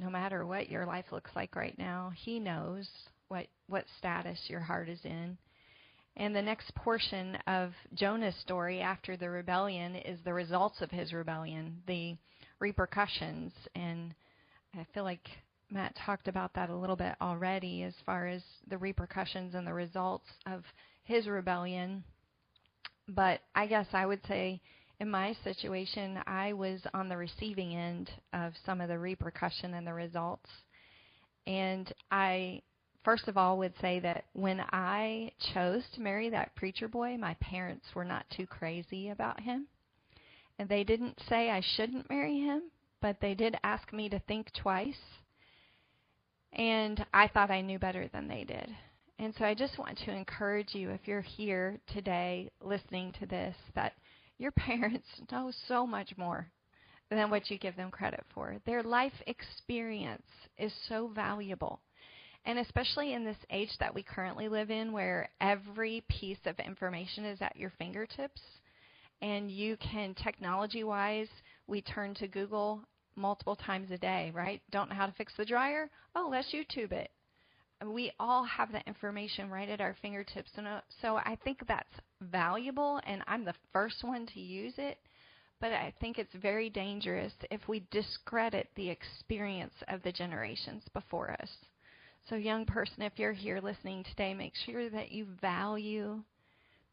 no 0.00 0.10
matter 0.10 0.46
what 0.46 0.70
your 0.70 0.86
life 0.86 1.06
looks 1.12 1.30
like 1.34 1.56
right 1.56 1.76
now, 1.78 2.12
He 2.14 2.38
knows 2.38 2.88
what, 3.28 3.46
what 3.68 3.84
status 3.98 4.38
your 4.48 4.60
heart 4.60 4.88
is 4.88 5.00
in. 5.04 5.36
And 6.16 6.34
the 6.34 6.42
next 6.42 6.74
portion 6.74 7.36
of 7.46 7.72
Jonah's 7.94 8.36
story 8.36 8.80
after 8.80 9.16
the 9.16 9.28
rebellion 9.28 9.96
is 9.96 10.18
the 10.24 10.32
results 10.32 10.80
of 10.80 10.90
his 10.90 11.12
rebellion, 11.12 11.82
the 11.86 12.16
repercussions. 12.58 13.52
And 13.74 14.14
I 14.74 14.86
feel 14.94 15.04
like 15.04 15.28
Matt 15.70 15.94
talked 16.06 16.26
about 16.28 16.54
that 16.54 16.70
a 16.70 16.76
little 16.76 16.96
bit 16.96 17.16
already 17.20 17.82
as 17.82 17.92
far 18.06 18.28
as 18.28 18.42
the 18.66 18.78
repercussions 18.78 19.54
and 19.54 19.66
the 19.66 19.74
results 19.74 20.26
of 20.46 20.62
his 21.04 21.26
rebellion. 21.26 22.02
But 23.08 23.40
I 23.54 23.66
guess 23.66 23.86
I 23.92 24.06
would 24.06 24.20
say 24.26 24.62
in 24.98 25.10
my 25.10 25.36
situation, 25.44 26.18
I 26.26 26.52
was 26.52 26.80
on 26.94 27.08
the 27.08 27.16
receiving 27.16 27.74
end 27.74 28.10
of 28.32 28.52
some 28.64 28.80
of 28.80 28.88
the 28.88 28.98
repercussion 28.98 29.74
and 29.74 29.86
the 29.86 29.92
results. 29.92 30.48
And 31.46 31.92
I, 32.10 32.62
first 33.04 33.28
of 33.28 33.36
all, 33.36 33.58
would 33.58 33.74
say 33.80 34.00
that 34.00 34.24
when 34.32 34.60
I 34.72 35.32
chose 35.54 35.82
to 35.94 36.00
marry 36.00 36.30
that 36.30 36.54
preacher 36.54 36.88
boy, 36.88 37.16
my 37.18 37.34
parents 37.34 37.86
were 37.94 38.04
not 38.04 38.24
too 38.30 38.46
crazy 38.46 39.10
about 39.10 39.40
him. 39.40 39.66
And 40.58 40.68
they 40.68 40.84
didn't 40.84 41.20
say 41.28 41.50
I 41.50 41.62
shouldn't 41.76 42.08
marry 42.08 42.40
him, 42.40 42.62
but 43.02 43.16
they 43.20 43.34
did 43.34 43.58
ask 43.62 43.92
me 43.92 44.08
to 44.08 44.18
think 44.20 44.48
twice. 44.54 44.94
And 46.54 47.04
I 47.12 47.28
thought 47.28 47.50
I 47.50 47.60
knew 47.60 47.78
better 47.78 48.08
than 48.12 48.28
they 48.28 48.44
did. 48.44 48.74
And 49.18 49.34
so 49.38 49.44
I 49.44 49.54
just 49.54 49.78
want 49.78 49.98
to 49.98 50.10
encourage 50.10 50.74
you, 50.74 50.90
if 50.90 51.00
you're 51.04 51.20
here 51.20 51.78
today 51.92 52.50
listening 52.62 53.12
to 53.20 53.26
this, 53.26 53.54
that 53.74 53.92
your 54.38 54.50
parents 54.56 55.06
know 55.30 55.50
so 55.68 55.86
much 55.86 56.12
more 56.16 56.48
than 57.10 57.30
what 57.30 57.50
you 57.50 57.58
give 57.58 57.76
them 57.76 57.90
credit 57.90 58.24
for. 58.34 58.56
Their 58.66 58.82
life 58.82 59.12
experience 59.26 60.26
is 60.58 60.72
so 60.88 61.10
valuable. 61.14 61.80
And 62.44 62.58
especially 62.60 63.12
in 63.12 63.24
this 63.24 63.36
age 63.50 63.70
that 63.80 63.94
we 63.94 64.02
currently 64.02 64.48
live 64.48 64.70
in, 64.70 64.92
where 64.92 65.28
every 65.40 66.04
piece 66.08 66.38
of 66.46 66.58
information 66.60 67.24
is 67.24 67.38
at 67.42 67.56
your 67.56 67.72
fingertips, 67.78 68.40
and 69.20 69.50
you 69.50 69.76
can, 69.78 70.14
technology 70.14 70.84
wise, 70.84 71.28
we 71.66 71.80
turn 71.82 72.14
to 72.14 72.28
Google 72.28 72.82
multiple 73.16 73.56
times 73.56 73.90
a 73.90 73.98
day, 73.98 74.30
right? 74.34 74.62
Don't 74.70 74.88
know 74.90 74.94
how 74.94 75.06
to 75.06 75.12
fix 75.12 75.32
the 75.36 75.44
dryer? 75.44 75.90
Oh, 76.14 76.28
let's 76.30 76.52
YouTube 76.52 76.92
it. 76.92 77.10
We 77.84 78.12
all 78.18 78.44
have 78.44 78.72
the 78.72 78.86
information 78.86 79.50
right 79.50 79.68
at 79.68 79.80
our 79.80 79.94
fingertips. 80.00 80.50
And 80.56 80.66
uh, 80.66 80.80
so 81.02 81.16
I 81.16 81.36
think 81.44 81.66
that's 81.66 81.92
valuable 82.20 83.00
and 83.06 83.22
I'm 83.26 83.44
the 83.44 83.54
first 83.72 84.02
one 84.02 84.26
to 84.26 84.40
use 84.40 84.74
it. 84.78 84.98
but 85.60 85.72
I 85.72 85.94
think 86.00 86.18
it's 86.18 86.34
very 86.34 86.68
dangerous 86.70 87.32
if 87.50 87.66
we 87.68 87.86
discredit 87.90 88.68
the 88.74 88.90
experience 88.90 89.74
of 89.88 90.02
the 90.02 90.12
generations 90.12 90.82
before 90.92 91.30
us. 91.40 91.50
So, 92.28 92.34
young 92.34 92.66
person, 92.66 93.02
if 93.02 93.18
you're 93.18 93.32
here 93.32 93.60
listening 93.60 94.04
today, 94.04 94.34
make 94.34 94.54
sure 94.66 94.90
that 94.90 95.12
you 95.12 95.26
value 95.40 96.22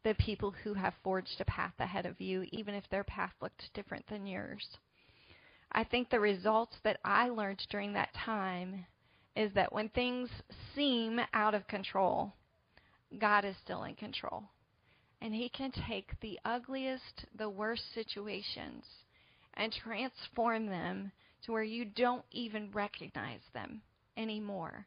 the 0.04 0.14
people 0.14 0.52
who 0.62 0.74
have 0.74 0.94
forged 1.02 1.40
a 1.40 1.44
path 1.44 1.72
ahead 1.78 2.06
of 2.06 2.20
you, 2.20 2.46
even 2.52 2.74
if 2.74 2.84
their 2.90 3.04
path 3.04 3.32
looked 3.42 3.72
different 3.74 4.06
than 4.06 4.26
yours. 4.26 4.64
I 5.72 5.82
think 5.84 6.08
the 6.08 6.20
results 6.20 6.76
that 6.84 7.00
I 7.04 7.30
learned 7.30 7.66
during 7.68 7.94
that 7.94 8.14
time 8.14 8.86
is 9.36 9.52
that 9.54 9.72
when 9.72 9.88
things 9.90 10.28
seem 10.74 11.20
out 11.32 11.54
of 11.54 11.66
control, 11.66 12.32
God 13.18 13.44
is 13.44 13.56
still 13.62 13.84
in 13.84 13.94
control. 13.94 14.44
And 15.20 15.34
He 15.34 15.48
can 15.48 15.72
take 15.88 16.18
the 16.20 16.38
ugliest, 16.44 17.26
the 17.36 17.48
worst 17.48 17.82
situations 17.94 18.84
and 19.54 19.72
transform 19.72 20.66
them 20.66 21.12
to 21.44 21.52
where 21.52 21.62
you 21.62 21.84
don't 21.84 22.24
even 22.30 22.70
recognize 22.72 23.40
them 23.52 23.80
anymore. 24.16 24.86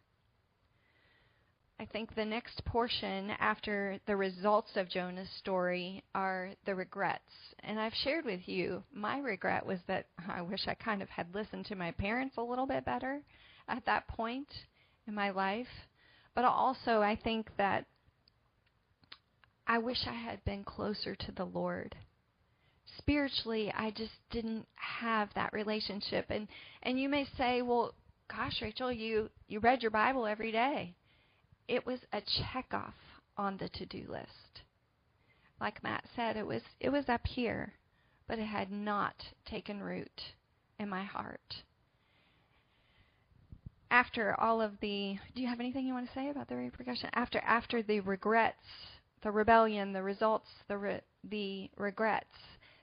I 1.80 1.86
think 1.86 2.16
the 2.16 2.26
next 2.26 2.66
portion 2.66 3.30
after 3.39 4.00
the 4.08 4.16
results 4.16 4.72
of 4.76 4.89
Jonah's 4.89 5.30
story 5.38 6.04
are 6.16 6.50
the 6.66 6.74
regrets. 6.74 7.32
And 7.60 7.80
I've 7.80 7.93
shared 8.04 8.26
with 8.26 8.48
you, 8.48 8.84
my 8.91 9.20
regret 9.20 9.64
was 9.64 9.80
that 9.88 10.08
I 10.28 10.41
wish 10.41 10.68
I 10.68 10.74
kind 10.74 11.04
of 11.04 11.10
had 11.10 11.34
listened 11.36 11.68
to 11.68 11.76
my 11.76 11.91
parents 11.91 12.36
a 12.38 12.41
little 12.41 12.66
bit 12.66 12.84
better 12.84 13.22
at 13.68 13.86
that 13.86 14.07
point 14.07 14.47
in 15.07 15.13
my 15.13 15.30
life. 15.30 15.68
But 16.36 16.45
also, 16.45 17.01
I 17.01 17.15
think 17.15 17.49
that 17.57 17.86
I 19.65 19.80
wish 19.80 20.07
I 20.07 20.13
had 20.13 20.43
been 20.45 20.63
closer 20.63 21.15
to 21.15 21.32
the 21.32 21.45
Lord. 21.45 21.95
Spiritually, 22.97 23.72
I 23.76 23.91
just 23.91 24.13
didn't 24.30 24.68
have 24.76 25.30
that 25.34 25.53
relationship. 25.53 26.28
And 26.30 26.47
and 26.84 26.99
you 26.99 27.09
may 27.09 27.26
say, 27.38 27.61
"Well, 27.61 27.93
gosh, 28.30 28.61
Rachel, 28.61 28.91
you 28.91 29.30
you 29.47 29.59
read 29.59 29.82
your 29.82 29.91
Bible 29.91 30.26
every 30.26 30.51
day." 30.51 30.95
It 31.68 31.86
was 31.86 31.99
a 32.13 32.22
check 32.22 32.74
off 32.74 32.95
on 33.36 33.57
the 33.57 33.68
to-do 33.70 34.05
list. 34.09 34.61
Like 35.59 35.84
Matt 35.84 36.05
said, 36.15 36.38
it 36.38 36.47
was 36.47 36.61
it 36.80 36.89
was 36.89 37.09
up 37.09 37.26
here, 37.28 37.74
but 38.28 38.39
it 38.39 38.45
had 38.45 38.72
not 38.72 39.15
taken 39.45 39.82
root 39.82 40.22
in 40.80 40.88
my 40.88 41.03
heart. 41.03 41.63
After 43.90 44.40
all 44.40 44.62
of 44.62 44.74
the, 44.82 45.18
do 45.36 45.42
you 45.42 45.48
have 45.48 45.60
anything 45.60 45.88
you 45.88 45.94
want 45.94 46.08
to 46.08 46.14
say 46.14 46.30
about 46.30 46.50
the 46.50 46.56
repercussion? 46.56 47.10
After 47.14 47.40
after 47.40 47.82
the 47.82 48.02
regrets, 48.02 48.58
the 49.24 49.32
rebellion, 49.32 49.94
the 49.94 50.04
results, 50.04 50.50
the 50.68 50.78
re, 50.78 51.00
the 51.24 51.70
regrets, 51.78 52.26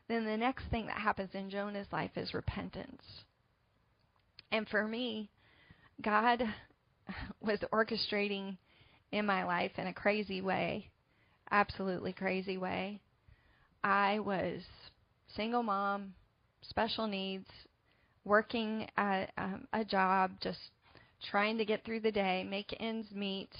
then 0.09 0.25
the 0.25 0.37
next 0.37 0.65
thing 0.71 0.87
that 0.87 0.97
happens 0.97 1.31
in 1.35 1.51
Jonah's 1.51 1.87
life 1.93 2.11
is 2.17 2.35
repentance. 2.35 3.03
And 4.51 4.69
for 4.69 4.87
me, 4.87 5.31
God 6.01 6.43
was 7.41 7.61
orchestrating 7.73 8.57
in 9.13 9.27
my 9.27 9.45
life 9.45 9.73
in 9.79 9.87
a 9.87 9.93
crazy 9.93 10.41
way, 10.41 10.91
absolutely 11.51 12.13
crazy 12.13 12.57
way. 12.57 13.01
I 13.83 14.19
was 14.21 14.63
single 15.37 15.63
mom, 15.63 16.15
special 16.63 17.07
needs, 17.07 17.49
working 18.25 18.89
at 18.97 19.31
um, 19.37 19.69
a 19.73 19.85
job, 19.85 20.33
just 20.41 20.59
trying 21.31 21.59
to 21.59 21.65
get 21.65 21.85
through 21.85 22.01
the 22.01 22.13
day, 22.13 22.45
make 22.49 22.77
ends 22.81 23.09
meet, 23.13 23.51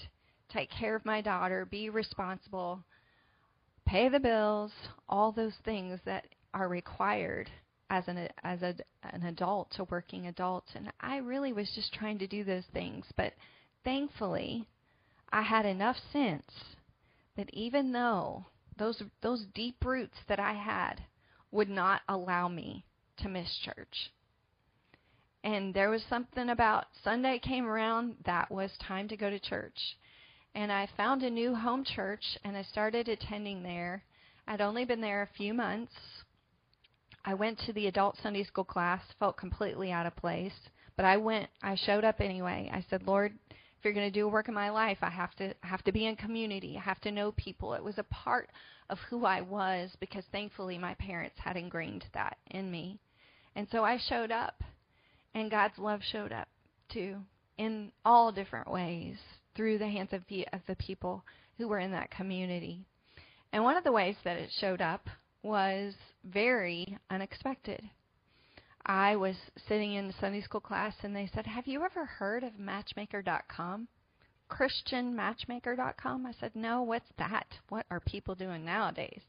take 0.53 0.71
care 0.71 0.95
of 0.95 1.05
my 1.05 1.21
daughter, 1.21 1.65
be 1.65 1.91
responsible, 1.91 2.83
pay 3.87 4.09
the 4.09 4.21
bills, 4.21 4.73
all 5.09 5.33
those 5.33 5.57
things 5.65 6.01
that 6.05 6.27
are 6.53 6.69
required 6.69 7.51
as 7.91 8.09
an 8.09 8.29
as 8.43 8.63
a, 8.63 8.75
an 9.13 9.25
adult, 9.25 9.69
a 9.79 9.85
working 9.85 10.27
adult, 10.27 10.65
and 10.75 10.93
I 11.01 11.19
really 11.19 11.53
was 11.53 11.71
just 11.75 11.93
trying 11.93 12.19
to 12.19 12.27
do 12.27 12.45
those 12.45 12.65
things, 12.73 13.05
but 13.17 13.35
thankfully 13.85 14.67
I 15.31 15.43
had 15.43 15.67
enough 15.67 15.97
sense 16.13 16.51
that 17.37 17.53
even 17.53 17.93
though 17.93 18.47
those 18.79 19.03
those 19.21 19.45
deep 19.55 19.85
roots 19.85 20.17
that 20.29 20.41
I 20.41 20.55
had 20.55 21.03
would 21.51 21.69
not 21.69 22.03
allow 22.09 22.49
me 22.49 22.85
to 23.19 23.29
miss 23.29 23.49
church. 23.65 24.11
And 25.45 25.73
there 25.73 25.91
was 25.91 26.03
something 26.09 26.49
about 26.49 26.87
Sunday 27.05 27.39
came 27.39 27.67
around 27.67 28.17
that 28.25 28.51
was 28.51 28.73
time 28.79 29.07
to 29.09 29.17
go 29.17 29.31
to 29.31 29.39
church 29.39 29.79
and 30.55 30.71
I 30.71 30.89
found 30.97 31.23
a 31.23 31.31
new 31.31 31.55
home 31.55 31.85
church 31.85 32.39
and 32.45 32.57
I 32.57 32.63
started 32.63 33.09
attending 33.09 33.63
there. 33.63 34.05
I'd 34.47 34.61
only 34.61 34.85
been 34.85 35.01
there 35.01 35.23
a 35.23 35.37
few 35.37 35.53
months. 35.53 35.93
I 37.25 37.35
went 37.35 37.59
to 37.61 37.73
the 37.73 37.89
adult 37.89 38.17
Sunday 38.23 38.45
school 38.45 38.65
class, 38.65 39.01
felt 39.19 39.37
completely 39.37 39.91
out 39.91 40.07
of 40.07 40.15
place, 40.17 40.53
but 40.97 41.05
I 41.05 41.17
went 41.17 41.49
I 41.63 41.75
showed 41.75 42.05
up 42.05 42.21
anyway. 42.21 42.71
I 42.73 42.85
said, 42.89 43.03
"Lord, 43.03 43.33
if 43.51 43.85
you're 43.85 43.95
going 43.95 44.07
to 44.07 44.19
do 44.19 44.27
a 44.27 44.31
work 44.31 44.49
in 44.49 44.55
my 44.55 44.71
life, 44.71 44.99
I 45.03 45.11
have 45.11 45.35
to 45.37 45.55
have 45.63 45.83
to 45.85 45.93
be 45.93 46.07
in 46.07 46.17
community. 46.17 46.77
I 46.77 46.83
have 46.83 47.01
to 47.01 47.11
know 47.11 47.33
people." 47.33 47.75
It 47.75 47.83
was 47.83 47.99
a 47.99 48.05
part 48.05 48.51
of 48.91 48.99
who 49.09 49.25
I 49.25 49.41
was 49.41 49.97
because 49.99 50.25
thankfully 50.27 50.79
my 50.79 50.95
parents 50.95 51.39
had 51.39 51.57
ingrained 51.57 52.05
that 52.13 52.37
in 52.51 52.71
me. 52.71 53.01
And 53.57 53.67
so 53.71 53.85
I 53.85 53.99
showed 53.99 54.31
up 54.31 54.63
and 55.35 55.51
God's 55.51 55.79
love 55.79 56.01
showed 56.13 56.33
up 56.33 56.49
too 56.93 57.17
in 57.59 57.93
all 58.05 58.33
different 58.33 58.71
ways 58.71 59.17
through 59.55 59.79
the 59.79 59.89
hands 59.89 60.13
of 60.13 60.23
the, 60.29 60.47
of 60.53 60.61
the 60.67 60.77
people 60.77 61.25
who 61.59 61.69
were 61.69 61.79
in 61.79 61.93
that 61.93 62.11
community. 62.11 62.85
And 63.53 63.63
one 63.63 63.77
of 63.77 63.85
the 63.85 63.93
ways 63.93 64.17
that 64.25 64.37
it 64.37 64.51
showed 64.61 64.81
up 64.81 65.09
was 65.43 65.95
very 66.25 66.99
unexpected. 67.11 67.83
I 68.87 69.17
was 69.17 69.37
sitting 69.69 69.95
in 69.95 70.13
Sunday 70.21 70.43
school 70.43 70.61
class 70.61 70.95
and 71.03 71.15
they 71.15 71.31
said, 71.35 71.47
Have 71.47 71.67
you 71.67 71.85
ever 71.85 72.05
heard 72.05 72.45
of 72.45 72.59
Matchmaker.com? 72.59 73.89
ChristianMatchmaker.com? 74.51 76.27
I 76.27 76.33
said, 76.39 76.53
No, 76.55 76.83
what's 76.83 77.09
that? 77.19 77.47
What 77.69 77.87
are 77.91 78.01
people 78.01 78.35
doing 78.35 78.65
nowadays? 78.65 79.23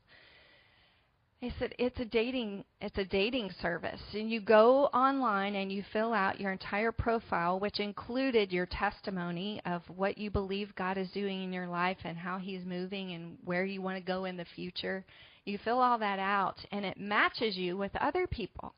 He 1.40 1.52
said 1.60 1.76
it's 1.78 2.00
a 2.00 2.06
dating 2.06 2.64
it's 2.82 2.98
a 2.98 3.06
dating 3.06 3.52
service 3.62 4.02
and 4.14 4.32
you 4.32 4.40
go 4.40 4.86
online 4.88 5.56
and 5.56 5.72
you 5.72 5.84
fill 5.92 6.14
out 6.14 6.40
your 6.40 6.52
entire 6.52 6.92
profile 6.92 7.60
which 7.60 7.80
included 7.80 8.52
your 8.52 8.66
testimony 8.66 9.62
of 9.66 9.82
what 9.90 10.18
you 10.18 10.32
believe 10.32 10.76
God 10.76 10.98
is 10.98 11.12
doing 11.12 11.44
in 11.44 11.54
your 11.54 11.68
life 11.68 11.98
and 12.04 12.18
how 12.18 12.38
he's 12.38 12.66
moving 12.66 13.12
and 13.12 13.38
where 13.44 13.66
you 13.66 13.82
want 13.82 13.98
to 13.98 14.04
go 14.04 14.26
in 14.26 14.38
the 14.38 14.46
future. 14.56 15.06
You 15.44 15.60
fill 15.64 15.80
all 15.80 16.00
that 16.00 16.20
out 16.20 16.56
and 16.72 16.86
it 16.86 16.98
matches 16.98 17.56
you 17.58 17.78
with 17.78 17.92
other 17.98 18.28
people. 18.28 18.74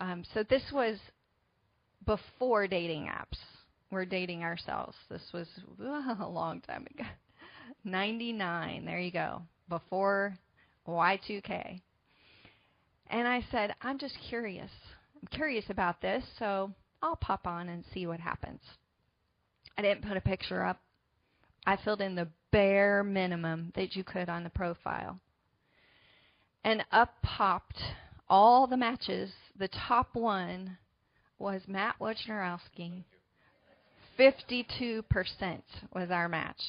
Um, 0.00 0.24
so 0.34 0.42
this 0.42 0.64
was 0.72 0.98
before 2.04 2.66
dating 2.66 3.06
apps. 3.06 3.38
We're 3.90 4.04
dating 4.04 4.42
ourselves. 4.42 4.96
This 5.08 5.22
was 5.32 5.46
a 6.20 6.28
long 6.28 6.60
time 6.62 6.86
ago. 6.92 7.04
99. 7.84 8.84
There 8.84 8.98
you 8.98 9.12
go. 9.12 9.42
Before 9.68 10.36
Y2K. 10.86 11.80
And 13.08 13.28
I 13.28 13.44
said, 13.50 13.74
I'm 13.82 13.98
just 13.98 14.16
curious. 14.28 14.70
I'm 15.20 15.28
curious 15.28 15.64
about 15.68 16.00
this, 16.00 16.24
so 16.38 16.72
I'll 17.02 17.16
pop 17.16 17.46
on 17.46 17.68
and 17.68 17.84
see 17.92 18.06
what 18.06 18.20
happens. 18.20 18.60
I 19.76 19.82
didn't 19.82 20.06
put 20.06 20.16
a 20.16 20.20
picture 20.20 20.64
up. 20.64 20.80
I 21.66 21.76
filled 21.76 22.00
in 22.00 22.14
the 22.14 22.28
bare 22.50 23.02
minimum 23.02 23.72
that 23.74 23.96
you 23.96 24.04
could 24.04 24.28
on 24.28 24.44
the 24.44 24.50
profile. 24.50 25.18
And 26.62 26.84
up 26.92 27.14
popped 27.22 27.78
all 28.28 28.66
the 28.66 28.76
matches. 28.76 29.32
The 29.58 29.68
top 29.68 30.14
one 30.14 30.78
was 31.38 31.62
Matt 31.66 31.96
Wojnarowski. 32.00 33.04
52% 34.18 35.02
was 35.94 36.10
our 36.10 36.28
match. 36.28 36.60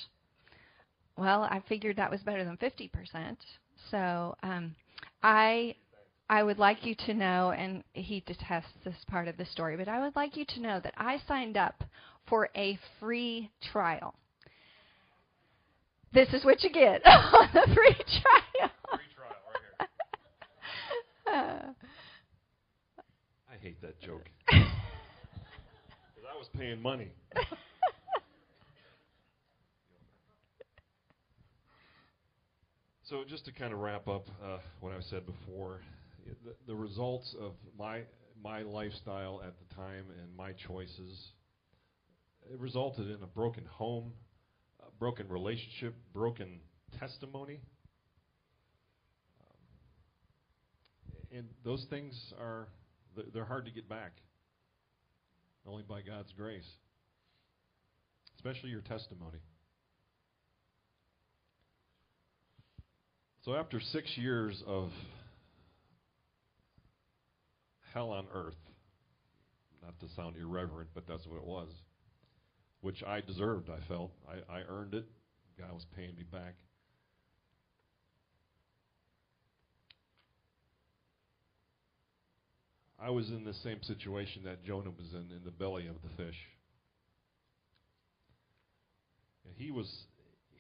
Well, 1.18 1.43
I 1.43 1.61
figured 1.70 1.97
that 1.97 2.11
was 2.11 2.22
better 2.22 2.43
than 2.43 2.57
50%. 2.57 3.38
So 3.91 4.36
um, 4.43 4.75
I 5.23 5.75
I 6.29 6.41
would 6.43 6.57
like 6.57 6.86
you 6.86 6.95
to 7.05 7.13
know, 7.13 7.51
and 7.51 7.83
he 7.93 8.21
detests 8.25 8.73
this 8.83 8.95
part 9.07 9.27
of 9.27 9.38
the 9.38 9.45
story, 9.45 9.77
but 9.77 9.88
I 9.88 10.01
would 10.01 10.15
like 10.15 10.36
you 10.36 10.45
to 10.45 10.59
know 10.59 10.79
that 10.83 10.93
I 10.97 11.21
signed 11.27 11.55
up 11.55 11.83
for 12.27 12.49
a 12.55 12.79
free 12.99 13.51
trial. 13.71 14.15
This 16.13 16.29
is 16.33 16.43
what 16.43 16.63
you 16.63 16.71
get 16.71 17.05
on 17.05 17.49
the 17.53 17.67
free 17.75 17.93
trial. 17.93 18.71
Free 18.89 19.13
trial 19.15 19.36
right 19.79 19.89
here. 21.27 21.75
I 23.51 23.57
hate 23.61 23.81
that 23.81 24.01
joke. 24.01 24.27
Because 24.47 24.65
I 26.31 26.38
was 26.38 26.47
paying 26.57 26.81
money. 26.81 27.11
So 33.07 33.23
just 33.45 33.55
to 33.55 33.61
kind 33.61 33.73
of 33.73 33.79
wrap 33.79 34.07
up 34.07 34.27
uh, 34.43 34.57
what 34.79 34.93
I 34.93 35.01
said 35.09 35.23
before, 35.25 35.81
the, 36.43 36.55
the 36.67 36.75
results 36.75 37.35
of 37.39 37.53
my 37.77 38.01
my 38.43 38.61
lifestyle 38.61 39.41
at 39.45 39.53
the 39.57 39.75
time 39.75 40.05
and 40.21 40.35
my 40.37 40.51
choices, 40.67 41.31
it 42.51 42.59
resulted 42.59 43.07
in 43.07 43.23
a 43.23 43.27
broken 43.27 43.65
home, 43.65 44.13
a 44.79 44.91
broken 44.99 45.27
relationship, 45.29 45.95
broken 46.13 46.59
testimony. 46.99 47.59
Um, 51.31 51.39
and 51.39 51.47
those 51.63 51.85
things 51.89 52.13
are 52.39 52.67
they're 53.33 53.45
hard 53.45 53.65
to 53.65 53.71
get 53.71 53.89
back. 53.89 54.11
Only 55.67 55.83
by 55.83 56.01
God's 56.01 56.31
grace. 56.37 56.69
Especially 58.37 58.69
your 58.69 58.81
testimony. 58.81 59.39
So 63.45 63.53
after 63.53 63.79
six 63.79 64.09
years 64.17 64.63
of 64.65 64.89
hell 67.93 68.09
on 68.09 68.25
earth, 68.33 68.55
not 69.83 69.99
to 69.99 70.07
sound 70.15 70.35
irreverent, 70.35 70.89
but 70.95 71.03
that's 71.07 71.27
what 71.27 71.37
it 71.37 71.45
was, 71.45 71.69
which 72.81 73.03
I 73.03 73.21
deserved, 73.21 73.69
I 73.69 73.87
felt. 73.87 74.09
I, 74.27 74.51
I 74.51 74.61
earned 74.67 74.95
it. 74.95 75.05
God 75.59 75.71
was 75.71 75.85
paying 75.95 76.15
me 76.15 76.23
back. 76.23 76.55
I 82.99 83.11
was 83.11 83.29
in 83.29 83.43
the 83.43 83.53
same 83.53 83.83
situation 83.83 84.41
that 84.45 84.65
Jonah 84.65 84.89
was 84.89 85.13
in, 85.13 85.29
in 85.31 85.41
the 85.45 85.51
belly 85.51 85.85
of 85.85 85.97
the 86.01 86.23
fish. 86.23 86.37
And 89.45 89.53
he 89.55 89.69
was 89.69 89.87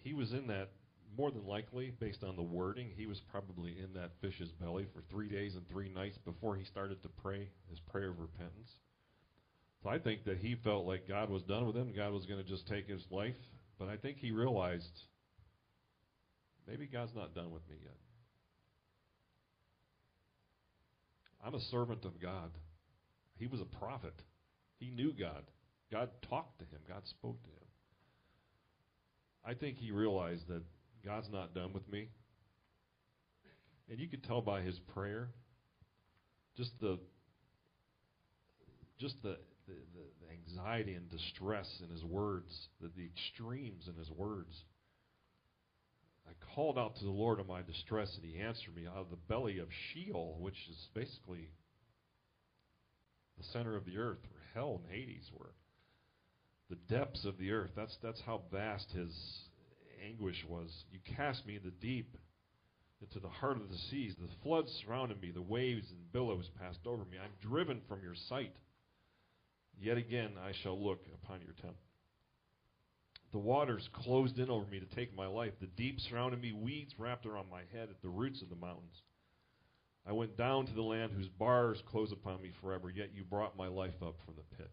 he 0.03 0.13
was 0.13 0.31
in 0.33 0.45
that 0.47 0.69
more 1.17 1.31
than 1.31 1.45
likely, 1.45 1.91
based 1.99 2.23
on 2.23 2.35
the 2.35 2.43
wording, 2.43 2.89
he 2.95 3.05
was 3.05 3.21
probably 3.31 3.77
in 3.79 3.93
that 3.93 4.11
fish's 4.21 4.51
belly 4.51 4.85
for 4.93 5.01
three 5.09 5.29
days 5.29 5.55
and 5.55 5.67
three 5.69 5.89
nights 5.89 6.17
before 6.25 6.55
he 6.55 6.65
started 6.65 7.01
to 7.03 7.09
pray 7.21 7.49
his 7.69 7.79
prayer 7.91 8.09
of 8.09 8.19
repentance. 8.19 8.71
So 9.83 9.89
I 9.89 9.99
think 9.99 10.25
that 10.25 10.37
he 10.37 10.55
felt 10.63 10.85
like 10.85 11.07
God 11.07 11.29
was 11.29 11.43
done 11.43 11.67
with 11.67 11.75
him. 11.75 11.93
God 11.95 12.11
was 12.11 12.25
going 12.25 12.43
to 12.43 12.49
just 12.49 12.67
take 12.67 12.87
his 12.87 13.03
life. 13.11 13.35
But 13.77 13.87
I 13.87 13.97
think 13.97 14.17
he 14.17 14.31
realized 14.31 14.89
maybe 16.67 16.87
God's 16.87 17.15
not 17.15 17.35
done 17.35 17.51
with 17.51 17.67
me 17.69 17.75
yet. 17.83 17.97
I'm 21.45 21.53
a 21.53 21.61
servant 21.71 22.05
of 22.05 22.19
God. 22.19 22.49
He 23.37 23.45
was 23.45 23.61
a 23.61 23.77
prophet. 23.77 24.15
He 24.79 24.89
knew 24.89 25.13
God. 25.13 25.43
God 25.91 26.09
talked 26.29 26.59
to 26.59 26.65
him. 26.65 26.79
God 26.87 27.03
spoke 27.05 27.41
to 27.43 27.49
him. 27.49 27.55
I 29.45 29.53
think 29.53 29.77
he 29.77 29.91
realized 29.91 30.47
that 30.47 30.63
God's 31.05 31.29
not 31.31 31.53
done 31.53 31.71
with 31.73 31.87
me. 31.89 32.09
And 33.89 33.99
you 33.99 34.07
could 34.07 34.23
tell 34.23 34.41
by 34.41 34.61
his 34.61 34.79
prayer, 34.93 35.29
just 36.57 36.71
the 36.81 36.97
just 38.97 39.15
the, 39.21 39.37
the, 39.67 39.73
the 39.73 40.31
anxiety 40.31 40.93
and 40.93 41.09
distress 41.09 41.67
in 41.83 41.91
his 41.91 42.03
words, 42.03 42.47
the, 42.81 42.89
the 42.95 43.05
extremes 43.05 43.87
in 43.87 43.95
his 43.95 44.09
words. 44.09 44.63
I 46.27 46.31
called 46.55 46.77
out 46.77 46.95
to 46.97 47.03
the 47.03 47.11
Lord 47.11 47.39
in 47.39 47.47
my 47.47 47.61
distress, 47.61 48.15
and 48.15 48.25
He 48.25 48.39
answered 48.39 48.75
me 48.75 48.87
out 48.87 48.97
of 48.97 49.09
the 49.09 49.15
belly 49.15 49.59
of 49.59 49.67
Sheol, 49.93 50.37
which 50.39 50.57
is 50.69 50.87
basically 50.93 51.49
the 53.37 53.43
center 53.51 53.75
of 53.75 53.85
the 53.85 53.97
earth, 53.97 54.19
where 54.31 54.41
hell 54.53 54.81
and 54.81 54.91
Hades 54.91 55.29
were. 55.37 55.51
The 56.69 56.77
depths 56.95 57.25
of 57.25 57.37
the 57.37 57.51
earth. 57.51 57.71
That's 57.75 57.95
that's 58.01 58.21
how 58.25 58.41
vast 58.51 58.91
His 58.91 59.13
anguish 60.05 60.43
was. 60.47 60.69
You 60.91 60.99
cast 61.15 61.45
me 61.45 61.55
in 61.55 61.63
the 61.63 61.71
deep, 61.71 62.17
into 63.01 63.19
the 63.19 63.29
heart 63.29 63.57
of 63.57 63.69
the 63.69 63.77
seas. 63.89 64.15
The 64.19 64.27
floods 64.43 64.71
surrounded 64.83 65.21
me. 65.21 65.31
The 65.31 65.41
waves 65.41 65.87
and 65.91 66.11
billows 66.11 66.49
passed 66.59 66.85
over 66.85 67.03
me. 67.05 67.17
I'm 67.21 67.49
driven 67.49 67.81
from 67.87 68.01
your 68.01 68.15
sight. 68.29 68.55
Yet 69.79 69.97
again 69.97 70.31
I 70.43 70.53
shall 70.63 70.81
look 70.81 71.05
upon 71.23 71.41
your 71.41 71.53
temple. 71.53 71.75
The 73.31 73.39
waters 73.39 73.89
closed 73.91 74.39
in 74.39 74.49
over 74.49 74.65
me 74.65 74.79
to 74.79 74.95
take 74.95 75.15
my 75.15 75.27
life. 75.27 75.51
The 75.59 75.67
deep 75.67 75.99
surrounded 75.99 76.41
me. 76.41 76.53
Weeds 76.53 76.93
wrapped 76.97 77.25
around 77.25 77.49
my 77.51 77.63
head 77.73 77.89
at 77.89 78.01
the 78.01 78.07
roots 78.07 78.41
of 78.41 78.49
the 78.49 78.55
mountains. 78.55 79.01
I 80.07 80.13
went 80.13 80.37
down 80.37 80.67
to 80.67 80.73
the 80.73 80.81
land 80.81 81.11
whose 81.13 81.27
bars 81.27 81.81
close 81.91 82.11
upon 82.11 82.41
me 82.41 82.51
forever, 82.61 82.89
yet 82.89 83.09
you 83.13 83.23
brought 83.23 83.57
my 83.57 83.67
life 83.67 84.01
up 84.01 84.15
from 84.23 84.35
the 84.35 84.55
pit. 84.57 84.71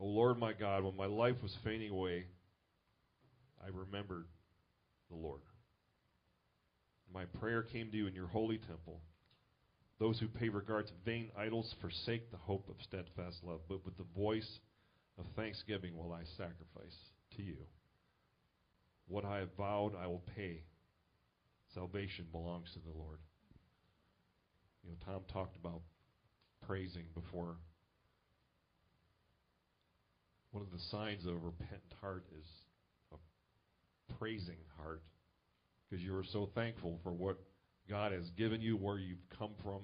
O 0.00 0.06
Lord 0.06 0.38
my 0.38 0.52
God, 0.52 0.82
when 0.82 0.96
my 0.96 1.06
life 1.06 1.36
was 1.42 1.56
fainting 1.62 1.90
away, 1.90 2.24
I 3.62 3.68
remembered 3.68 4.26
the 5.10 5.16
Lord. 5.16 5.40
My 7.12 7.24
prayer 7.24 7.62
came 7.62 7.90
to 7.90 7.96
you 7.96 8.06
in 8.06 8.14
your 8.14 8.26
holy 8.26 8.58
temple. 8.58 9.00
Those 9.98 10.18
who 10.18 10.26
pay 10.26 10.48
regard 10.48 10.86
to 10.86 10.92
vain 11.04 11.30
idols 11.38 11.74
forsake 11.80 12.30
the 12.30 12.38
hope 12.38 12.68
of 12.68 12.76
steadfast 12.82 13.36
love, 13.44 13.60
but 13.68 13.84
with 13.84 13.96
the 13.96 14.06
voice 14.16 14.58
of 15.18 15.26
thanksgiving 15.36 15.96
will 15.96 16.12
I 16.12 16.24
sacrifice 16.36 16.96
to 17.36 17.42
you. 17.42 17.56
What 19.06 19.24
I 19.24 19.38
have 19.38 19.54
vowed, 19.56 19.92
I 19.94 20.06
will 20.06 20.22
pay. 20.34 20.62
Salvation 21.74 22.26
belongs 22.32 22.70
to 22.72 22.80
the 22.80 22.98
Lord. 22.98 23.18
You 24.82 24.90
know, 24.90 24.96
Tom 25.04 25.22
talked 25.32 25.56
about 25.56 25.82
praising 26.66 27.04
before. 27.14 27.56
One 30.50 30.62
of 30.62 30.70
the 30.72 30.82
signs 30.90 31.24
of 31.26 31.34
a 31.34 31.38
repentant 31.38 31.94
heart 32.00 32.24
is 32.38 32.46
praising 34.22 34.58
heart 34.76 35.02
because 35.90 36.00
you 36.00 36.14
are 36.14 36.22
so 36.32 36.48
thankful 36.54 36.96
for 37.02 37.10
what 37.10 37.38
God 37.90 38.12
has 38.12 38.30
given 38.38 38.60
you, 38.60 38.76
where 38.76 38.96
you've 38.96 39.18
come 39.36 39.50
from, 39.64 39.80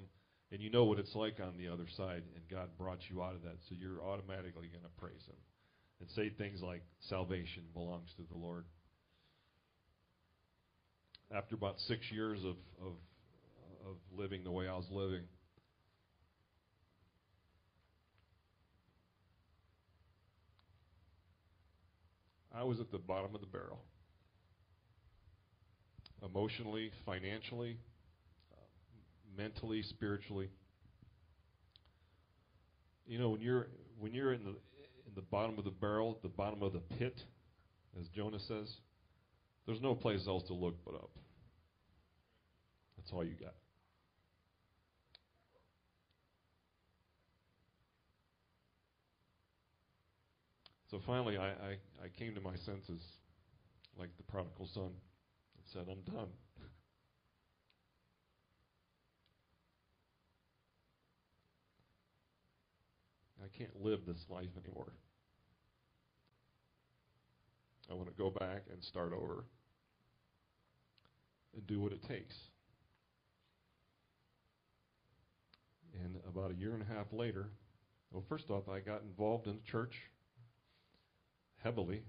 and 0.52 0.60
you 0.60 0.70
know 0.70 0.84
what 0.84 1.00
it's 1.00 1.16
like 1.16 1.40
on 1.40 1.54
the 1.58 1.66
other 1.66 1.86
side, 1.96 2.22
and 2.36 2.44
God 2.48 2.68
brought 2.78 3.00
you 3.10 3.20
out 3.20 3.34
of 3.34 3.42
that, 3.42 3.56
so 3.68 3.74
you're 3.76 4.00
automatically 4.00 4.68
going 4.68 4.84
to 4.84 5.00
praise 5.00 5.26
Him 5.26 5.34
and 6.00 6.08
say 6.10 6.30
things 6.30 6.62
like, 6.62 6.82
Salvation 7.08 7.64
belongs 7.74 8.10
to 8.16 8.22
the 8.30 8.38
Lord. 8.38 8.64
After 11.34 11.56
about 11.56 11.80
six 11.88 12.02
years 12.12 12.38
of, 12.44 12.54
of, 12.80 12.92
of 13.88 13.96
living 14.16 14.44
the 14.44 14.52
way 14.52 14.68
I 14.68 14.76
was 14.76 14.86
living, 14.92 15.24
I 22.56 22.62
was 22.62 22.78
at 22.78 22.92
the 22.92 22.98
bottom 22.98 23.34
of 23.34 23.40
the 23.40 23.48
barrel. 23.48 23.80
Emotionally, 26.22 26.90
financially, 27.06 27.78
uh, 28.52 28.56
mentally, 29.36 29.82
spiritually. 29.82 30.50
You 33.06 33.18
know, 33.18 33.30
when 33.30 33.40
you're 33.40 33.68
when 33.98 34.12
you're 34.12 34.32
in 34.32 34.44
the 34.44 34.50
in 34.50 35.14
the 35.14 35.22
bottom 35.22 35.58
of 35.58 35.64
the 35.64 35.70
barrel, 35.70 36.18
the 36.22 36.28
bottom 36.28 36.62
of 36.62 36.72
the 36.72 36.80
pit, 36.80 37.20
as 37.98 38.08
Jonah 38.08 38.40
says, 38.40 38.72
there's 39.66 39.80
no 39.80 39.94
place 39.94 40.26
else 40.26 40.42
to 40.48 40.54
look 40.54 40.74
but 40.84 40.94
up. 40.94 41.10
That's 42.96 43.12
all 43.12 43.24
you 43.24 43.34
got. 43.40 43.54
So 50.90 51.00
finally, 51.06 51.36
I, 51.36 51.48
I, 51.48 51.76
I 52.02 52.08
came 52.18 52.34
to 52.34 52.40
my 52.40 52.56
senses, 52.64 53.02
like 53.98 54.08
the 54.16 54.22
prodigal 54.22 54.68
son, 54.72 54.90
said, 55.72 55.86
I'm 55.90 56.14
done. 56.14 56.28
I 63.42 63.56
can't 63.56 63.82
live 63.82 64.00
this 64.06 64.24
life 64.28 64.48
anymore. 64.64 64.92
I 67.90 67.94
want 67.94 68.08
to 68.08 68.14
go 68.14 68.30
back 68.30 68.64
and 68.70 68.82
start 68.82 69.12
over 69.12 69.44
and 71.54 71.66
do 71.66 71.80
what 71.80 71.92
it 71.92 72.02
takes. 72.06 72.34
And 76.04 76.16
about 76.28 76.50
a 76.50 76.54
year 76.54 76.74
and 76.74 76.82
a 76.82 76.94
half 76.94 77.06
later, 77.12 77.48
well, 78.10 78.22
first 78.28 78.50
off, 78.50 78.68
I 78.68 78.80
got 78.80 79.02
involved 79.02 79.46
in 79.46 79.54
the 79.56 79.70
church 79.70 79.94
heavily. 81.62 82.02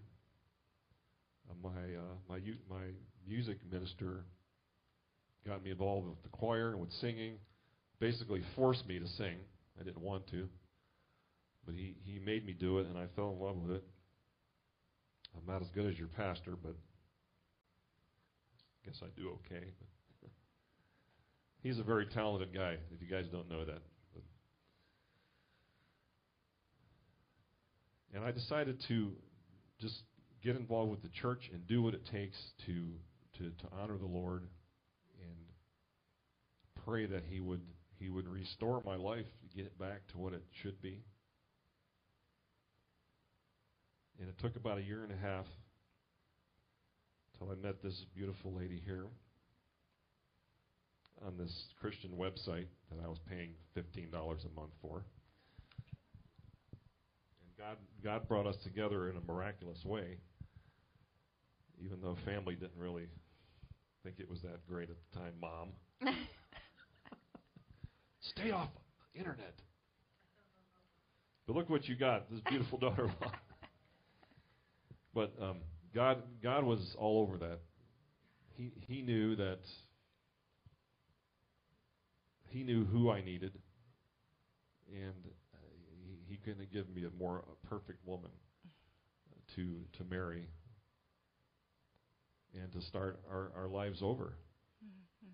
Uh, 1.50 1.54
my 1.64 1.70
uh, 1.70 2.16
my 2.30 2.40
my 2.70 2.86
music 3.28 3.58
minister 3.72 4.26
got 5.48 5.64
me 5.64 5.72
involved 5.72 6.08
with 6.08 6.22
the 6.24 6.30
choir 6.30 6.72
and 6.72 6.80
with 6.80 6.92
singing. 6.94 7.34
Basically, 8.00 8.42
forced 8.56 8.88
me 8.88 9.00
to 9.00 9.08
sing. 9.08 9.38
I 9.80 9.84
didn't 9.84 10.02
want 10.02 10.28
to. 10.28 10.48
But 11.66 11.76
he, 11.76 11.96
he 12.04 12.20
made 12.20 12.46
me 12.46 12.54
do 12.54 12.80
it, 12.80 12.88
and 12.88 12.98
I 12.98 13.06
fell 13.16 13.32
in 13.32 13.40
love 13.40 13.58
with 13.58 13.78
it. 13.78 13.84
I'm 15.36 15.46
not 15.52 15.62
as 15.62 15.68
good 15.70 15.86
as 15.86 15.98
your 15.98 16.08
pastor, 16.08 16.54
but 16.62 16.76
I 18.72 18.86
guess 18.86 19.00
I 19.04 19.08
do 19.20 19.38
okay. 19.46 19.66
He's 21.62 21.78
a 21.78 21.84
very 21.84 22.06
talented 22.08 22.54
guy, 22.54 22.78
if 22.94 23.02
you 23.02 23.08
guys 23.08 23.26
don't 23.32 23.50
know 23.50 23.66
that. 23.66 23.82
But 24.14 24.24
and 28.14 28.24
I 28.24 28.32
decided 28.32 28.82
to 28.88 29.12
just 29.80 29.96
get 30.44 30.56
involved 30.56 30.92
with 30.92 31.02
the 31.02 31.10
church 31.10 31.50
and 31.54 31.68
do 31.68 31.82
what 31.82 31.94
it 31.94 32.06
takes 32.12 32.38
to, 32.66 32.88
to, 33.40 33.46
to 33.50 33.74
honor 33.82 33.98
the 33.98 34.06
Lord 34.06 34.44
and 35.22 35.38
pray 36.86 37.08
that 37.08 37.24
He 37.30 37.40
would 37.40 37.62
He 38.00 38.10
would 38.10 38.28
restore 38.28 38.82
my 38.86 38.96
life, 38.96 39.26
get 39.56 39.66
it 39.66 39.78
back 39.80 40.08
to 40.12 40.18
what 40.18 40.34
it 40.34 40.44
should 40.62 40.82
be. 40.82 41.04
And 44.20 44.30
it 44.30 44.38
took 44.40 44.56
about 44.56 44.78
a 44.78 44.82
year 44.82 45.04
and 45.04 45.12
a 45.12 45.18
half 45.18 45.46
until 47.34 47.52
I 47.54 47.56
met 47.66 47.82
this 47.82 48.06
beautiful 48.16 48.54
lady 48.54 48.82
here. 48.86 49.06
on 51.26 51.38
this 51.38 51.52
Christian 51.82 52.12
website 52.12 52.68
that 52.90 53.04
I 53.04 53.08
was 53.08 53.20
paying 53.30 53.52
fifteen 53.74 54.10
dollars 54.12 54.42
a 54.46 54.60
month 54.60 54.72
for. 54.82 55.04
And 57.42 57.52
God 57.58 57.78
God 58.04 58.28
brought 58.28 58.48
us 58.48 58.56
together 58.64 59.10
in 59.10 59.18
a 59.18 59.22
miraculous 59.22 59.84
way, 59.86 60.18
even 61.84 62.02
though 62.02 62.18
family 62.26 62.56
didn't 62.56 62.78
really 62.78 63.08
think 64.04 64.20
it 64.20 64.30
was 64.30 64.42
that 64.42 64.66
great 64.68 64.90
at 64.90 64.96
the 65.12 65.20
time. 65.20 65.34
Mom, 65.42 65.70
stay 68.22 68.52
off 68.52 68.70
internet. 69.14 69.54
But 71.48 71.56
look 71.56 71.70
what 71.70 71.88
you 71.88 71.96
got, 71.96 72.30
this 72.30 72.40
beautiful 72.48 72.78
daughter-in-law. 72.80 73.32
but 75.14 75.34
um, 75.42 75.58
God, 75.94 76.22
God 76.44 76.64
was 76.64 76.96
all 76.98 77.22
over 77.22 77.38
that. 77.38 77.60
He 78.56 78.72
He 78.88 79.02
knew 79.02 79.36
that 79.36 79.60
He 82.50 82.64
knew 82.64 82.86
who 82.86 83.10
I 83.10 83.22
needed, 83.22 83.54
and 84.94 85.26
uh, 85.54 85.58
He, 86.06 86.34
he 86.34 86.38
couldn't 86.38 86.72
give 86.72 86.90
me 86.90 87.06
a 87.06 87.18
more 87.18 87.44
a 87.52 87.68
perfect 87.68 88.06
woman 88.06 88.32
to 89.56 89.82
to 89.98 90.04
marry 90.10 90.48
and 92.54 92.72
to 92.74 92.82
start 92.82 93.20
our, 93.30 93.52
our 93.56 93.68
lives 93.68 94.00
over. 94.02 94.34
Mm-hmm. 94.84 95.32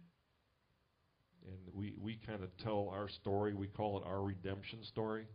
And 1.49 1.73
we, 1.73 1.93
we 1.99 2.19
kind 2.25 2.43
of 2.43 2.49
tell 2.57 2.89
our 2.93 3.07
story, 3.07 3.53
we 3.53 3.67
call 3.67 3.97
it 3.97 4.03
our 4.05 4.21
redemption 4.21 4.83
story, 4.83 5.25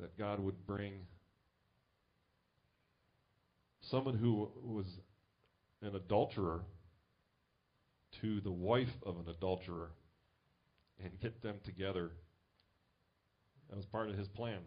that 0.00 0.18
God 0.18 0.40
would 0.40 0.66
bring 0.66 0.94
someone 3.90 4.16
who 4.16 4.48
was 4.62 4.86
an 5.82 5.94
adulterer 5.94 6.62
to 8.20 8.40
the 8.40 8.50
wife 8.50 8.88
of 9.04 9.16
an 9.16 9.28
adulterer 9.28 9.90
and 11.02 11.10
get 11.20 11.42
them 11.42 11.56
together. 11.64 12.10
That 13.68 13.76
was 13.76 13.86
part 13.86 14.10
of 14.10 14.18
his 14.18 14.28
plan. 14.28 14.58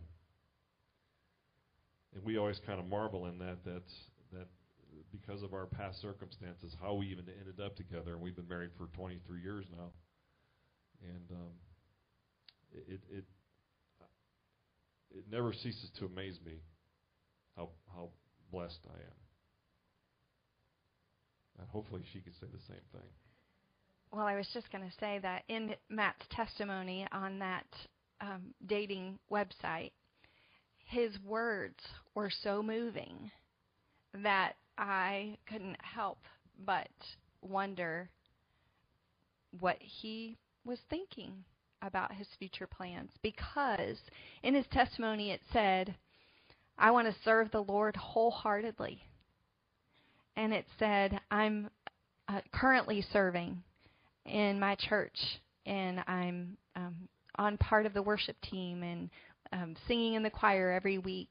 And 2.14 2.24
we 2.24 2.38
always 2.38 2.60
kind 2.66 2.80
of 2.80 2.88
marvel 2.88 3.26
in 3.28 3.40
that 3.40 3.64
that 3.66 3.84
that 4.32 4.48
because 5.12 5.44
of 5.44 5.54
our 5.54 5.66
past 5.66 6.02
circumstances, 6.02 6.76
how 6.82 6.94
we 6.96 7.08
even 7.08 7.26
ended 7.40 7.60
up 7.64 7.76
together. 7.76 8.14
And 8.14 8.22
we've 8.22 8.36
been 8.36 8.48
married 8.48 8.72
for 8.78 8.88
23 8.96 9.42
years 9.42 9.66
now, 9.72 9.92
and 11.02 11.32
um, 11.32 11.52
it 12.74 13.00
it 13.10 13.26
it 15.12 15.24
never 15.32 15.54
ceases 15.54 15.90
to 16.00 16.06
amaze 16.06 16.40
me 16.46 16.60
how 17.56 17.70
how 17.94 18.10
blessed 18.52 18.80
I 18.88 18.98
am. 19.00 19.20
And 21.60 21.68
hopefully 21.70 22.04
she 22.12 22.20
can 22.20 22.34
say 22.34 22.48
the 22.52 22.60
same 22.68 22.84
thing. 22.92 23.10
Well, 24.12 24.26
I 24.26 24.36
was 24.36 24.48
just 24.54 24.72
going 24.72 24.84
to 24.84 24.96
say 25.00 25.20
that 25.20 25.44
in 25.48 25.76
Matt's 25.90 26.26
testimony 26.32 27.08
on 27.12 27.40
that 27.40 27.66
um, 28.22 28.54
dating 28.66 29.20
website, 29.32 29.92
his 30.86 31.18
words 31.26 31.80
were 32.14 32.32
so 32.44 32.62
moving 32.62 33.32
that 34.24 34.56
I 34.78 35.38
couldn't 35.48 35.78
help 35.82 36.20
but 36.66 36.90
wonder 37.42 38.10
what 39.60 39.78
he 39.80 40.38
was 40.66 40.80
thinking 40.90 41.44
about 41.82 42.14
his 42.14 42.28
future 42.40 42.68
plans. 42.68 43.12
Because 43.22 43.98
in 44.44 44.54
his 44.54 44.66
testimony 44.72 45.32
it 45.32 45.42
said, 45.54 45.96
I 46.78 46.92
want 46.92 47.08
to 47.08 47.16
serve 47.24 47.52
the 47.52 47.64
Lord 47.64 47.96
wholeheartedly. 47.96 49.02
And 50.36 50.54
it 50.54 50.66
said, 50.78 51.20
I'm 51.32 51.70
uh, 52.28 52.42
currently 52.52 53.06
serving 53.14 53.62
in 54.26 54.60
my 54.60 54.76
church, 54.76 55.18
and 55.66 56.02
I'm 56.08 56.58
um, 56.76 56.96
on 57.38 57.58
part 57.58 57.86
of 57.86 57.94
the 57.94 58.02
worship 58.02 58.36
team 58.42 58.84
and 58.84 59.10
um, 59.54 59.76
singing 59.88 60.16
in 60.16 60.24
the 60.24 60.30
choir 60.30 60.72
every 60.72 60.98
week. 60.98 61.30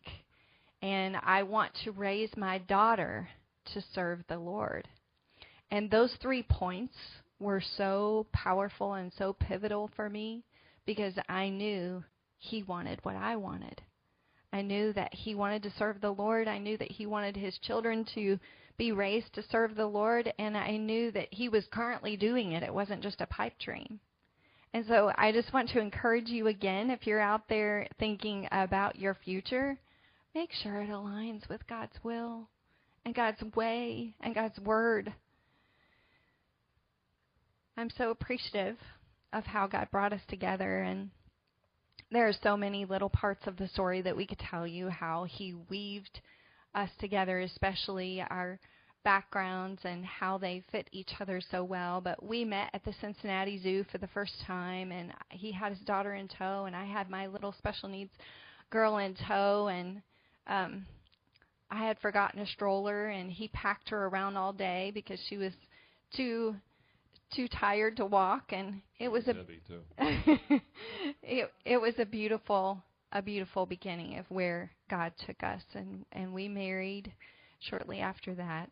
And 0.84 1.16
I 1.22 1.44
want 1.44 1.72
to 1.84 1.92
raise 1.92 2.36
my 2.36 2.58
daughter 2.58 3.26
to 3.72 3.80
serve 3.94 4.22
the 4.28 4.36
Lord. 4.36 4.86
And 5.70 5.90
those 5.90 6.14
three 6.20 6.42
points 6.42 6.94
were 7.40 7.62
so 7.78 8.26
powerful 8.34 8.92
and 8.92 9.10
so 9.16 9.32
pivotal 9.32 9.88
for 9.96 10.10
me 10.10 10.44
because 10.84 11.14
I 11.26 11.48
knew 11.48 12.04
he 12.36 12.64
wanted 12.64 13.00
what 13.02 13.16
I 13.16 13.34
wanted. 13.34 13.80
I 14.52 14.60
knew 14.60 14.92
that 14.92 15.14
he 15.14 15.34
wanted 15.34 15.62
to 15.62 15.72
serve 15.78 16.02
the 16.02 16.10
Lord. 16.12 16.48
I 16.48 16.58
knew 16.58 16.76
that 16.76 16.90
he 16.90 17.06
wanted 17.06 17.34
his 17.34 17.56
children 17.62 18.06
to 18.14 18.38
be 18.76 18.92
raised 18.92 19.32
to 19.36 19.42
serve 19.50 19.76
the 19.76 19.86
Lord, 19.86 20.34
and 20.38 20.54
I 20.54 20.76
knew 20.76 21.10
that 21.12 21.28
he 21.30 21.48
was 21.48 21.66
currently 21.72 22.18
doing 22.18 22.52
it. 22.52 22.62
It 22.62 22.74
wasn't 22.74 23.02
just 23.02 23.22
a 23.22 23.26
pipe 23.26 23.54
dream. 23.58 24.00
And 24.74 24.84
so 24.86 25.12
I 25.16 25.32
just 25.32 25.54
want 25.54 25.70
to 25.70 25.80
encourage 25.80 26.28
you 26.28 26.48
again 26.48 26.90
if 26.90 27.06
you're 27.06 27.20
out 27.20 27.48
there 27.48 27.88
thinking 27.98 28.48
about 28.52 28.98
your 28.98 29.14
future, 29.14 29.78
make 30.34 30.50
sure 30.52 30.82
it 30.82 30.90
aligns 30.90 31.48
with 31.48 31.66
God's 31.66 31.96
will 32.02 32.48
and 33.04 33.14
God's 33.14 33.42
way 33.54 34.14
and 34.20 34.34
God's 34.34 34.58
word. 34.58 35.12
I'm 37.76 37.90
so 37.90 38.10
appreciative 38.10 38.76
of 39.32 39.44
how 39.44 39.66
God 39.66 39.88
brought 39.90 40.12
us 40.12 40.22
together 40.28 40.82
and 40.82 41.10
there 42.10 42.28
are 42.28 42.34
so 42.42 42.56
many 42.56 42.84
little 42.84 43.10
parts 43.10 43.46
of 43.46 43.56
the 43.56 43.68
story 43.68 44.00
that 44.02 44.16
we 44.16 44.26
could 44.26 44.38
tell 44.38 44.66
you 44.66 44.88
how 44.88 45.24
he 45.24 45.54
weaved 45.68 46.20
us 46.74 46.90
together, 47.00 47.40
especially 47.40 48.22
our 48.30 48.60
backgrounds 49.04 49.80
and 49.84 50.04
how 50.04 50.38
they 50.38 50.62
fit 50.70 50.88
each 50.92 51.10
other 51.20 51.40
so 51.50 51.64
well. 51.64 52.00
But 52.00 52.22
we 52.22 52.44
met 52.44 52.70
at 52.72 52.84
the 52.84 52.94
Cincinnati 53.00 53.60
Zoo 53.60 53.84
for 53.90 53.98
the 53.98 54.06
first 54.08 54.32
time, 54.46 54.92
and 54.92 55.12
he 55.30 55.50
had 55.50 55.72
his 55.72 55.80
daughter 55.80 56.14
in 56.14 56.28
tow, 56.28 56.66
and 56.66 56.76
I 56.76 56.84
had 56.84 57.10
my 57.10 57.26
little 57.26 57.52
special 57.58 57.88
needs 57.88 58.12
girl 58.70 58.98
in 58.98 59.14
tow, 59.26 59.68
and 59.68 60.00
um, 60.46 60.86
I 61.70 61.86
had 61.86 61.98
forgotten 61.98 62.40
a 62.40 62.46
stroller, 62.46 63.08
and 63.08 63.30
he 63.30 63.48
packed 63.48 63.88
her 63.90 64.06
around 64.06 64.36
all 64.36 64.52
day 64.52 64.90
because 64.94 65.18
she 65.28 65.36
was 65.36 65.52
too 66.16 66.56
too 67.34 67.48
tired 67.48 67.96
to 67.96 68.06
walk, 68.06 68.52
and 68.52 68.80
it 68.98 69.08
was 69.08 69.26
a 69.26 69.34
it 71.22 71.50
it 71.64 71.80
was 71.80 71.94
a 71.98 72.04
beautiful 72.04 72.82
a 73.12 73.22
beautiful 73.22 73.66
beginning 73.66 74.18
of 74.18 74.26
where 74.28 74.70
God 74.88 75.12
took 75.26 75.42
us, 75.42 75.62
and 75.74 76.04
and 76.12 76.32
we 76.32 76.48
married 76.48 77.12
shortly 77.58 78.00
after 78.00 78.34
that, 78.34 78.70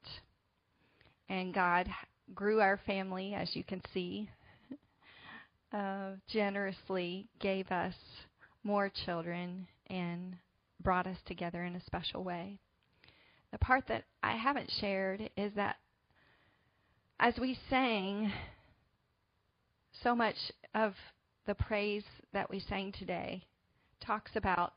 and 1.29 1.55
God 1.55 1.89
grew 2.35 2.61
our 2.61 2.79
family, 2.87 3.35
as 3.35 3.55
you 3.57 3.65
can 3.65 3.83
see. 3.93 4.29
Uh, 5.73 6.11
generously 6.29 7.27
gave 7.41 7.67
us 7.71 7.95
more 8.63 8.93
children 9.07 9.67
and 9.87 10.37
brought 10.83 11.07
us 11.07 11.19
together 11.27 11.65
in 11.65 11.77
a 11.77 11.85
special 11.85 12.25
way. 12.25 12.59
The 13.53 13.59
part 13.59 13.85
that 13.89 14.05
I 14.23 14.37
haven't 14.37 14.71
shared 14.81 15.31
is 15.37 15.53
that 15.55 15.77
as 17.21 17.35
we 17.39 17.59
sang, 17.71 18.33
so 20.03 20.15
much 20.15 20.37
of 20.75 20.95
the 21.47 21.55
praise 21.55 22.05
that 22.33 22.51
we 22.51 22.61
sang 22.61 22.93
today 22.93 23.45
talks 24.01 24.33
about 24.35 24.73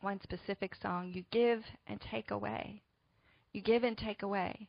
one 0.00 0.20
specific 0.22 0.74
song 0.80 1.12
you 1.14 1.24
give 1.30 1.62
and 1.86 2.00
take 2.10 2.30
away. 2.30 2.82
You 3.52 3.62
give 3.62 3.84
and 3.84 3.96
take 3.96 4.22
away. 4.22 4.68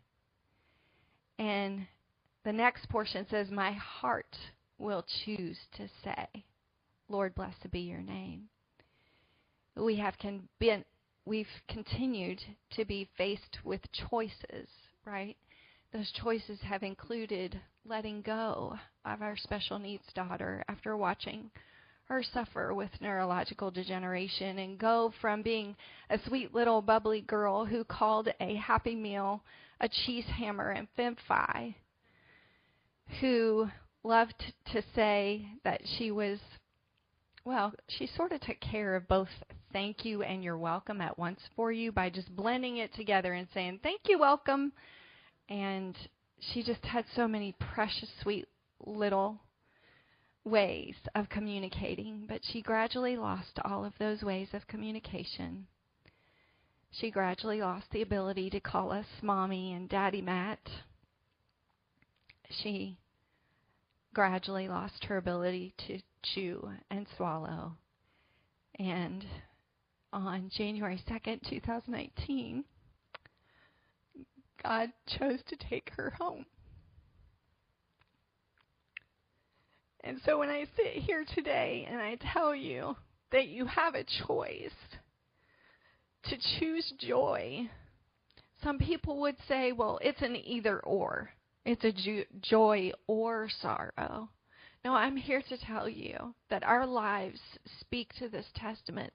And 1.39 1.87
the 2.43 2.53
next 2.53 2.89
portion 2.89 3.25
says, 3.29 3.49
My 3.49 3.71
heart 3.71 4.37
will 4.77 5.05
choose 5.25 5.57
to 5.77 5.87
say, 6.03 6.43
Lord, 7.07 7.35
blessed 7.35 7.71
be 7.71 7.81
your 7.81 8.01
name. 8.01 8.49
We 9.75 9.95
have 9.97 10.17
con- 10.19 10.47
been, 10.59 10.83
we've 11.25 11.47
continued 11.67 12.41
to 12.71 12.85
be 12.85 13.09
faced 13.17 13.59
with 13.63 13.81
choices, 14.09 14.69
right? 15.05 15.37
Those 15.93 16.11
choices 16.11 16.59
have 16.61 16.83
included 16.83 17.59
letting 17.85 18.21
go 18.21 18.77
of 19.05 19.21
our 19.21 19.35
special 19.37 19.79
needs 19.79 20.05
daughter 20.13 20.63
after 20.67 20.95
watching 20.95 21.51
her 22.05 22.23
suffer 22.23 22.73
with 22.73 22.89
neurological 22.99 23.71
degeneration 23.71 24.59
and 24.59 24.77
go 24.77 25.13
from 25.21 25.41
being 25.41 25.75
a 26.09 26.19
sweet 26.27 26.53
little 26.53 26.81
bubbly 26.81 27.21
girl 27.21 27.65
who 27.65 27.85
called 27.85 28.27
a 28.41 28.55
happy 28.55 28.95
meal 28.95 29.41
a 29.79 29.87
cheese 29.87 30.25
hammer 30.25 30.71
and 30.71 30.87
fem 30.95 31.15
who 33.19 33.67
loved 34.03 34.53
to 34.65 34.83
say 34.93 35.47
that 35.63 35.81
she 35.97 36.11
was 36.11 36.39
well, 37.43 37.73
she 37.87 38.07
sort 38.07 38.31
of 38.31 38.41
took 38.41 38.59
care 38.59 38.95
of 38.95 39.07
both 39.07 39.29
thank 39.73 40.05
you 40.05 40.21
and 40.21 40.43
you're 40.43 40.57
welcome 40.57 41.01
at 41.01 41.17
once 41.17 41.39
for 41.55 41.71
you 41.71 41.91
by 41.91 42.09
just 42.09 42.35
blending 42.35 42.77
it 42.77 42.93
together 42.93 43.33
and 43.33 43.47
saying 43.53 43.79
thank 43.81 44.01
you, 44.07 44.19
welcome, 44.19 44.71
and 45.49 45.95
she 46.39 46.63
just 46.63 46.83
had 46.85 47.05
so 47.15 47.27
many 47.27 47.55
precious, 47.59 48.09
sweet 48.21 48.47
little 48.85 49.39
ways 50.43 50.95
of 51.15 51.29
communicating, 51.29 52.25
but 52.27 52.41
she 52.51 52.61
gradually 52.61 53.15
lost 53.15 53.59
all 53.63 53.85
of 53.85 53.93
those 53.99 54.23
ways 54.23 54.47
of 54.53 54.67
communication. 54.67 55.67
She 56.91 57.11
gradually 57.11 57.61
lost 57.61 57.85
the 57.91 58.01
ability 58.01 58.49
to 58.49 58.59
call 58.59 58.91
us 58.91 59.05
Mommy 59.21 59.73
and 59.73 59.87
Daddy 59.87 60.21
Matt. 60.21 60.59
She 62.63 62.97
gradually 64.13 64.67
lost 64.67 65.05
her 65.05 65.17
ability 65.17 65.73
to 65.87 65.99
chew 66.23 66.69
and 66.89 67.07
swallow. 67.17 67.73
And 68.79 69.25
on 70.13 70.49
January 70.55 71.01
2nd, 71.09 71.47
2019, 71.49 72.63
God 74.63 74.89
chose 75.07 75.39
to 75.47 75.55
take 75.69 75.91
her 75.95 76.13
home. 76.19 76.45
And 80.03 80.19
so 80.25 80.39
when 80.39 80.49
I 80.49 80.65
sit 80.75 81.03
here 81.03 81.25
today 81.35 81.87
and 81.89 82.01
I 82.01 82.17
tell 82.33 82.55
you 82.55 82.95
that 83.31 83.47
you 83.47 83.65
have 83.65 83.95
a 83.95 84.05
choice 84.27 84.71
to 86.23 86.37
choose 86.59 86.91
joy, 86.99 87.69
some 88.63 88.79
people 88.79 89.21
would 89.21 89.37
say, 89.47 89.71
well, 89.71 89.99
it's 90.01 90.21
an 90.21 90.35
either 90.35 90.79
or. 90.79 91.29
It's 91.65 91.83
a 91.83 91.91
jo- 91.91 92.25
joy 92.41 92.91
or 93.07 93.49
sorrow. 93.49 94.29
No, 94.83 94.95
I'm 94.95 95.15
here 95.15 95.43
to 95.43 95.57
tell 95.57 95.87
you 95.87 96.33
that 96.49 96.63
our 96.63 96.87
lives 96.87 97.39
speak 97.79 98.13
to 98.15 98.29
this 98.29 98.47
testament 98.55 99.13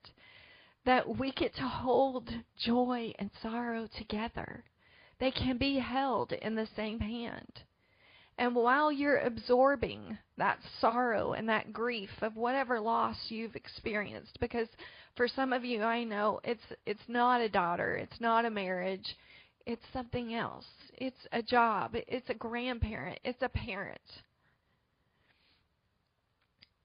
that 0.85 1.19
we 1.19 1.33
get 1.33 1.55
to 1.57 1.67
hold 1.67 2.31
joy 2.57 3.13
and 3.19 3.31
sorrow 3.43 3.89
together. 3.99 4.63
They 5.19 5.33
can 5.33 5.59
be 5.59 5.79
held 5.79 6.33
in 6.33 6.55
the 6.55 6.69
same 6.77 7.01
hand. 7.01 7.63
And 8.39 8.55
while 8.55 8.93
you're 8.93 9.19
absorbing 9.19 10.19
that 10.37 10.59
sorrow 10.79 11.33
and 11.33 11.49
that 11.49 11.73
grief 11.73 12.11
of 12.21 12.37
whatever 12.37 12.79
loss 12.79 13.17
you've 13.31 13.57
experienced, 13.57 14.39
because 14.39 14.69
for 15.17 15.27
some 15.27 15.53
of 15.53 15.65
you, 15.65 15.83
I 15.83 16.05
know 16.05 16.41
it's 16.45 16.63
it's 16.85 17.09
not 17.09 17.41
a 17.41 17.49
daughter, 17.49 17.97
it's 17.97 18.21
not 18.21 18.45
a 18.45 18.51
marriage, 18.51 19.17
it's 19.67 19.85
something 19.93 20.33
else. 20.35 20.65
It's 20.95 21.27
a 21.33 21.43
job, 21.43 21.93
it's 21.95 22.31
a 22.31 22.35
grandparent, 22.35 23.19
it's 23.25 23.43
a 23.43 23.49
parent. 23.49 24.01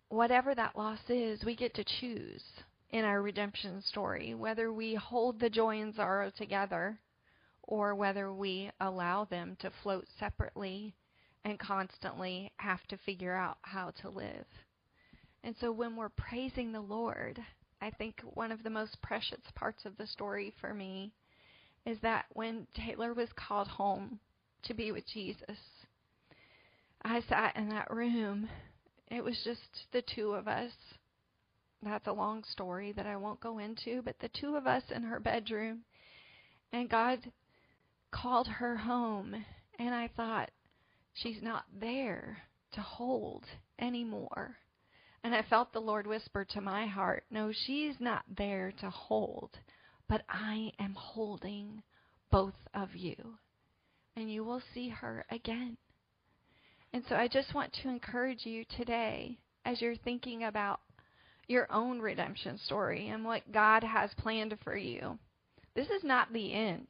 Whatever 0.09 0.55
that 0.55 0.75
loss 0.75 0.99
is, 1.07 1.45
we 1.45 1.55
get 1.55 1.75
to 1.75 1.85
choose 1.99 2.43
in 2.89 3.05
our 3.05 3.21
redemption 3.21 3.81
story 3.83 4.33
whether 4.33 4.73
we 4.73 4.95
hold 4.95 5.39
the 5.39 5.49
joy 5.49 5.79
and 5.79 5.95
sorrow 5.95 6.31
together 6.35 6.99
or 7.63 7.95
whether 7.95 8.33
we 8.33 8.69
allow 8.81 9.25
them 9.25 9.55
to 9.61 9.71
float 9.83 10.05
separately 10.19 10.93
and 11.45 11.57
constantly 11.59 12.51
have 12.57 12.85
to 12.89 12.97
figure 12.97 13.35
out 13.35 13.57
how 13.61 13.91
to 14.01 14.09
live. 14.09 14.45
And 15.43 15.55
so 15.61 15.71
when 15.71 15.95
we're 15.95 16.09
praising 16.09 16.71
the 16.71 16.81
Lord, 16.81 17.39
I 17.79 17.91
think 17.91 18.21
one 18.33 18.51
of 18.51 18.63
the 18.63 18.69
most 18.69 19.01
precious 19.01 19.39
parts 19.55 19.85
of 19.85 19.97
the 19.97 20.07
story 20.07 20.53
for 20.59 20.73
me 20.73 21.13
is 21.85 21.97
that 22.01 22.25
when 22.33 22.67
Taylor 22.75 23.13
was 23.13 23.29
called 23.35 23.67
home 23.67 24.19
to 24.63 24.73
be 24.73 24.91
with 24.91 25.07
Jesus, 25.07 25.57
I 27.03 27.21
sat 27.21 27.55
in 27.55 27.69
that 27.69 27.91
room. 27.91 28.47
It 29.09 29.23
was 29.23 29.39
just 29.43 29.87
the 29.91 30.03
two 30.15 30.33
of 30.33 30.47
us. 30.47 30.71
That's 31.83 32.07
a 32.07 32.13
long 32.13 32.43
story 32.43 32.91
that 32.91 33.07
I 33.07 33.17
won't 33.17 33.39
go 33.39 33.57
into, 33.57 34.01
but 34.03 34.19
the 34.19 34.29
two 34.29 34.55
of 34.55 34.67
us 34.67 34.83
in 34.93 35.03
her 35.03 35.19
bedroom. 35.19 35.79
And 36.71 36.89
God 36.89 37.19
called 38.11 38.47
her 38.47 38.77
home. 38.77 39.45
And 39.79 39.95
I 39.95 40.09
thought, 40.15 40.51
she's 41.13 41.41
not 41.41 41.65
there 41.79 42.37
to 42.73 42.81
hold 42.81 43.45
anymore. 43.79 44.57
And 45.23 45.35
I 45.35 45.43
felt 45.43 45.73
the 45.73 45.79
Lord 45.79 46.07
whisper 46.07 46.45
to 46.45 46.61
my 46.61 46.85
heart, 46.85 47.25
No, 47.29 47.51
she's 47.51 47.95
not 47.99 48.23
there 48.37 48.71
to 48.79 48.89
hold, 48.89 49.57
but 50.11 50.23
I 50.27 50.73
am 50.77 50.93
holding 50.93 51.81
both 52.31 52.53
of 52.73 52.89
you. 52.93 53.15
And 54.17 54.29
you 54.29 54.43
will 54.43 54.61
see 54.73 54.89
her 54.89 55.23
again. 55.31 55.77
And 56.91 57.01
so 57.07 57.15
I 57.15 57.29
just 57.29 57.55
want 57.55 57.71
to 57.81 57.87
encourage 57.87 58.45
you 58.45 58.65
today 58.77 59.37
as 59.63 59.79
you're 59.79 59.95
thinking 59.95 60.43
about 60.43 60.81
your 61.47 61.65
own 61.71 62.01
redemption 62.01 62.57
story 62.57 63.07
and 63.07 63.23
what 63.23 63.53
God 63.53 63.85
has 63.85 64.09
planned 64.17 64.53
for 64.65 64.75
you. 64.75 65.17
This 65.75 65.87
is 65.87 66.03
not 66.03 66.33
the 66.33 66.53
end. 66.53 66.87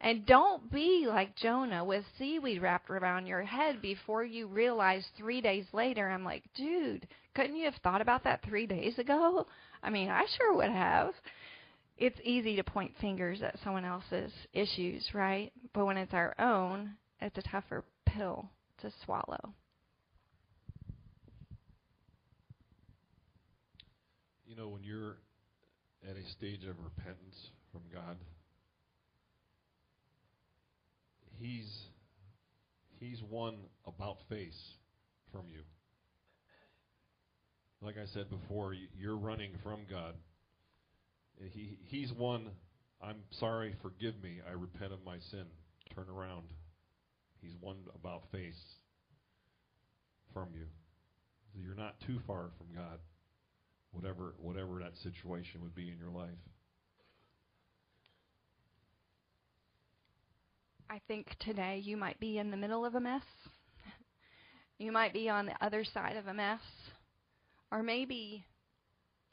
And 0.00 0.24
don't 0.24 0.72
be 0.72 1.04
like 1.06 1.36
Jonah 1.36 1.84
with 1.84 2.02
seaweed 2.16 2.62
wrapped 2.62 2.88
around 2.88 3.26
your 3.26 3.42
head 3.42 3.82
before 3.82 4.24
you 4.24 4.46
realize 4.46 5.06
three 5.18 5.42
days 5.42 5.66
later, 5.74 6.08
I'm 6.08 6.24
like, 6.24 6.44
dude, 6.54 7.06
couldn't 7.34 7.56
you 7.56 7.66
have 7.66 7.76
thought 7.82 8.00
about 8.00 8.24
that 8.24 8.42
three 8.42 8.66
days 8.66 8.98
ago? 8.98 9.46
I 9.82 9.90
mean, 9.90 10.08
I 10.08 10.24
sure 10.38 10.56
would 10.56 10.70
have. 10.70 11.12
It's 11.96 12.18
easy 12.24 12.56
to 12.56 12.64
point 12.64 12.92
fingers 13.00 13.42
at 13.42 13.58
someone 13.62 13.84
else's 13.84 14.32
issues, 14.52 15.08
right? 15.14 15.52
But 15.72 15.86
when 15.86 15.96
it's 15.96 16.14
our 16.14 16.34
own, 16.38 16.92
it's 17.20 17.38
a 17.38 17.42
tougher 17.42 17.84
pill 18.06 18.50
to 18.80 18.90
swallow. 19.04 19.54
You 24.46 24.56
know, 24.56 24.68
when 24.68 24.82
you're 24.82 25.16
at 26.08 26.16
a 26.16 26.30
stage 26.32 26.64
of 26.64 26.76
repentance 26.82 27.50
from 27.70 27.82
God, 27.92 28.16
he's 31.38 31.70
he's 32.98 33.22
one 33.30 33.56
about 33.86 34.18
face 34.28 34.60
from 35.32 35.42
you. 35.48 35.62
Like 37.80 37.96
I 37.96 38.06
said 38.12 38.28
before, 38.30 38.74
you're 38.74 39.16
running 39.16 39.52
from 39.62 39.80
God. 39.90 40.14
He 41.40 41.78
he's 41.84 42.12
one, 42.12 42.50
I'm 43.02 43.18
sorry, 43.38 43.74
forgive 43.82 44.14
me. 44.22 44.40
I 44.48 44.52
repent 44.52 44.92
of 44.92 45.04
my 45.04 45.18
sin. 45.30 45.44
Turn 45.94 46.06
around. 46.08 46.44
He's 47.40 47.56
one 47.60 47.78
about 47.94 48.22
face 48.30 48.60
from 50.32 50.48
you. 50.54 50.66
You're 51.54 51.74
not 51.74 51.96
too 52.06 52.18
far 52.26 52.50
from 52.56 52.74
God. 52.74 52.98
Whatever 53.90 54.34
whatever 54.38 54.78
that 54.80 54.96
situation 55.02 55.62
would 55.62 55.74
be 55.74 55.90
in 55.90 55.98
your 55.98 56.10
life. 56.10 56.30
I 60.88 61.00
think 61.08 61.34
today 61.40 61.80
you 61.82 61.96
might 61.96 62.20
be 62.20 62.38
in 62.38 62.50
the 62.50 62.56
middle 62.56 62.84
of 62.84 62.94
a 62.94 63.00
mess. 63.00 63.22
You 64.78 64.92
might 64.92 65.12
be 65.12 65.28
on 65.28 65.46
the 65.46 65.54
other 65.64 65.84
side 65.84 66.16
of 66.16 66.26
a 66.26 66.34
mess. 66.34 66.60
Or 67.70 67.82
maybe 67.82 68.44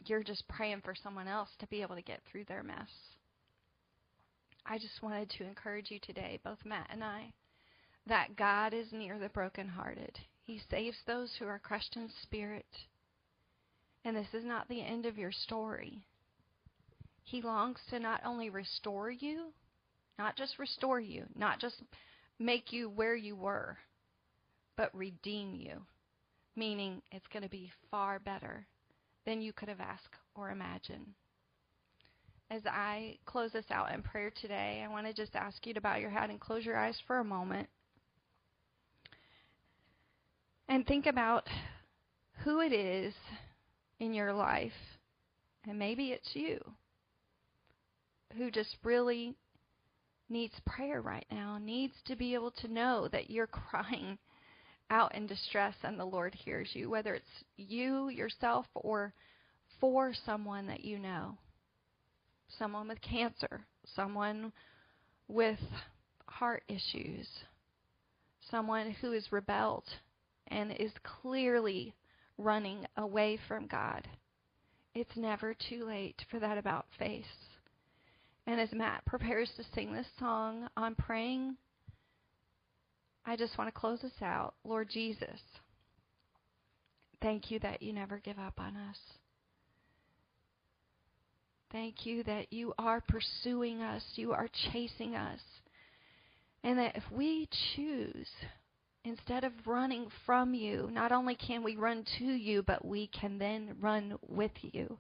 you're 0.06 0.24
just 0.24 0.48
praying 0.48 0.82
for 0.84 0.96
someone 0.96 1.28
else 1.28 1.50
to 1.60 1.68
be 1.68 1.82
able 1.82 1.96
to 1.96 2.02
get 2.02 2.22
through 2.32 2.46
their 2.46 2.64
mess. 2.64 2.90
I 4.66 4.78
just 4.78 5.02
wanted 5.02 5.30
to 5.32 5.46
encourage 5.46 5.92
you 5.92 6.00
today, 6.00 6.40
both 6.44 6.60
Matt 6.66 6.88
and 6.92 7.04
I, 7.04 7.34
that 8.08 8.36
God 8.36 8.74
is 8.74 8.88
near 8.92 9.18
the 9.18 9.30
brokenhearted. 9.30 10.18
He 10.44 10.62
saves 10.70 10.98
those 11.06 11.36
who 11.38 11.46
are 11.46 11.60
crushed 11.60 11.96
in 11.96 12.10
spirit. 12.24 12.66
And 14.06 14.16
this 14.16 14.34
is 14.34 14.46
not 14.46 14.68
the 14.68 14.82
end 14.82 15.06
of 15.06 15.18
your 15.18 15.32
story. 15.32 16.04
He 17.24 17.42
longs 17.42 17.80
to 17.90 18.00
not 18.00 18.22
only 18.26 18.50
restore 18.50 19.12
you, 19.12 19.48
not 20.18 20.36
just 20.36 20.60
restore 20.60 21.00
you, 21.00 21.26
not 21.36 21.60
just 21.60 21.76
make 22.40 22.72
you 22.72 22.90
where 22.90 23.16
you 23.16 23.36
were, 23.36 23.78
but 24.76 24.96
redeem 24.96 25.56
you. 25.56 25.82
Meaning 26.56 27.02
it's 27.12 27.28
going 27.32 27.44
to 27.44 27.50
be 27.50 27.72
far 27.92 28.20
better 28.20 28.66
than 29.30 29.42
you 29.44 29.54
could 29.54 29.70
have 29.70 29.80
asked 29.80 30.16
or 30.34 30.50
imagined. 30.50 31.06
As 32.50 32.64
I 32.66 33.20
close 33.28 33.52
this 33.52 33.70
out 33.70 33.94
in 33.94 34.02
prayer 34.02 34.32
today, 34.42 34.84
I 34.84 34.88
want 34.88 35.06
to 35.06 35.14
just 35.14 35.36
ask 35.36 35.68
you 35.68 35.74
to 35.76 35.82
bow 35.82 35.98
your 35.98 36.10
head 36.10 36.32
and 36.32 36.40
close 36.40 36.66
your 36.66 36.76
eyes 36.76 36.98
for 37.06 37.20
a 37.20 37.24
moment. 37.24 37.70
And 40.68 40.84
think 40.88 41.06
about 41.06 41.48
who 42.44 42.60
it 42.60 42.74
is 42.74 43.14
in 44.00 44.16
your 44.16 44.34
life, 44.34 44.72
and 45.68 45.78
maybe 45.78 46.08
it's 46.08 46.30
you, 46.34 46.60
who 48.36 48.50
just 48.50 48.78
really 48.84 49.36
needs 50.28 50.56
prayer 50.66 51.04
right 51.04 51.28
now, 51.32 51.60
needs 51.62 51.94
to 52.08 52.16
be 52.16 52.34
able 52.34 52.52
to 52.62 52.68
know 52.68 53.08
that 53.12 53.30
you're 53.30 53.48
crying 53.70 54.18
out 54.90 55.16
in 55.16 55.28
distress 55.28 55.76
and 55.84 56.00
the 56.00 56.06
Lord 56.06 56.34
hears 56.34 56.70
you, 56.74 56.90
whether 56.90 57.14
it's 57.14 57.44
you 57.58 58.10
yourself 58.10 58.66
or 58.76 59.14
for 59.80 60.14
someone 60.26 60.68
that 60.68 60.84
you 60.84 61.00
know. 61.00 61.38
Someone 62.58 62.88
with 62.88 63.02
cancer, 63.02 63.62
someone 63.96 64.52
with 65.28 65.60
heart 66.26 66.64
issues, 66.68 67.28
someone 68.50 68.96
who 69.02 69.14
is 69.14 69.32
rebelled 69.32 69.86
and 70.48 70.72
is 70.72 70.92
clearly 71.22 71.94
running 72.38 72.86
away 72.98 73.38
from 73.48 73.68
God. 73.68 74.08
It's 74.96 75.16
never 75.16 75.54
too 75.70 75.86
late 75.86 76.20
for 76.32 76.40
that 76.40 76.58
about 76.58 76.88
face. 76.98 77.26
And 78.48 78.60
as 78.60 78.72
Matt 78.74 79.06
prepares 79.06 79.52
to 79.58 79.64
sing 79.76 79.94
this 79.94 80.08
song, 80.20 80.68
I'm 80.76 80.96
praying. 80.96 81.56
I 83.30 83.36
just 83.36 83.60
want 83.60 83.68
to 83.68 83.80
close 83.80 84.00
this 84.02 84.24
out. 84.24 84.56
Lord 84.64 84.90
Jesus, 84.90 85.40
thank 87.22 87.52
you 87.52 87.60
that 87.60 87.84
you 87.84 87.94
never 87.94 88.18
give 88.18 88.40
up 88.40 88.60
on 88.60 88.76
us. 88.76 88.98
Thank 91.72 92.08
you 92.08 92.24
that 92.24 92.52
you 92.52 92.74
are 92.80 93.04
pursuing 93.08 93.84
us, 93.84 94.02
you 94.16 94.32
are 94.32 94.50
chasing 94.74 95.16
us. 95.16 95.40
And 96.64 96.80
that 96.80 96.96
if 96.96 97.04
we 97.12 97.48
choose 97.76 98.28
instead 99.06 99.44
of 99.44 99.54
running 99.68 100.08
from 100.26 100.56
you, 100.56 100.90
not 100.92 101.12
only 101.12 101.36
can 101.36 101.62
we 101.62 101.76
run 101.76 102.06
to 102.18 102.26
you, 102.26 102.64
but 102.64 102.84
we 102.84 103.12
can 103.14 103.38
then 103.38 103.76
run 103.80 104.18
with 104.28 104.54
you. 104.64 104.98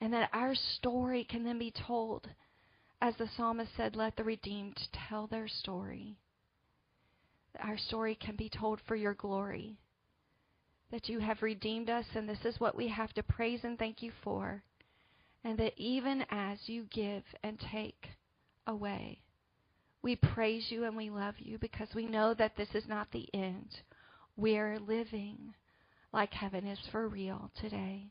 And 0.00 0.14
that 0.14 0.30
our 0.32 0.54
story 0.78 1.24
can 1.28 1.44
then 1.44 1.58
be 1.58 1.74
told. 1.86 2.26
As 3.02 3.14
the 3.18 3.28
psalmist 3.36 3.72
said, 3.76 3.96
let 3.96 4.16
the 4.16 4.24
redeemed 4.24 4.80
tell 5.10 5.26
their 5.26 5.46
story. 5.46 6.16
Our 7.62 7.78
story 7.78 8.14
can 8.14 8.36
be 8.36 8.48
told 8.48 8.80
for 8.86 8.96
your 8.96 9.14
glory. 9.14 9.76
That 10.90 11.08
you 11.08 11.18
have 11.20 11.42
redeemed 11.42 11.90
us, 11.90 12.06
and 12.14 12.28
this 12.28 12.44
is 12.44 12.60
what 12.60 12.76
we 12.76 12.88
have 12.88 13.12
to 13.14 13.22
praise 13.22 13.60
and 13.64 13.78
thank 13.78 14.02
you 14.02 14.12
for. 14.22 14.62
And 15.42 15.58
that 15.58 15.74
even 15.76 16.24
as 16.30 16.58
you 16.68 16.86
give 16.90 17.22
and 17.42 17.58
take 17.58 18.08
away, 18.66 19.20
we 20.02 20.16
praise 20.16 20.70
you 20.70 20.84
and 20.84 20.96
we 20.96 21.10
love 21.10 21.34
you 21.38 21.58
because 21.58 21.88
we 21.94 22.06
know 22.06 22.34
that 22.34 22.56
this 22.56 22.68
is 22.74 22.86
not 22.86 23.10
the 23.10 23.28
end. 23.34 23.68
We're 24.36 24.78
living 24.78 25.54
like 26.12 26.32
heaven 26.32 26.66
is 26.66 26.78
for 26.92 27.08
real 27.08 27.50
today. 27.60 28.10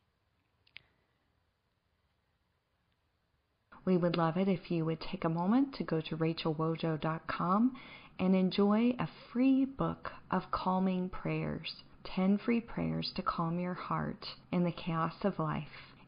We 3.86 3.98
would 3.98 4.18
love 4.18 4.38
it 4.38 4.48
if 4.48 4.72
you 4.72 4.86
would 4.86 5.02
take 5.02 5.24
a 5.24 5.30
moment 5.30 5.76
to 5.76 5.84
go 5.84 6.02
to 6.02 6.18
rachelwojo.com 6.18 7.76
and 8.20 8.36
enjoy 8.36 8.96
a 9.00 9.08
free 9.32 9.66
book 9.66 10.12
of 10.32 10.44
calming 10.52 11.10
prayers 11.10 11.84
10 12.16 12.38
free 12.40 12.62
prayers 12.62 13.12
to 13.16 13.22
calm 13.22 13.60
your 13.60 13.74
heart 13.74 14.26
in 14.52 14.64
the 14.64 14.72
chaos 14.72 15.14
of 15.24 15.40
life. 15.40 15.64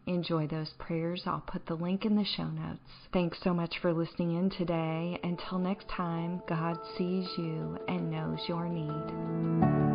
Enjoy 0.08 0.46
those 0.48 0.72
prayers. 0.78 1.24
I'll 1.26 1.44
put 1.48 1.66
the 1.66 1.74
link 1.74 2.06
in 2.06 2.16
the 2.16 2.26
show 2.26 2.48
notes. 2.48 2.80
Thanks 3.12 3.40
so 3.44 3.54
much 3.54 3.80
for 3.82 3.92
listening 3.92 4.36
in 4.38 4.52
today. 4.52 5.20
Until 5.24 5.58
next 5.58 5.88
time, 5.90 6.42
God 6.48 6.78
sees 6.98 7.28
you 7.38 7.80
and 7.88 8.12
knows 8.12 8.40
your 8.48 8.70
need. 8.70 9.95